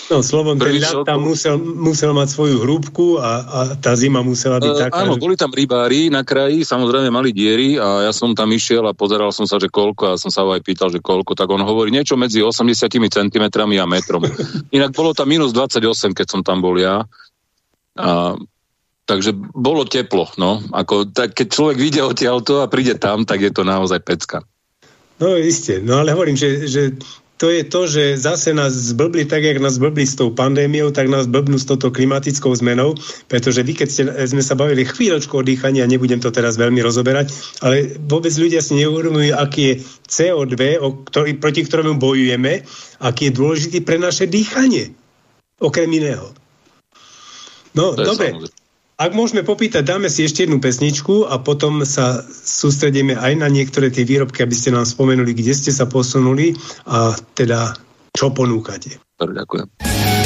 [0.09, 4.73] No, ten ľad tam musel, musel mať svoju hrúbku a, a tá zima musela byť
[4.73, 5.05] uh, taká.
[5.05, 5.21] Áno, že...
[5.21, 9.29] boli tam rybári na kraji, samozrejme mali diery a ja som tam išiel a pozeral
[9.37, 11.93] som sa, že koľko a som sa ho aj pýtal, že koľko, tak on hovorí
[11.93, 14.25] niečo medzi 80 cm a metrom.
[14.77, 17.05] Inak bolo tam minus 28, keď som tam bol ja.
[18.01, 18.37] A
[19.09, 20.61] Takže bolo teplo, no.
[20.69, 24.45] Ako, tak, keď človek vidie odtiaľto a príde tam, tak je to naozaj pecka.
[25.17, 26.93] No isté, no ale hovorím, že, že
[27.39, 31.07] to je to, že zase nás zblbli tak, jak nás zblbli s tou pandémiou, tak
[31.07, 32.99] nás blbnú s touto klimatickou zmenou,
[33.31, 36.83] pretože vy, keď ste, sme sa bavili chvíľočku o dýchaní, a nebudem to teraz veľmi
[36.83, 37.31] rozoberať,
[37.63, 39.75] ale vôbec ľudia si neuvedomujú, aký je
[40.11, 42.67] CO2, o ktorý, proti ktorému bojujeme,
[42.99, 44.99] aký je dôležitý pre naše dýchanie,
[45.63, 46.35] okrem iného.
[47.79, 48.35] No, dobre.
[48.35, 48.68] Samozrejme.
[48.99, 53.95] Ak môžeme popýtať, dáme si ešte jednu pesničku a potom sa sústredíme aj na niektoré
[53.95, 57.79] tie výrobky, aby ste nám spomenuli, kde ste sa posunuli a teda
[58.11, 58.99] čo ponúkate.
[59.23, 60.18] Ďakujem.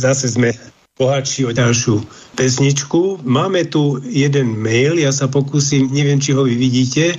[0.00, 0.56] Zase sme
[1.00, 2.00] bohatší o ďalšiu
[2.36, 3.24] pesničku.
[3.24, 7.16] Máme tu jeden mail, ja sa pokúsim, neviem, či ho vy vidíte,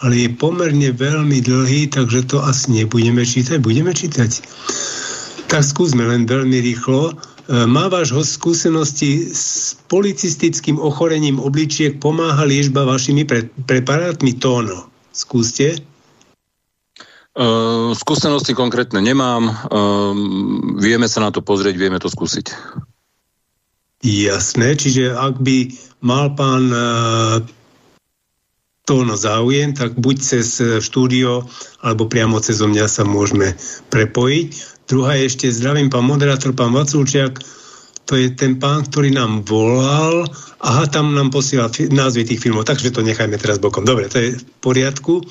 [0.00, 3.60] ale je pomerne veľmi dlhý, takže to asi nebudeme čítať.
[3.60, 4.40] Budeme čítať?
[5.52, 7.12] Tak skúsme len veľmi rýchlo.
[7.12, 7.12] E,
[7.68, 14.88] má váš host skúsenosti s policistickým ochorením obličiek, pomáha liežba vašimi pre, preparátmi tóno?
[15.12, 15.76] Skúste.
[17.30, 19.46] Uh, skúsenosti konkrétne nemám.
[19.46, 20.14] Uh,
[20.82, 22.50] vieme sa na to pozrieť, vieme to skúsiť.
[24.02, 25.70] Jasné, čiže ak by
[26.02, 27.38] mal pán uh,
[28.90, 31.46] to na záujem, tak buď cez e, štúdio,
[31.78, 33.54] alebo priamo cez mňa sa môžeme
[33.86, 34.48] prepojiť.
[34.90, 37.38] Druhá je ešte, zdravím pán moderátor, pán Vaculčiak,
[38.10, 40.26] to je ten pán, ktorý nám volal.
[40.58, 43.86] Aha, tam nám posiela názvy tých filmov, takže to nechajme teraz bokom.
[43.86, 45.22] Dobre, to je v poriadku.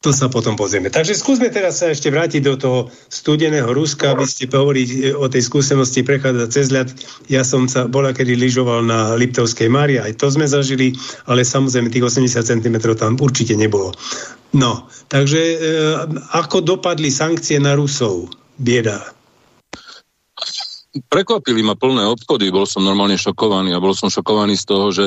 [0.00, 0.88] To sa potom pozrieme.
[0.88, 2.78] Takže skúsme teraz sa ešte vrátiť do toho
[3.12, 6.88] studeného Ruska, aby ste hovoriť o tej skúsenosti prechádzať cez ľad.
[7.28, 10.96] Ja som sa bola, kedy lyžoval na Liptovskej Mári, aj to sme zažili,
[11.28, 13.92] ale samozrejme tých 80 cm tam určite nebolo.
[14.56, 15.56] No, takže e,
[16.32, 18.32] ako dopadli sankcie na Rusov?
[18.56, 19.04] Bieda.
[21.12, 25.04] Prekvapili ma plné obchody, bol som normálne šokovaný a bol som šokovaný z toho, že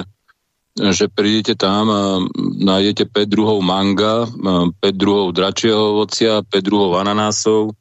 [0.73, 2.01] že prídete tam a
[2.41, 7.77] nájdete 5 druhov manga, 5 druhov dračieho ovocia, 5 druhov ananásov.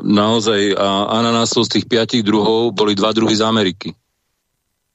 [0.00, 0.88] Naozaj, a
[1.20, 3.90] ananásov z tých 5 druhov boli dva druhy z Ameriky.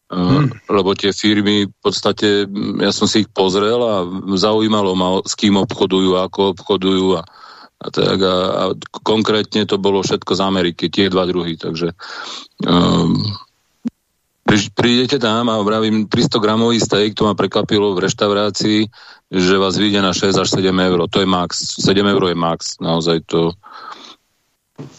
[0.06, 0.54] Hmm.
[0.70, 2.46] Lebo tie firmy, v podstate,
[2.78, 4.06] ja som si ich pozrel a
[4.38, 7.22] zaujímalo ma, s kým obchodujú, ako obchodujú a,
[7.82, 8.64] a, tak, a, a
[9.02, 11.98] konkrétne to bolo všetko z Ameriky, tie dva druhy, takže
[12.70, 13.18] um,
[14.46, 18.80] Prídete tam a vravím 300 gramový steak, to ma prekvapilo v reštaurácii,
[19.34, 21.10] že vás vyjde na 6 až 7 eur.
[21.10, 21.82] To je max.
[21.82, 22.78] 7 eur je max.
[22.78, 23.58] Naozaj to...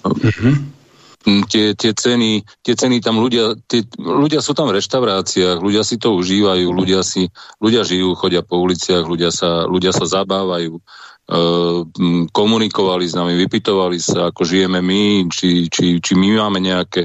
[0.03, 0.55] Mm-hmm.
[1.27, 5.99] Tie, tie, ceny, tie ceny tam ľudia, tie, ľudia sú tam v reštauráciách, ľudia si
[5.99, 10.79] to užívajú, ľudia, si, ľudia žijú, chodia po uliciach, ľudia sa, ľudia sa zabávajú.
[11.27, 11.83] Uh,
[12.31, 17.03] komunikovali s nami, vypitovali sa, ako žijeme my, či, či, či my máme nejaké,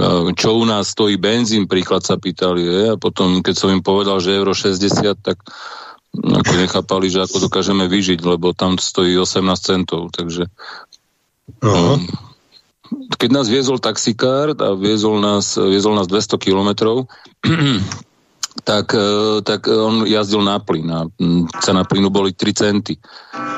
[0.00, 2.64] uh, čo u nás stojí benzín, príklad sa pýtali.
[2.64, 2.82] Je?
[2.88, 5.44] A potom, keď som im povedal, že euro 60, tak
[6.16, 10.48] ako nechápali, že ako dokážeme vyžiť, lebo tam stojí 18 centov, takže
[11.60, 12.00] uh,
[13.20, 17.06] keď nás viezol taxikár a viezol nás, viezol nás 200 kilometrov,
[18.64, 21.00] tak, e, tak on jazdil na plyn a
[21.62, 22.94] cena plynu boli 3 centy.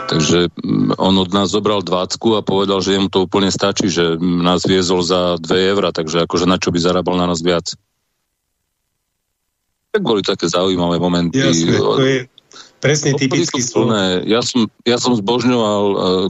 [0.08, 0.52] Takže
[1.00, 5.00] on od nás zobral 20 a povedal, že jemu to úplne stačí, že nás viezol
[5.00, 7.72] za 2 eurá, takže akože na čo by zarábal na nás viac.
[9.92, 11.40] Tak boli také zaujímavé momenty.
[11.40, 12.18] Jasne, to je
[12.82, 13.62] presne typický
[14.26, 15.82] Ja som, ja som zbožňoval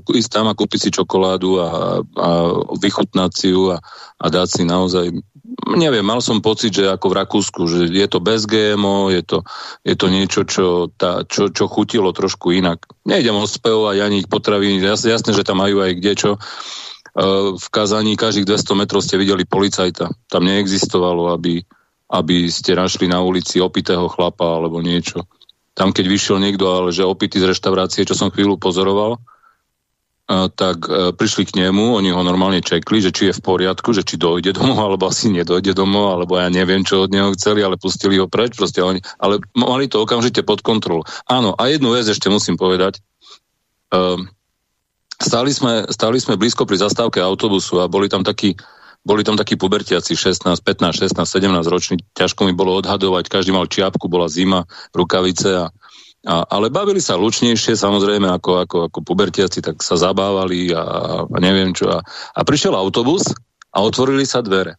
[0.04, 1.68] uh, ísť tam a kúpiť si čokoládu a,
[2.04, 2.28] a
[2.76, 3.80] vychutnať si ju a,
[4.20, 5.16] a dať si naozaj
[5.76, 9.38] neviem, mal som pocit, že ako v Rakúsku, že je to bez GMO, je to,
[9.84, 12.84] je to niečo, čo, tá, čo, čo chutilo trošku inak.
[13.04, 16.30] Nejdem ospevovať ani ich potravín, jasne, jasne, že tam majú aj kde čo.
[16.36, 16.40] E,
[17.56, 20.10] v Kazaní každých 200 metrov ste videli policajta.
[20.28, 21.62] Tam neexistovalo, aby,
[22.12, 25.28] aby ste našli na ulici opitého chlapa alebo niečo.
[25.72, 29.16] Tam, keď vyšiel niekto, ale že opitý z reštaurácie, čo som chvíľu pozoroval,
[30.52, 34.06] tak e, prišli k nemu, oni ho normálne čekli, že či je v poriadku, že
[34.06, 37.76] či dojde domov, alebo asi nedojde domov, alebo ja neviem, čo od neho chceli, ale
[37.76, 41.04] pustili ho preč, proste oni, ale mali to okamžite pod kontrolou.
[41.28, 43.02] Áno, a jednu vec ešte musím povedať.
[43.92, 44.30] Um,
[45.20, 48.56] stáli, sme, stáli sme blízko pri zastávke autobusu a boli tam takí
[49.02, 51.96] boli tam takí pubertiaci 16, 15, 16, 17 roční.
[52.14, 54.62] Ťažko mi bolo odhadovať, každý mal čiapku, bola zima,
[54.94, 55.74] rukavice a
[56.22, 60.84] a, ale bavili sa lučnejšie, samozrejme, ako, ako, ako pubertiaci, tak sa zabávali a,
[61.26, 61.90] a neviem čo.
[61.90, 63.26] A, a prišiel autobus
[63.74, 64.78] a otvorili sa dvere.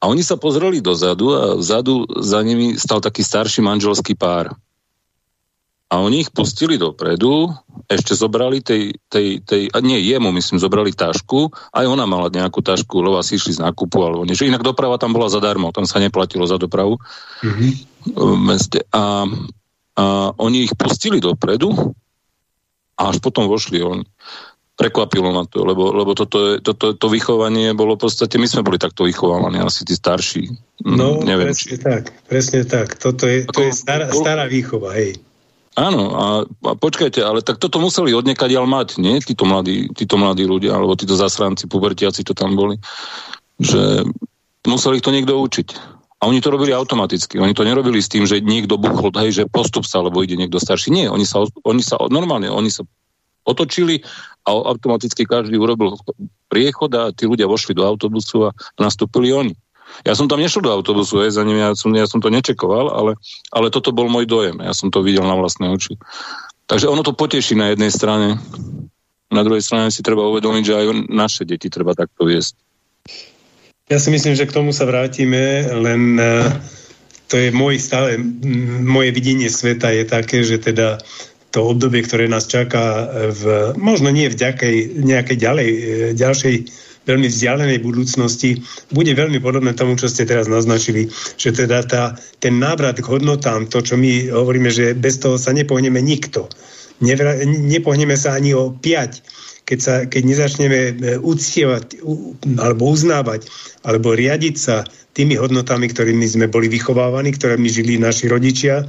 [0.00, 4.50] A oni sa pozreli dozadu a vzadu za nimi stal taký starší manželský pár.
[5.90, 7.50] A oni ich pustili dopredu,
[7.90, 12.62] ešte zobrali tej, tej, tej a nie jemu, myslím, zobrali tašku, aj ona mala nejakú
[12.62, 14.46] tašku, lebo asi išli z nákupu, alebo niečo.
[14.46, 17.02] Inak doprava tam bola zadarmo, tam sa neplatilo za dopravu
[17.42, 17.70] mm-hmm.
[18.14, 18.86] v meste.
[18.94, 19.26] A,
[20.00, 21.92] a oni ich pustili dopredu
[22.96, 24.04] a až potom vošli oni.
[24.80, 28.80] Prekvapilo ma to, lebo, lebo toto, toto, to vychovanie bolo v podstate, my sme boli
[28.80, 30.48] takto vychovávaní, asi tí starší.
[30.80, 31.84] Mm, no, Neviem, presne či...
[31.84, 32.96] tak, presne tak.
[32.96, 35.20] Toto je, to je stará, stará výchova, hej.
[35.76, 39.20] Áno, a, a počkajte, ale tak toto museli odniekadiaľ mať, nie?
[39.20, 42.80] Títo mladí, títo mladí ľudia, alebo títo zasranci, pubertiaci to tam boli.
[43.60, 44.08] Že
[44.64, 45.99] museli ich to niekto učiť.
[46.20, 47.40] A oni to robili automaticky.
[47.40, 50.60] Oni to nerobili s tým, že niekto buchol, hej, že postup sa, lebo ide niekto
[50.60, 50.92] starší.
[50.92, 52.84] Nie, oni sa, oni sa normálne, oni sa
[53.48, 54.04] otočili
[54.44, 55.96] a automaticky každý urobil
[56.52, 59.56] priechod a tí ľudia vošli do autobusu a nastúpili oni.
[60.06, 62.94] Ja som tam nešiel do autobusu, je, za ním, ja, som, ja som to nečekoval,
[62.94, 63.12] ale,
[63.50, 64.62] ale toto bol môj dojem.
[64.62, 65.98] Ja som to videl na vlastné oči.
[66.70, 68.38] Takže ono to poteší na jednej strane.
[69.30, 72.54] Na druhej strane si treba uvedomiť, že aj naše deti treba takto viesť.
[73.90, 76.46] Ja si myslím, že k tomu sa vrátime, len uh,
[77.26, 78.22] to je môj stále,
[78.86, 81.02] moje videnie sveta je také, že teda
[81.50, 85.78] to obdobie, ktoré nás čaká v, možno nie v ďakej, nejakej ďalej, e,
[86.14, 86.54] ďalšej
[87.10, 88.62] veľmi vzdialenej budúcnosti,
[88.94, 93.66] bude veľmi podobné tomu, čo ste teraz naznačili, že teda tá, ten návrat k hodnotám,
[93.66, 96.46] to, čo my hovoríme, že bez toho sa nepohneme nikto.
[97.02, 99.39] Nevra, nepohneme sa ani o 5
[99.70, 100.92] keď, sa, keď nezačneme e,
[101.22, 102.02] uctievať
[102.58, 103.46] alebo uznávať
[103.86, 104.82] alebo riadiť sa
[105.14, 108.82] tými hodnotami, ktorými sme boli vychovávaní, ktorými žili naši rodičia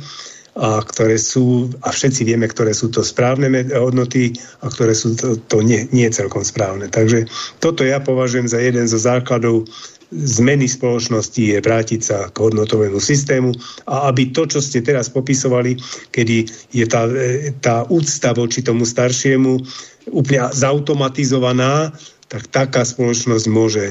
[0.58, 5.40] a ktoré sú, a všetci vieme, ktoré sú to správne hodnoty a ktoré sú to,
[5.48, 6.92] to nie, nie celkom správne.
[6.92, 7.30] Takže
[7.64, 9.64] toto ja považujem za jeden zo základov
[10.12, 13.55] zmeny spoločnosti je vrátiť sa k hodnotovému systému
[13.88, 15.80] a aby to, čo ste teraz popisovali,
[16.12, 16.45] kedy
[16.76, 19.64] je tá, e, tá úcta voči tomu staršiemu
[20.12, 21.95] úplne zautomatizovaná,
[22.28, 23.84] tak taká spoločnosť môže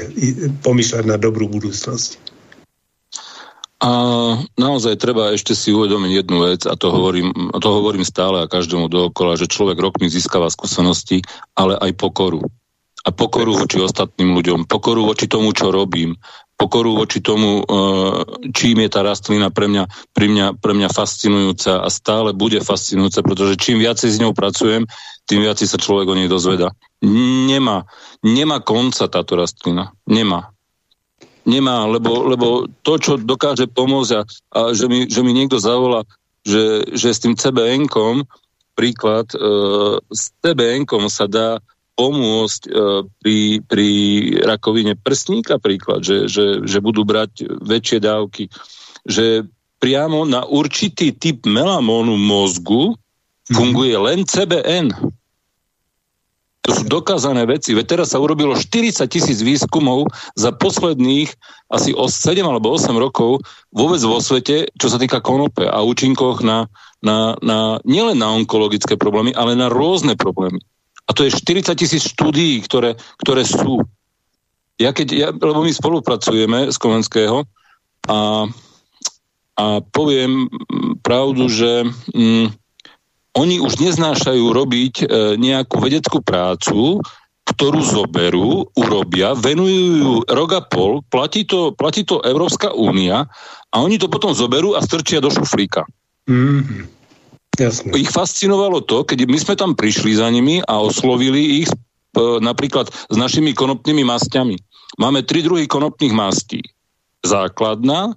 [0.65, 2.31] pomýšľať na dobrú budúcnosť.
[3.81, 3.91] A
[4.61, 8.93] naozaj treba ešte si uvedomiť jednu vec, a to hovorím, to hovorím stále a každému
[8.93, 11.25] dookola, že človek rokmi získava skúsenosti,
[11.57, 12.45] ale aj pokoru.
[13.01, 16.21] A pokoru voči ostatným ľuďom, pokoru voči tomu, čo robím,
[16.61, 17.73] pokoru voči tomu, e,
[18.53, 23.25] čím je tá rastlina pre mňa, pre mňa, pre mňa fascinujúca a stále bude fascinujúca,
[23.25, 24.85] pretože čím viacej s ňou pracujem,
[25.25, 26.77] tým viacej sa človek o nej dozveda.
[27.01, 27.89] Nemá,
[28.21, 29.97] nemá konca táto rastlina.
[30.05, 30.53] Nemá.
[31.49, 34.23] Nemá, lebo, lebo to, čo dokáže pomôcť a,
[34.53, 36.05] a že, mi, že mi niekto zavolá,
[36.45, 38.29] že, že s tým CBN-kom,
[38.77, 39.41] príklad, e,
[40.13, 41.57] s CBN-kom sa dá
[42.01, 42.71] pomôcť e,
[43.21, 43.39] pri,
[43.69, 43.91] pri
[44.41, 48.49] rakovine prsníka príklad, že, že, že budú brať väčšie dávky,
[49.05, 49.45] že
[49.77, 53.53] priamo na určitý typ melamónu mozgu mhm.
[53.53, 54.97] funguje len CBN.
[56.61, 57.73] To sú dokázané veci.
[57.73, 61.33] Veď teraz sa urobilo 40 tisíc výskumov za posledných
[61.73, 63.41] asi 7 alebo 8 rokov
[63.73, 66.69] vôbec vo svete, čo sa týka konope a účinkoch na,
[67.01, 70.61] na, na nielen na onkologické problémy, ale na rôzne problémy.
[71.11, 73.83] A to je 40 tisíc štúdií, ktoré, ktoré sú.
[74.79, 77.43] Ja keď, ja, lebo my spolupracujeme z Komenského
[78.07, 78.47] a,
[79.59, 80.47] a poviem
[81.03, 81.83] pravdu, že
[82.15, 82.55] mm,
[83.35, 85.05] oni už neznášajú robiť e,
[85.35, 87.03] nejakú vedeckú prácu,
[87.51, 93.27] ktorú zoberú, urobia, venujú ju rok a pol, platí to, platí to Európska únia
[93.75, 95.83] a oni to potom zoberú a strčia do šuflíka.
[96.31, 97.00] Mm-hmm.
[97.61, 97.93] Jasne.
[97.93, 101.77] Ich fascinovalo to, keď my sme tam prišli za nimi a oslovili ich e,
[102.41, 104.57] napríklad s našimi konopnými masťami.
[104.97, 106.65] Máme tri druhy konopných mastí.
[107.21, 108.17] Základná,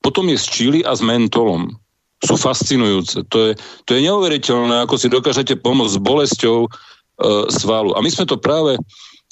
[0.00, 1.76] potom je s čili a s mentolom.
[2.24, 3.28] Sú fascinujúce.
[3.28, 3.52] To je,
[3.84, 6.68] to je neuveriteľné, ako si dokážete pomôcť s bolesťou e,
[7.52, 7.92] svalu.
[7.92, 8.80] A my sme to práve,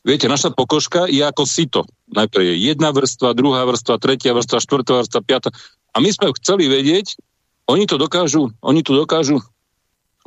[0.04, 1.80] viete, naša pokožka je ako sito.
[2.12, 5.48] Najprv je jedna vrstva, druhá vrstva, tretia vrstva, štvrtá vrstva, piata.
[5.96, 7.16] A my sme chceli vedieť,
[7.66, 9.42] oni to dokážu, oni to dokážu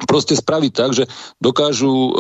[0.08, 1.04] proste spraviť tak, že
[1.44, 2.12] dokážu e,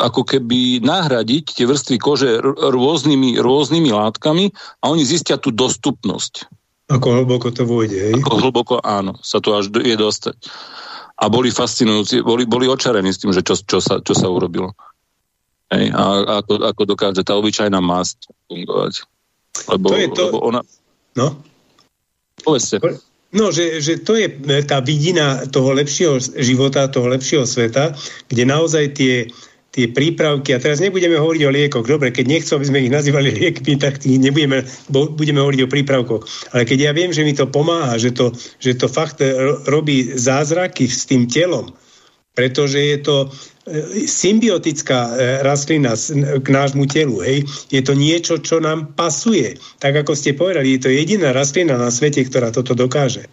[0.00, 4.48] ako keby nahradiť tie vrstvy kože rôznymi, rôznymi látkami
[4.80, 6.48] a oni zistia tú dostupnosť.
[6.88, 8.14] Ako hlboko to vôjde, hej?
[8.20, 10.36] Ako hlboko, áno, sa to až je dostať.
[11.16, 14.76] A boli fascinujúci, boli, boli očarení s tým, že čo, čo, sa, čo sa urobilo.
[15.72, 16.02] Hej, a
[16.44, 18.92] ako, ako dokáže tá obyčajná masť fungovať.
[19.72, 20.22] Lebo, to je to...
[20.28, 20.60] lebo ona...
[21.16, 21.40] No?
[22.42, 22.82] Povedzte.
[23.34, 27.90] No, že, že to je e, tá vidina toho lepšieho života, toho lepšieho sveta,
[28.30, 29.26] kde naozaj tie,
[29.74, 33.34] tie prípravky, a teraz nebudeme hovoriť o liekoch, dobre, keď nechcú, aby sme ich nazývali
[33.42, 36.22] liekmi, tak nebudeme, budeme hovoriť o prípravkoch.
[36.54, 38.30] Ale keď ja viem, že mi to pomáha, že to,
[38.62, 39.34] že to fakt e,
[39.66, 41.74] robí zázraky s tým telom,
[42.38, 43.34] pretože je to
[44.04, 45.96] symbiotická e, rastlina
[46.40, 47.24] k nášmu telu.
[47.24, 47.48] Hej.
[47.72, 49.56] Je to niečo, čo nám pasuje.
[49.80, 53.24] Tak ako ste povedali, je to jediná rastlina na svete, ktorá toto dokáže.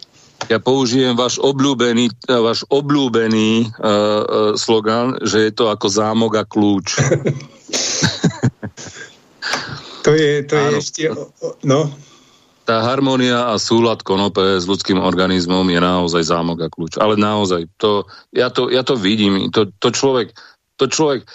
[0.50, 4.22] Ja použijem váš obľúbený, e, váš obľúbený uh, uh,
[4.58, 6.98] slogan, že je to ako zámok a kľúč.
[10.04, 11.02] to je, to je ešte...
[11.62, 11.94] No,
[12.62, 16.98] tá harmonia a súlad konope s ľudským organizmom je naozaj zámok a kľúč.
[16.98, 19.50] Ale naozaj, to, ja, to, ja to vidím.
[19.50, 20.30] To, to človek,
[20.78, 21.26] to človek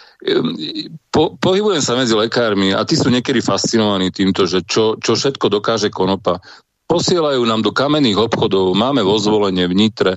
[1.13, 5.53] po, pohybujem sa medzi lekármi a tí sú niekedy fascinovaní týmto, že čo, čo všetko
[5.53, 6.41] dokáže konopa.
[6.87, 10.13] Posielajú nám do kamenných obchodov, máme vo zvolenie v Nitre,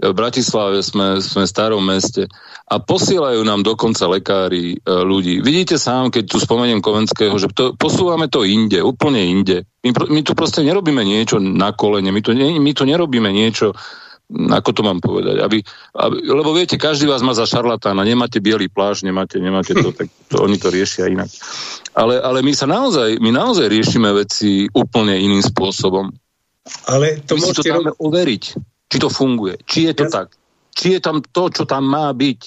[0.00, 2.24] v Bratislave sme, sme v starom meste
[2.64, 5.44] a posielajú nám dokonca lekári e, ľudí.
[5.44, 9.68] Vidíte sám, keď tu spomeniem Kovenského, že to, posúvame to inde, úplne inde.
[9.84, 13.76] My, my tu proste nerobíme niečo na kolene, my tu, ne, my tu nerobíme niečo,
[14.30, 15.58] ako to mám povedať, aby,
[15.98, 20.06] aby, lebo viete, každý vás má za šarlatána, nemáte biely pláž, nemáte, nemáte to, tak
[20.30, 21.28] to, oni to riešia inak.
[21.92, 26.14] Ale, ale my sa naozaj, my naozaj riešime veci úplne iným spôsobom.
[26.86, 30.10] Ale to my si to dáme uveriť, či to funguje, či je to ja...
[30.10, 30.28] tak,
[30.74, 32.40] či je tam to, čo tam má byť.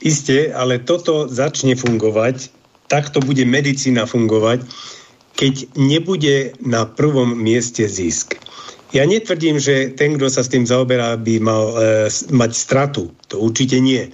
[0.00, 2.52] Isté, ale toto začne fungovať,
[2.86, 4.62] takto bude medicína fungovať,
[5.36, 8.40] keď nebude na prvom mieste zisk.
[8.94, 13.12] Ja netvrdím, že ten, kto sa s tým zaoberá, by mal e, mať stratu.
[13.28, 14.08] To určite nie.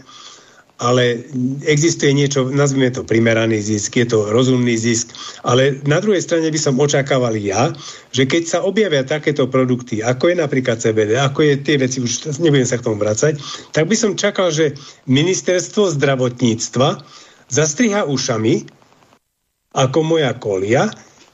[0.83, 1.23] Ale
[1.63, 5.15] existuje niečo, nazvime to primeraný zisk, je to rozumný zisk.
[5.47, 7.71] Ale na druhej strane by som očakával ja,
[8.11, 12.35] že keď sa objavia takéto produkty, ako je napríklad CBD, ako je tie veci, už
[12.43, 13.39] nebudem sa k tomu vracať,
[13.71, 14.75] tak by som čakal, že
[15.07, 16.99] ministerstvo zdravotníctva
[17.47, 18.67] zastriha ušami,
[19.73, 20.91] ako moja kolia,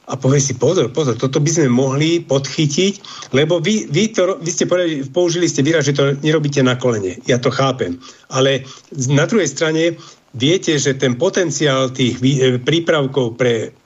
[0.09, 2.95] a povie si, pozor, pozor, toto by sme mohli podchytiť,
[3.37, 7.21] lebo vy, vy, to, vy ste povedali, použili ste výraz, že to nerobíte na kolene.
[7.29, 8.01] Ja to chápem.
[8.33, 8.65] Ale
[9.13, 10.01] na druhej strane
[10.33, 13.77] viete, že ten potenciál tých e, prípravkov pre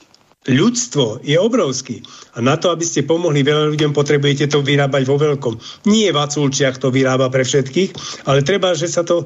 [0.47, 2.03] ľudstvo je obrovský.
[2.35, 5.55] A na to, aby ste pomohli veľa ľuďom, potrebujete to vyrábať vo veľkom.
[5.87, 9.23] Nie Vaculčiak to vyrába pre všetkých, ale treba, že sa to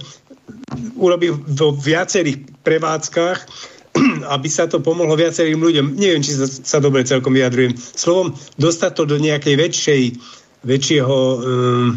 [0.97, 3.39] urobí vo viacerých prevádzkach,
[4.35, 5.97] aby sa to pomohlo viacerým ľuďom.
[5.97, 7.75] Neviem, či sa, sa dobre celkom vyjadrujem.
[7.77, 10.03] Slovom, dostať to do nejakej väčšej,
[10.67, 11.89] väčšieho um,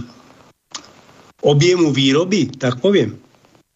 [1.43, 3.19] objemu výroby, tak poviem.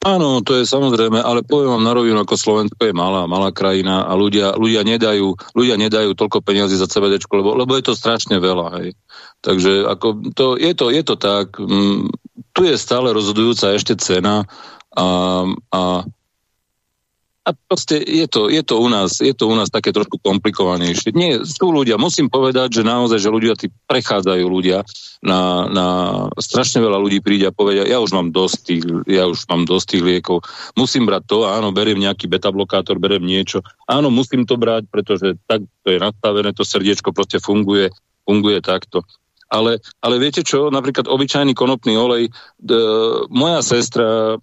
[0.04, 4.04] Áno, to je samozrejme, ale poviem vám na rovinu, ako Slovensko je malá, malá krajina
[4.04, 8.36] a ľudia, ľudia, nedajú, ľudia nedajú toľko peniazy za CBD, lebo, lebo je to strašne
[8.36, 8.84] veľa.
[8.84, 9.00] Hej.
[9.40, 12.12] Takže ako to, je, to, je to tak, mm,
[12.52, 14.44] tu je stále rozhodujúca ešte cena
[14.92, 15.08] a,
[15.72, 15.82] a
[17.44, 21.12] a proste je to, je, to u nás, je to u nás také trošku komplikovanejšie.
[21.12, 24.88] Nie, sú ľudia, musím povedať, že naozaj, že ľudia tí prechádzajú ľudia
[25.20, 25.88] na, na
[26.40, 29.86] strašne veľa ľudí príde a povedia, ja už mám dosť tých, ja už mám dosť
[29.92, 30.48] tých liekov,
[30.80, 33.60] musím brať to, áno, beriem nejaký beta-blokátor, beriem niečo,
[33.92, 37.92] áno, musím to brať, pretože tak to je nastavené, to srdiečko proste funguje,
[38.24, 39.04] funguje takto
[39.54, 42.72] ale, ale viete čo, napríklad obyčajný konopný olej, d,
[43.30, 44.38] moja sestra e,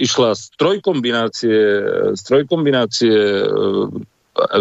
[0.00, 1.58] išla z trojkombinácie,
[2.16, 3.46] z trojkombinácie e,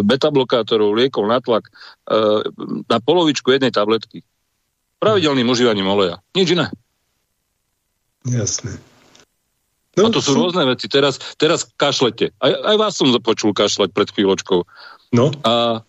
[0.04, 2.44] beta-blokátorov, liekov na tlak e,
[2.84, 4.28] na polovičku jednej tabletky.
[5.00, 6.20] Pravidelným užívaním oleja.
[6.36, 6.68] Nič iné.
[8.28, 8.76] Jasné.
[9.94, 10.90] No, a to sú rôzne veci.
[10.90, 12.34] Teraz, teraz kašlete.
[12.42, 14.60] Aj, aj vás som započul kašľať pred chvíľočkou.
[15.14, 15.30] No.
[15.46, 15.86] A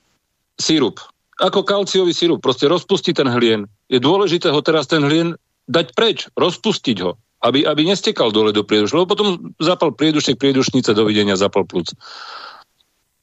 [0.61, 1.01] sírup
[1.41, 3.67] ako kalciový sirup, proste rozpustí ten hlien.
[3.91, 5.35] Je dôležité ho teraz ten hlien
[5.67, 9.29] dať preč, rozpustiť ho, aby, aby nestekal dole do priedušky, lebo potom
[9.59, 11.91] zapal priedušek, priedušnice, dovidenia, zapal plúc.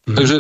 [0.10, 0.18] Mm.
[0.18, 0.38] Takže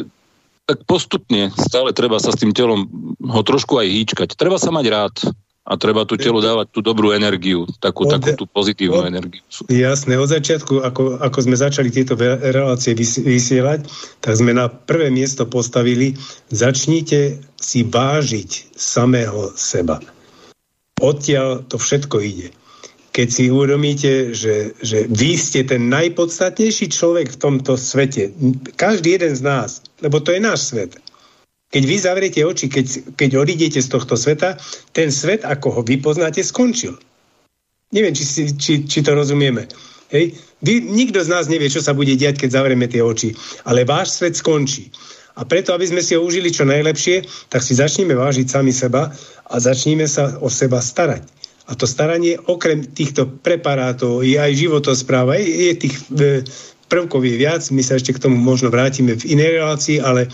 [0.65, 2.87] tak postupne stále treba sa s tým telom
[3.19, 4.29] ho trošku aj hýčkať.
[4.35, 5.15] Treba sa mať rád
[5.61, 9.45] a treba tu telu dávať tú dobrú energiu, takú, od, takú tú pozitívnu od, energiu.
[9.69, 13.85] Jasné, od začiatku, ako, ako sme začali tieto relácie vysielať,
[14.25, 16.17] tak sme na prvé miesto postavili,
[16.49, 20.01] začnite si vážiť samého seba.
[20.97, 22.49] Odtiaľ to všetko ide.
[23.11, 28.33] Keď si uvedomíte, že, že vy ste ten najpodstatnejší človek v tomto svete,
[28.79, 30.97] každý jeden z nás, lebo to je náš svet,
[31.71, 34.59] keď vy zavriete oči, keď, keď odídete z tohto sveta,
[34.91, 36.99] ten svet, ako ho vy poznáte, skončil.
[37.95, 38.23] Neviem, či,
[38.55, 39.71] či, či to rozumieme.
[40.11, 40.35] Hej?
[40.59, 43.31] Vy, nikto z nás nevie, čo sa bude diať, keď zavrieme tie oči.
[43.63, 44.91] Ale váš svet skončí.
[45.39, 49.15] A preto, aby sme si ho užili čo najlepšie, tak si začneme vážiť sami seba
[49.47, 51.23] a začníme sa o seba starať.
[51.71, 56.43] A to staranie, okrem týchto preparátov, je aj životospráva, je, je tých e,
[56.91, 60.27] prvkov je viac, my sa ešte k tomu možno vrátime v inej relácii, ale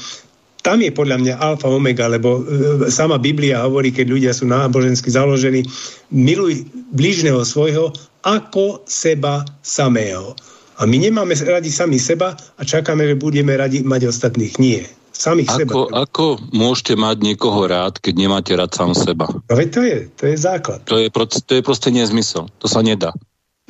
[0.67, 5.07] tam je podľa mňa alfa omega, lebo e, sama Biblia hovorí, keď ľudia sú nábožensky
[5.07, 5.63] založení,
[6.11, 7.95] miluj blížneho svojho
[8.27, 10.35] ako seba samého.
[10.77, 14.59] A my nemáme radi sami seba a čakáme, že budeme radi mať ostatných.
[14.59, 14.83] Nie.
[15.15, 15.73] Samých ako, seba.
[16.03, 19.31] Ako môžete mať niekoho rád, keď nemáte rád sám seba?
[19.31, 20.83] No to je, to je základ.
[20.91, 21.07] To je,
[21.47, 22.51] to je proste nezmysel.
[22.59, 23.15] To sa nedá.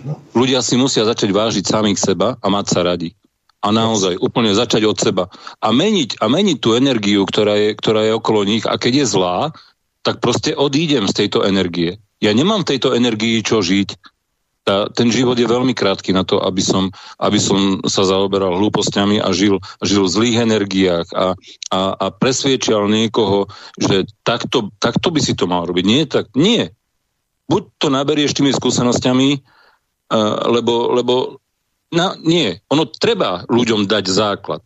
[0.02, 0.18] No.
[0.34, 3.14] Ľudia si musia začať vážiť samých seba a mať sa radi
[3.58, 5.24] a naozaj úplne začať od seba
[5.60, 9.06] a meniť, a meniť tú energiu, ktorá je, ktorá je okolo nich a keď je
[9.10, 9.40] zlá,
[10.06, 12.00] tak proste odídem z tejto energie.
[12.22, 13.98] Ja nemám tejto energii čo žiť.
[14.68, 16.92] Tá, ten život je veľmi krátky na to, aby som,
[17.24, 21.40] aby som sa zaoberal hlúpostiami a žil, žil v zlých energiách a,
[21.72, 23.48] a, a presviečal niekoho,
[23.80, 25.86] že takto, takto by si to mal robiť.
[25.88, 26.68] Nie, tak nie.
[27.48, 31.40] buď to naberieš tými skúsenosťami, uh, lebo, lebo
[31.94, 34.64] na, nie, ono treba ľuďom dať základ.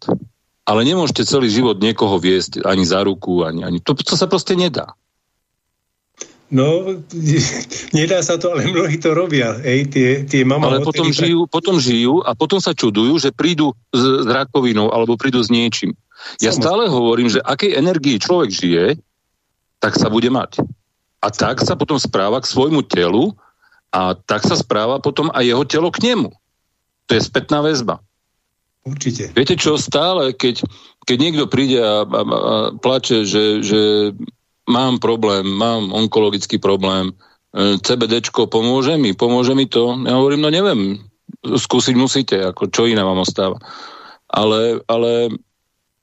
[0.65, 4.53] Ale nemôžete celý život niekoho viesť ani za ruku, ani, ani to, to sa proste
[4.53, 4.93] nedá.
[6.51, 6.99] No,
[7.97, 9.55] nedá sa to, ale mnohí to robia.
[9.63, 13.71] Ej, tie, tie mama ale potom žijú, potom žijú a potom sa čudujú, že prídu
[13.95, 15.95] s, s rakovinou alebo prídu s niečím.
[16.37, 18.85] Ja stále hovorím, že akej energii človek žije,
[19.81, 20.61] tak sa bude mať.
[21.21, 23.33] A tak sa potom správa k svojmu telu
[23.89, 26.29] a tak sa správa potom aj jeho telo k nemu.
[27.11, 27.99] To je spätná väzba.
[28.87, 29.35] Určite.
[29.35, 30.65] Viete čo, stále, keď,
[31.05, 33.81] keď niekto príde a, a, a plače, že, že
[34.65, 37.13] mám problém, mám onkologický problém,
[37.53, 39.93] e, CBDčko pomôže mi, pomôže mi to.
[40.07, 40.97] Ja hovorím, no neviem,
[41.45, 43.61] skúsiť musíte, ako čo iné vám ostáva.
[44.31, 45.29] Ale, ale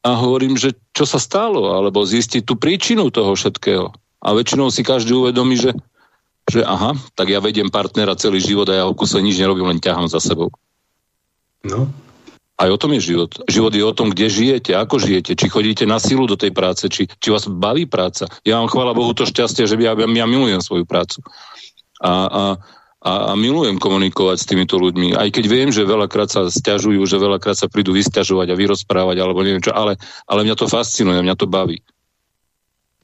[0.06, 3.90] a hovorím, že čo sa stalo, alebo zistiť tú príčinu toho všetkého.
[4.22, 5.74] A väčšinou si každý uvedomí, že,
[6.46, 9.82] že aha, tak ja vediem partnera celý život a ja ho kuse nič nerobím, len
[9.82, 10.54] ťahám za sebou.
[11.66, 11.90] No,
[12.58, 13.30] aj o tom je život.
[13.46, 16.90] Život je o tom, kde žijete, ako žijete, či chodíte na silu do tej práce,
[16.90, 18.26] či, či vás baví práca.
[18.42, 21.22] Ja mám, chvála Bohu, to šťastie, že ja, ja milujem svoju prácu.
[22.02, 22.44] A, a,
[22.98, 25.14] a, a milujem komunikovať s týmito ľuďmi.
[25.14, 29.46] Aj keď viem, že veľakrát sa stiažujú, že veľakrát sa prídu vysťažovať a vyrozprávať, alebo
[29.46, 29.94] neviem čo, ale,
[30.26, 31.78] ale mňa to fascinuje, mňa to baví.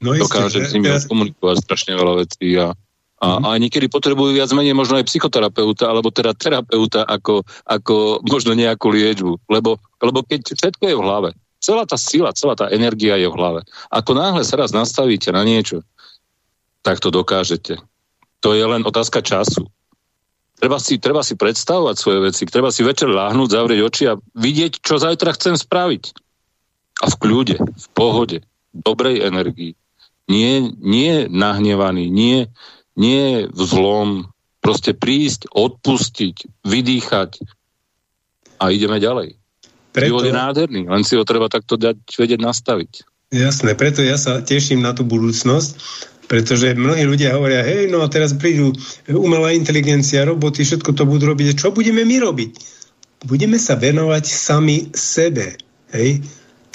[0.03, 0.99] No Dokážem s nimi ja...
[0.99, 2.75] komunikovať strašne veľa vecí a,
[3.15, 8.51] a, a niekedy potrebujú viac menej možno aj psychoterapeuta, alebo teda terapeuta ako, ako možno
[8.51, 9.47] nejakú liečbu.
[9.47, 11.29] Lebo, lebo keď všetko je v hlave,
[11.63, 13.61] celá tá sila, celá tá energia je v hlave.
[13.87, 15.81] Ako náhle sa raz nastavíte na niečo,
[16.83, 17.79] tak to dokážete.
[18.43, 19.65] To je len otázka času.
[20.55, 24.79] Treba si, treba si predstavovať svoje veci, treba si večer láhnuť, zavrieť oči a vidieť,
[24.83, 26.03] čo zajtra chcem spraviť.
[27.03, 28.39] A v kľude, v pohode,
[28.71, 29.75] dobrej energii.
[30.31, 32.47] Nie, nie nahnevaný, nie,
[32.95, 34.31] nie v zlom,
[34.63, 37.43] proste prísť, odpustiť, vydýchať
[38.57, 39.37] a ideme ďalej.
[39.95, 40.11] Preto...
[40.11, 42.91] Život je nádherný, len si ho treba takto dať, vedieť nastaviť.
[43.31, 45.71] Jasné, preto ja sa teším na tú budúcnosť,
[46.25, 48.73] pretože mnohí ľudia hovoria, hej, no a teraz prídu
[49.07, 51.55] umelá inteligencia, roboty, všetko to budú robiť.
[51.55, 52.51] Čo budeme my robiť?
[53.25, 55.57] Budeme sa venovať sami sebe.
[55.93, 56.25] Hej?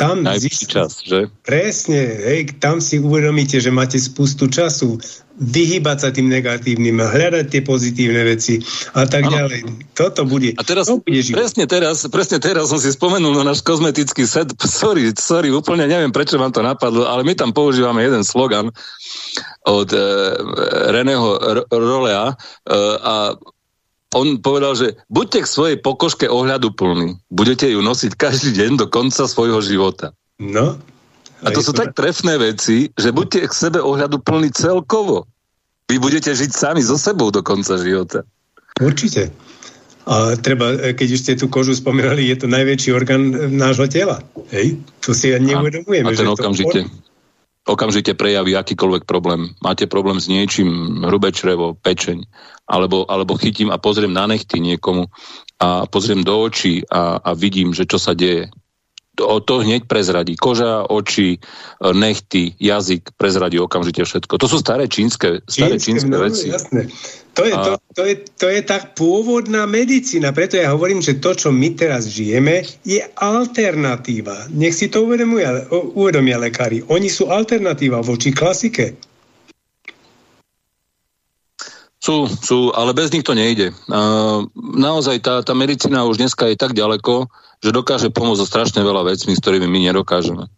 [0.01, 1.29] Tam Najvyšší čas, že?
[1.45, 4.97] Presne, hej, tam si uvedomíte, že máte spustu času
[5.41, 8.61] vyhýbať sa tým negatívnym, hľadať tie pozitívne veci
[8.97, 9.37] a tak ano.
[9.41, 9.61] ďalej.
[9.97, 13.65] Toto bude, a teraz, to bude presne teraz, presne teraz som si spomenul na náš
[13.65, 18.25] kozmetický set, sorry, sorry, úplne neviem, prečo vám to napadlo, ale my tam používame jeden
[18.25, 18.73] slogan
[19.65, 20.01] od uh,
[20.93, 21.37] Reného
[21.69, 22.37] Rolea uh,
[23.01, 23.15] a
[24.11, 27.19] on povedal, že buďte k svojej pokožke ohľadu plný.
[27.31, 30.11] Budete ju nosiť každý deň do konca svojho života.
[30.43, 30.79] No.
[31.41, 35.25] A to sú tak trefné veci, že buďte k sebe ohľadu plný celkovo.
[35.89, 38.27] Vy budete žiť sami so sebou do konca života.
[38.79, 39.33] Určite.
[40.11, 44.21] A treba, keď už ste tú kožu spomínali, je to najväčší orgán nášho tela.
[44.51, 44.81] Hej?
[45.07, 46.09] To si ja neuvedomujeme.
[46.09, 46.89] A, a ten okamžite.
[46.89, 47.10] To
[47.71, 49.55] okamžite prejaví akýkoľvek problém.
[49.63, 52.27] Máte problém s niečím, hrubé črevo, pečeň,
[52.67, 55.07] alebo, alebo chytím a pozriem na nechty niekomu
[55.63, 58.51] a pozriem do očí a, a vidím, že čo sa deje.
[59.19, 60.35] To, to hneď prezradí.
[60.35, 61.39] Koža, oči,
[61.83, 64.35] nechty, jazyk prezradí okamžite všetko.
[64.41, 66.47] To sú staré čínske, staré čínske, čínske veci.
[66.49, 66.83] Jasné.
[67.35, 71.31] To je, to, to, je, to je tak pôvodná medicína, preto ja hovorím, že to,
[71.39, 74.51] čo my teraz žijeme, je alternatíva.
[74.51, 76.83] Nech si to uvedomia, uvedomia lekári.
[76.91, 78.99] Oni sú alternatíva voči klasike.
[82.01, 83.71] Sú, sú, ale bez nich to nejde.
[84.57, 87.31] Naozaj tá, tá medicína už dneska je tak ďaleko,
[87.63, 90.49] že dokáže pomôcť so strašne veľa vecmi, s ktorými my nedokážeme.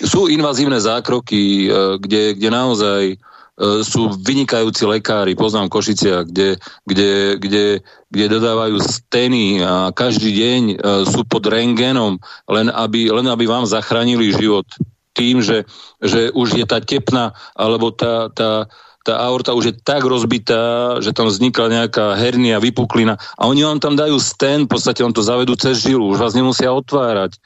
[0.00, 6.56] Sú invazívne zákroky, uh, kde, kde naozaj E, sú vynikajúci lekári, poznám Košicia, kde,
[6.88, 7.66] kde, kde,
[8.08, 10.74] kde dodávajú steny a každý deň e,
[11.04, 12.16] sú pod rengenom,
[12.48, 14.64] len aby, len aby vám zachránili život.
[15.12, 15.68] Tým, že,
[16.00, 18.72] že už je tá tepna alebo tá, tá,
[19.02, 23.82] tá aorta už je tak rozbitá, že tam vznikla nejaká hernia, vypuklina a oni vám
[23.82, 27.36] tam dajú sten, v podstate on to zavedú cez žilu, už vás nemusia otvárať.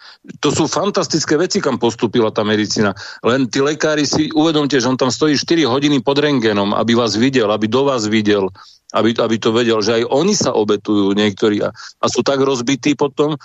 [0.45, 2.93] To sú fantastické veci, kam postupila tá medicína.
[3.25, 7.17] Len tí lekári si uvedomte, že on tam stojí 4 hodiny pod rengenom, aby vás
[7.17, 8.53] videl, aby do vás videl,
[8.93, 12.95] aby, aby to vedel, že aj oni sa obetujú niektorí a, a sú tak rozbití
[12.95, 13.41] potom,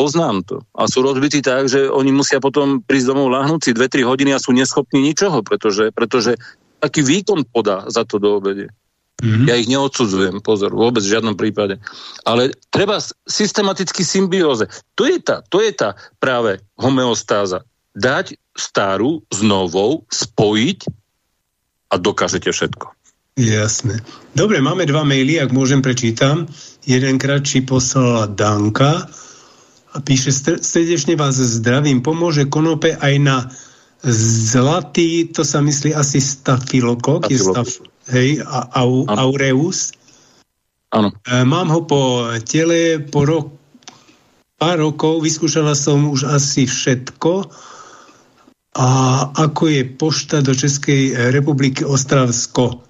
[0.00, 0.56] poznám to.
[0.72, 4.40] A sú rozbití tak, že oni musia potom prísť domov lahnúť si 2-3 hodiny a
[4.40, 6.40] sú neschopní ničoho, pretože, pretože
[6.80, 8.72] aký výkon podá za to do obede.
[9.20, 9.46] Mm-hmm.
[9.52, 11.76] Ja ich neodsudzujem, pozor, vôbec v žiadnom prípade.
[12.24, 12.96] Ale treba
[13.28, 14.64] systematicky symbióze.
[14.96, 17.68] To je tá, to je tá práve homeostáza.
[17.92, 20.88] Dať starú s novou, spojiť
[21.92, 22.96] a dokážete všetko.
[23.36, 24.00] Jasné.
[24.32, 26.48] Dobre, máme dva maily, ak môžem prečítam.
[26.88, 29.04] Jeden kratší poslala Danka
[29.90, 33.36] a píše, srdečne vás zdravím, pomôže konope aj na
[34.06, 38.40] zlatý, to sa myslí asi stafilokok, je staf, hej,
[38.76, 39.92] au, aureus.
[40.90, 41.12] Áno.
[41.22, 43.46] E, mám ho po tele, po rok,
[44.56, 47.48] pár rokov, vyskúšala som už asi všetko,
[48.70, 48.88] a
[49.34, 52.86] ako je pošta do Českej republiky Ostravsko?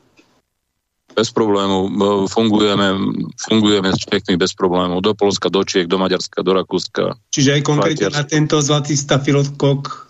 [1.16, 1.88] Bez problémov.
[2.28, 5.00] Fungujeme, fungujeme s Čechmi bez problémov.
[5.00, 7.16] Do Polska, do Čiech, do Maďarska, do Rakúska.
[7.32, 10.09] Čiže aj konkrétne na tento zlatý stafilotkok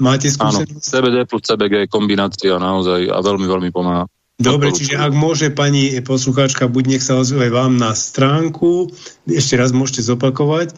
[0.00, 0.72] máte skúsenosť?
[0.72, 4.08] Áno, CBD plus CBG kombinácia naozaj a veľmi, veľmi pomáha.
[4.40, 8.88] Dobre, čiže ak môže pani poslucháčka, buď nech sa ozve vám na stránku,
[9.28, 10.72] ešte raz môžete zopakovať,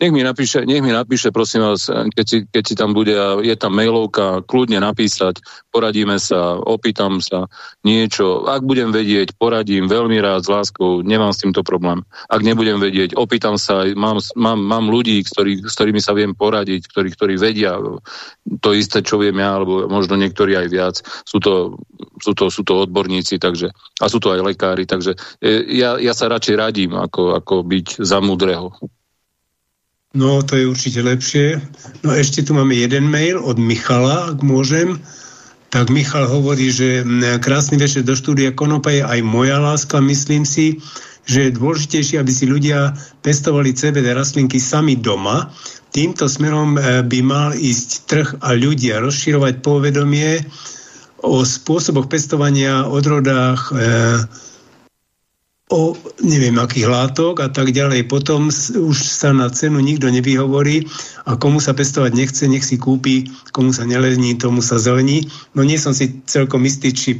[0.00, 3.40] nech mi napíše, nech mi napíše prosím vás, keď si, keď si tam bude a
[3.40, 5.40] je tam mailovka, kľudne napísať,
[5.72, 7.48] poradíme sa, opýtam sa
[7.84, 8.44] niečo.
[8.44, 12.04] Ak budem vedieť, poradím veľmi rád s láskou, nemám s týmto problém.
[12.28, 16.88] Ak nebudem vedieť, opýtam sa, mám, mám, mám ľudí, ktorý, s ktorými sa viem poradiť,
[16.92, 17.80] ktorí, ktorí vedia
[18.60, 20.96] to isté, čo viem ja, alebo možno niektorí aj viac.
[21.24, 21.80] Sú to,
[22.20, 26.12] sú to, sú to odborníci, takže, a sú to aj lekári, takže e, ja, ja
[26.12, 28.72] sa radšej radím, ako, ako byť za múdreho.
[30.16, 31.60] No, to je určite lepšie.
[32.00, 34.96] No ešte tu máme jeden mail od Michala, ak môžem.
[35.68, 37.04] Tak Michal hovorí, že
[37.44, 40.00] krásny večer do štúdia Konopa je aj moja láska.
[40.00, 40.80] Myslím si,
[41.28, 45.52] že je dôležitejšie, aby si ľudia pestovali CBD rastlinky sami doma.
[45.92, 50.40] Týmto smerom e, by mal ísť trh a ľudia rozširovať povedomie
[51.26, 53.74] o spôsoboch pestovania, odrodách, e,
[55.66, 58.06] o neviem akých látok a tak ďalej.
[58.06, 60.86] Potom už sa na cenu nikto nevyhovorí
[61.26, 65.26] a komu sa pestovať nechce, nech si kúpi, komu sa nelezní, tomu sa zelení.
[65.58, 67.10] No nie som si celkom istý, či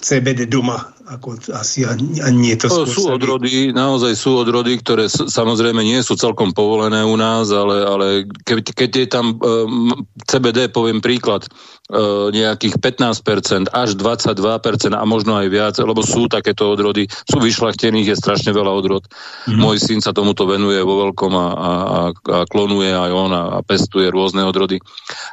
[0.00, 5.82] CBD doma ako asi ani, nie to skôr Sú odrody, naozaj sú odrody, ktoré samozrejme
[5.82, 8.06] nie sú celkom povolené u nás, ale, ale
[8.46, 9.90] keď, keď je tam um,
[10.22, 11.50] CBD, poviem príklad,
[11.90, 18.14] uh, nejakých 15% až 22% a možno aj viac, lebo sú takéto odrody, sú vyšlachtených,
[18.14, 19.02] je strašne veľa odrod.
[19.10, 19.58] Mm-hmm.
[19.58, 21.70] Môj syn sa tomuto venuje vo veľkom a, a,
[22.14, 24.78] a klonuje aj on a, a pestuje rôzne odrody.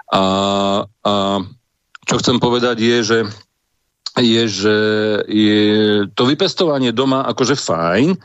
[0.09, 0.23] A,
[1.05, 1.13] a
[2.07, 3.17] čo chcem povedať je, že
[4.15, 4.75] je, že
[5.27, 5.65] je
[6.13, 8.17] to vypestovanie doma akože fajn,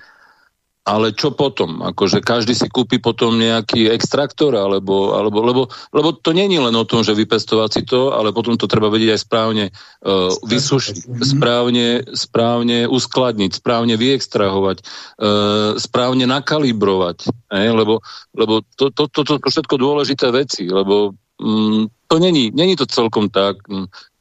[0.83, 1.79] ale čo potom?
[1.79, 5.63] Akože každý si kúpi potom nejaký extraktor, alebo, alebo lebo,
[5.95, 9.15] lebo to není len o tom, že vypestovať si to, ale potom to treba vedieť
[9.15, 17.71] aj správne uh, vysušiť, správne, správne uskladniť, správne vyextrahovať, uh, správne nakalibrovať, eh?
[17.71, 18.03] lebo,
[18.35, 22.91] lebo to, to, to, to, to všetko dôležité veci, lebo um, to není, není to
[22.91, 23.63] celkom tak.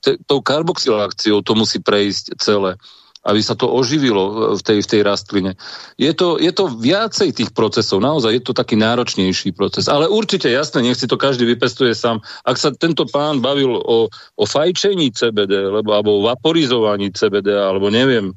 [0.02, 2.76] Tou karboxyláciou to musí prejsť celé
[3.22, 5.54] aby sa to oživilo v tej, v tej rastline.
[5.94, 9.86] Je to, je to viacej tých procesov, naozaj je to taký náročnejší proces.
[9.86, 12.18] Ale určite jasné, nech si to každý vypestuje sám.
[12.42, 17.94] Ak sa tento pán bavil o, o fajčení CBD, lebo, alebo o vaporizovaní CBD, alebo
[17.94, 18.34] neviem,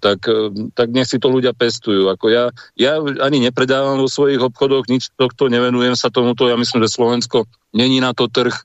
[0.00, 0.24] tak,
[0.72, 2.08] tak nech si to ľudia pestujú.
[2.08, 2.48] Ako ja,
[2.80, 6.48] ja ani nepredávam vo svojich obchodoch, nič tohto, nevenujem sa tomuto.
[6.48, 7.44] Ja myslím, že Slovensko
[7.76, 8.56] není na to trh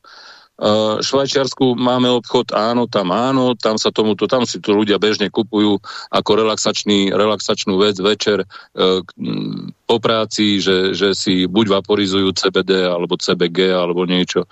[0.98, 5.78] Švajčiarsku máme obchod, áno, tam áno, tam sa tomuto, tam si to ľudia bežne kupujú
[6.10, 9.06] ako relaxačný, relaxačnú vec večer uh,
[9.86, 14.50] po práci, že, že si buď vaporizujú CBD alebo CBG alebo niečo.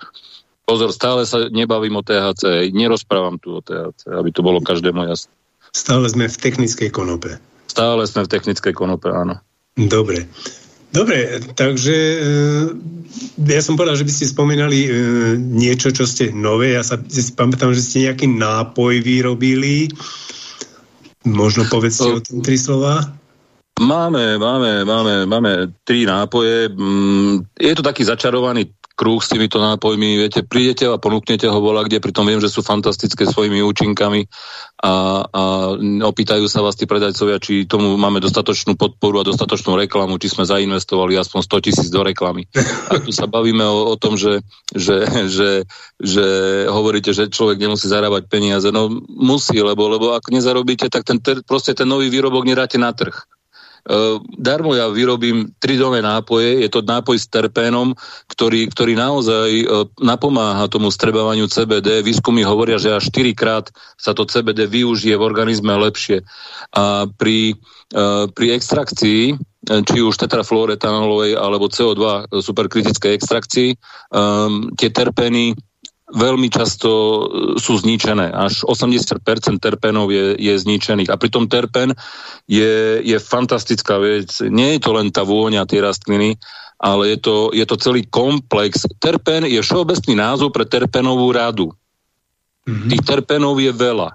[0.62, 5.30] Pozor, stále sa nebavím o THC, nerozprávam tu o THC, aby to bolo každému jasné.
[5.74, 7.42] Stále sme v technickej konope.
[7.66, 9.42] Stále sme v technickej konope, áno.
[9.74, 10.30] Dobre.
[10.94, 12.18] Dobre, takže e,
[13.48, 14.90] ja som povedal, že by ste spomínali e,
[15.36, 16.76] niečo, čo ste nové.
[16.76, 19.92] Ja sa ja si pamätám, že ste nejaký nápoj vyrobili.
[21.26, 23.02] Možno povedzte o tom tri slova.
[23.76, 25.52] Máme, máme, máme, máme
[25.84, 26.72] tri nápoje.
[26.72, 31.84] Mm, je to taký začarovaný kruh s týmito nápojmi, viete, prídete a ponúknete ho vola,
[31.84, 34.24] kde pritom viem, že sú fantastické svojimi účinkami
[34.80, 35.42] a, a
[36.00, 40.48] opýtajú sa vás tí predajcovia, či tomu máme dostatočnú podporu a dostatočnú reklamu, či sme
[40.48, 42.48] zainvestovali aspoň 100 tisíc do reklamy.
[42.88, 44.40] A tu sa bavíme o, o tom, že,
[44.72, 45.50] že, že,
[46.00, 46.26] že
[46.72, 48.72] hovoríte, že človek nemusí zarábať peniaze.
[48.72, 53.35] No musí, lebo, lebo ak nezarobíte, tak ten, proste ten nový výrobok nedáte na trh.
[53.86, 57.94] Uh, darmo ja vyrobím tridové nápoje, je to nápoj s terpénom,
[58.26, 62.02] ktorý, ktorý naozaj uh, napomáha tomu strebávaniu CBD.
[62.02, 66.26] Výskumy hovoria, že až 4 krát sa to CBD využije v organizme lepšie.
[66.74, 67.54] A pri,
[67.94, 73.68] uh, pri extrakcii či už tetrafluoretanolovej alebo CO2 superkritickej extrakcii,
[74.14, 75.58] um, tie terpény
[76.06, 77.20] veľmi často e,
[77.58, 78.30] sú zničené.
[78.30, 79.18] Až 80%
[79.58, 81.10] terpenov je, je zničených.
[81.10, 81.94] A pritom terpen
[82.46, 84.30] je, je fantastická vec.
[84.46, 86.38] Nie je to len tá vôňa tej rastliny,
[86.78, 88.86] ale je to, je to celý komplex.
[89.02, 91.74] Terpen je všeobecný názov pre terpenovú radu.
[92.66, 92.90] Mm-hmm.
[92.94, 94.14] Tých terpenov je veľa.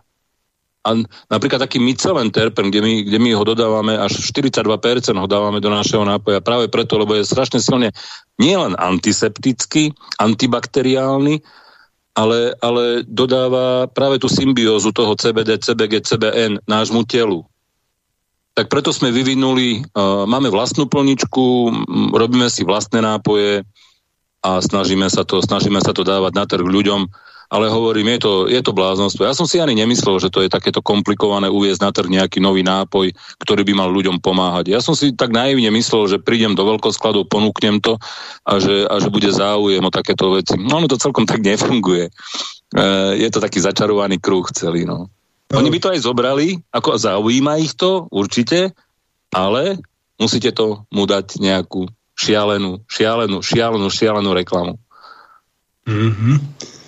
[0.82, 0.98] A
[1.30, 4.66] napríklad taký mycelen terpen, kde my, kde my ho dodávame, až 42%
[5.14, 7.94] ho dávame do našeho nápoja práve preto, lebo je strašne silne
[8.42, 11.38] nielen antiseptický, antibakteriálny,
[12.12, 17.48] ale, ale dodáva práve tú symbiózu toho CBD, CBG, CBN nášmu telu.
[18.52, 21.72] Tak preto sme vyvinuli, uh, máme vlastnú plničku,
[22.12, 23.64] robíme si vlastné nápoje
[24.44, 27.08] a snažíme sa to, snažíme sa to dávať na trh ľuďom,
[27.52, 29.28] ale hovorím, je to, je to bláznostvo.
[29.28, 32.64] Ja som si ani nemyslel, že to je takéto komplikované uviezť na trh nejaký nový
[32.64, 33.12] nápoj,
[33.44, 34.72] ktorý by mal ľuďom pomáhať.
[34.72, 38.00] Ja som si tak naivne myslel, že prídem do veľkoskladov, ponúknem to
[38.48, 40.56] a že, a že bude záujem o takéto veci.
[40.56, 42.08] No, no to celkom tak nefunguje.
[42.08, 42.12] E,
[43.20, 44.88] je to taký začarovaný kruh celý.
[44.88, 45.12] No.
[45.52, 48.72] Oni by to aj zobrali, ako zaujíma ich to, určite,
[49.36, 49.76] ale
[50.16, 54.80] musíte to mu dať nejakú šialenú, šialenú, šialenú, šialenú reklamu.
[55.84, 56.80] Mm-hmm.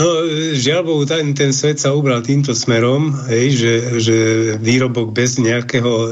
[0.00, 0.08] No,
[0.56, 4.16] žiaľ Bohu, ten, ten svet sa ubral týmto smerom, hej, že, že
[4.56, 6.08] výrobok bez nejakého e,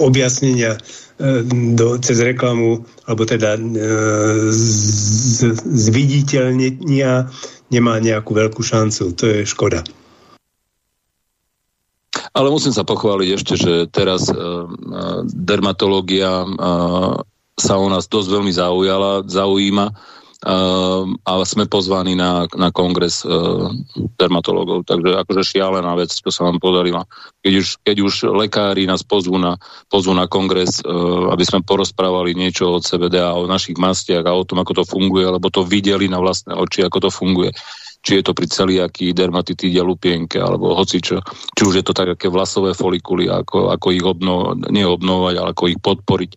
[0.00, 0.80] objasnenia
[1.20, 1.44] e,
[1.76, 3.62] do, cez reklamu, alebo teda e,
[4.56, 7.28] z, zviditeľnenia
[7.68, 9.12] nemá nejakú veľkú šancu.
[9.20, 9.84] To je škoda.
[12.32, 14.40] Ale musím sa pochváliť ešte, že teraz e, e
[15.28, 16.48] dermatológia e,
[17.60, 23.68] sa o nás dosť veľmi zaujala, zaujíma Ehm, ale sme pozvaní na, na kongres uh,
[24.16, 27.04] dermatologov, takže akože šialená vec, čo sa vám podarila.
[27.44, 29.60] Keď už, keď už lekári nás pozvú na,
[29.92, 34.32] pozvú na kongres, uh, aby sme porozprávali niečo o CBD a o našich mastiach a
[34.32, 37.52] o tom, ako to funguje, lebo to videli na vlastné oči, ako to funguje
[38.00, 41.20] či je to pri celiaký dermatitíde lupienke, alebo hoci čo.
[41.52, 45.64] Či už je to tak, aké vlasové folikuly, ako, ako ich obno, neobnovať, ale ako
[45.68, 46.32] ich podporiť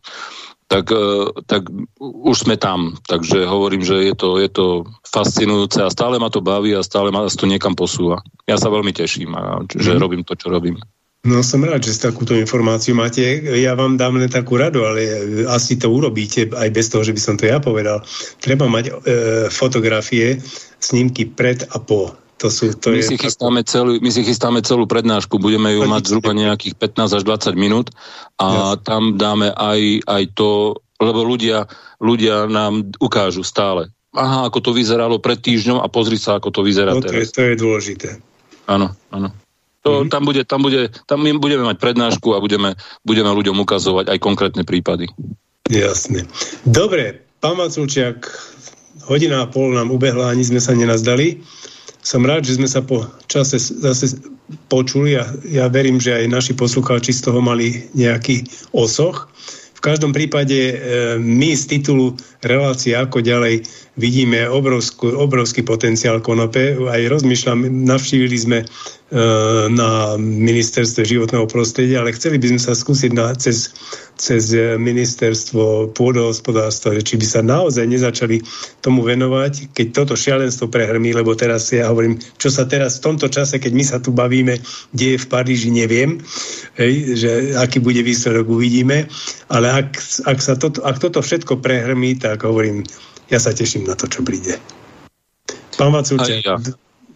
[0.68, 1.68] tak, e, tak
[2.00, 2.98] už sme tam.
[3.08, 4.66] Takže hovorím, že je to, je to
[5.06, 8.24] fascinujúce a stále ma to baví a stále ma to niekam posúva.
[8.50, 10.00] Ja sa veľmi teším, a, že mm.
[10.00, 10.80] robím to, čo robím.
[11.24, 13.24] No som rád, že takúto informáciu máte.
[13.56, 15.08] Ja vám dám len takú radu, ale
[15.48, 18.04] asi to urobíte aj bez toho, že by som to ja povedal.
[18.44, 18.94] Treba mať e,
[19.48, 20.44] fotografie,
[20.84, 22.12] snímky pred a po.
[22.44, 25.88] To sú, to my, je si chystáme celú, my si chystáme celú prednášku, budeme ju
[25.88, 27.96] mať zhruba nejakých 15 až 20 minút
[28.36, 28.84] a ja.
[28.84, 31.72] tam dáme aj, aj to, lebo ľudia,
[32.04, 33.96] ľudia nám ukážu stále.
[34.12, 37.16] Aha, ako to vyzeralo pred týždňom a pozri sa, ako to vyzerá no, teraz.
[37.16, 38.10] To je, to je dôležité.
[38.68, 39.32] Áno, áno.
[39.88, 40.12] To, mm-hmm.
[40.12, 42.76] tam, bude, tam, bude, tam my budeme mať prednášku a budeme,
[43.08, 45.08] budeme ľuďom ukazovať aj konkrétne prípady.
[45.72, 46.28] Jasne.
[46.68, 48.28] Dobre, pán Maculčiak,
[49.08, 51.40] hodina a pol nám ubehla, ani sme sa nenazdali
[52.04, 54.20] som rád, že sme sa po čase zase
[54.68, 58.44] počuli a ja verím, že aj naši poslucháči z toho mali nejaký
[58.76, 59.32] osoch.
[59.74, 60.76] V každom prípade e,
[61.20, 63.64] my z titulu relácie ako ďalej
[63.94, 66.74] vidíme obrovskú, obrovský potenciál konope.
[66.90, 68.66] Aj rozmýšľam, navštívili sme e,
[69.70, 73.70] na ministerstve životného prostredia, ale chceli by sme sa skúsiť na, cez,
[74.18, 74.50] cez
[74.82, 78.42] ministerstvo pôdohospodárstva, či by sa naozaj nezačali
[78.82, 83.30] tomu venovať, keď toto šialenstvo prehrmí, lebo teraz ja hovorím, čo sa teraz v tomto
[83.30, 84.58] čase, keď my sa tu bavíme,
[84.90, 86.18] deje v Paríži, neviem,
[86.82, 89.06] hej, že aký bude výsledok, uvidíme,
[89.54, 92.82] ale ak, ak, sa toto, ak toto všetko prehrmí, tak hovorím,
[93.30, 94.58] ja sa teším na to, čo príde.
[95.78, 96.58] Pán Vacúček, ja.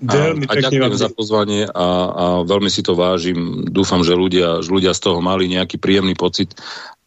[0.02, 0.98] veľmi a, a ďakujem vám...
[0.98, 3.66] za pozvanie a, a veľmi si to vážim.
[3.70, 6.58] Dúfam, že ľudia, že ľudia z toho mali nejaký príjemný pocit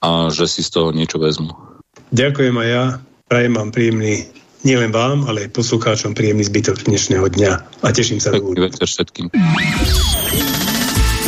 [0.00, 1.50] a že si z toho niečo vezmu.
[2.14, 2.84] Ďakujem aj ja.
[3.30, 4.26] Prajem vám príjemný
[4.66, 9.30] nielen vám, ale aj poslucháčom príjemný zbytok dnešného dňa a teším sa Pekný do všetkým.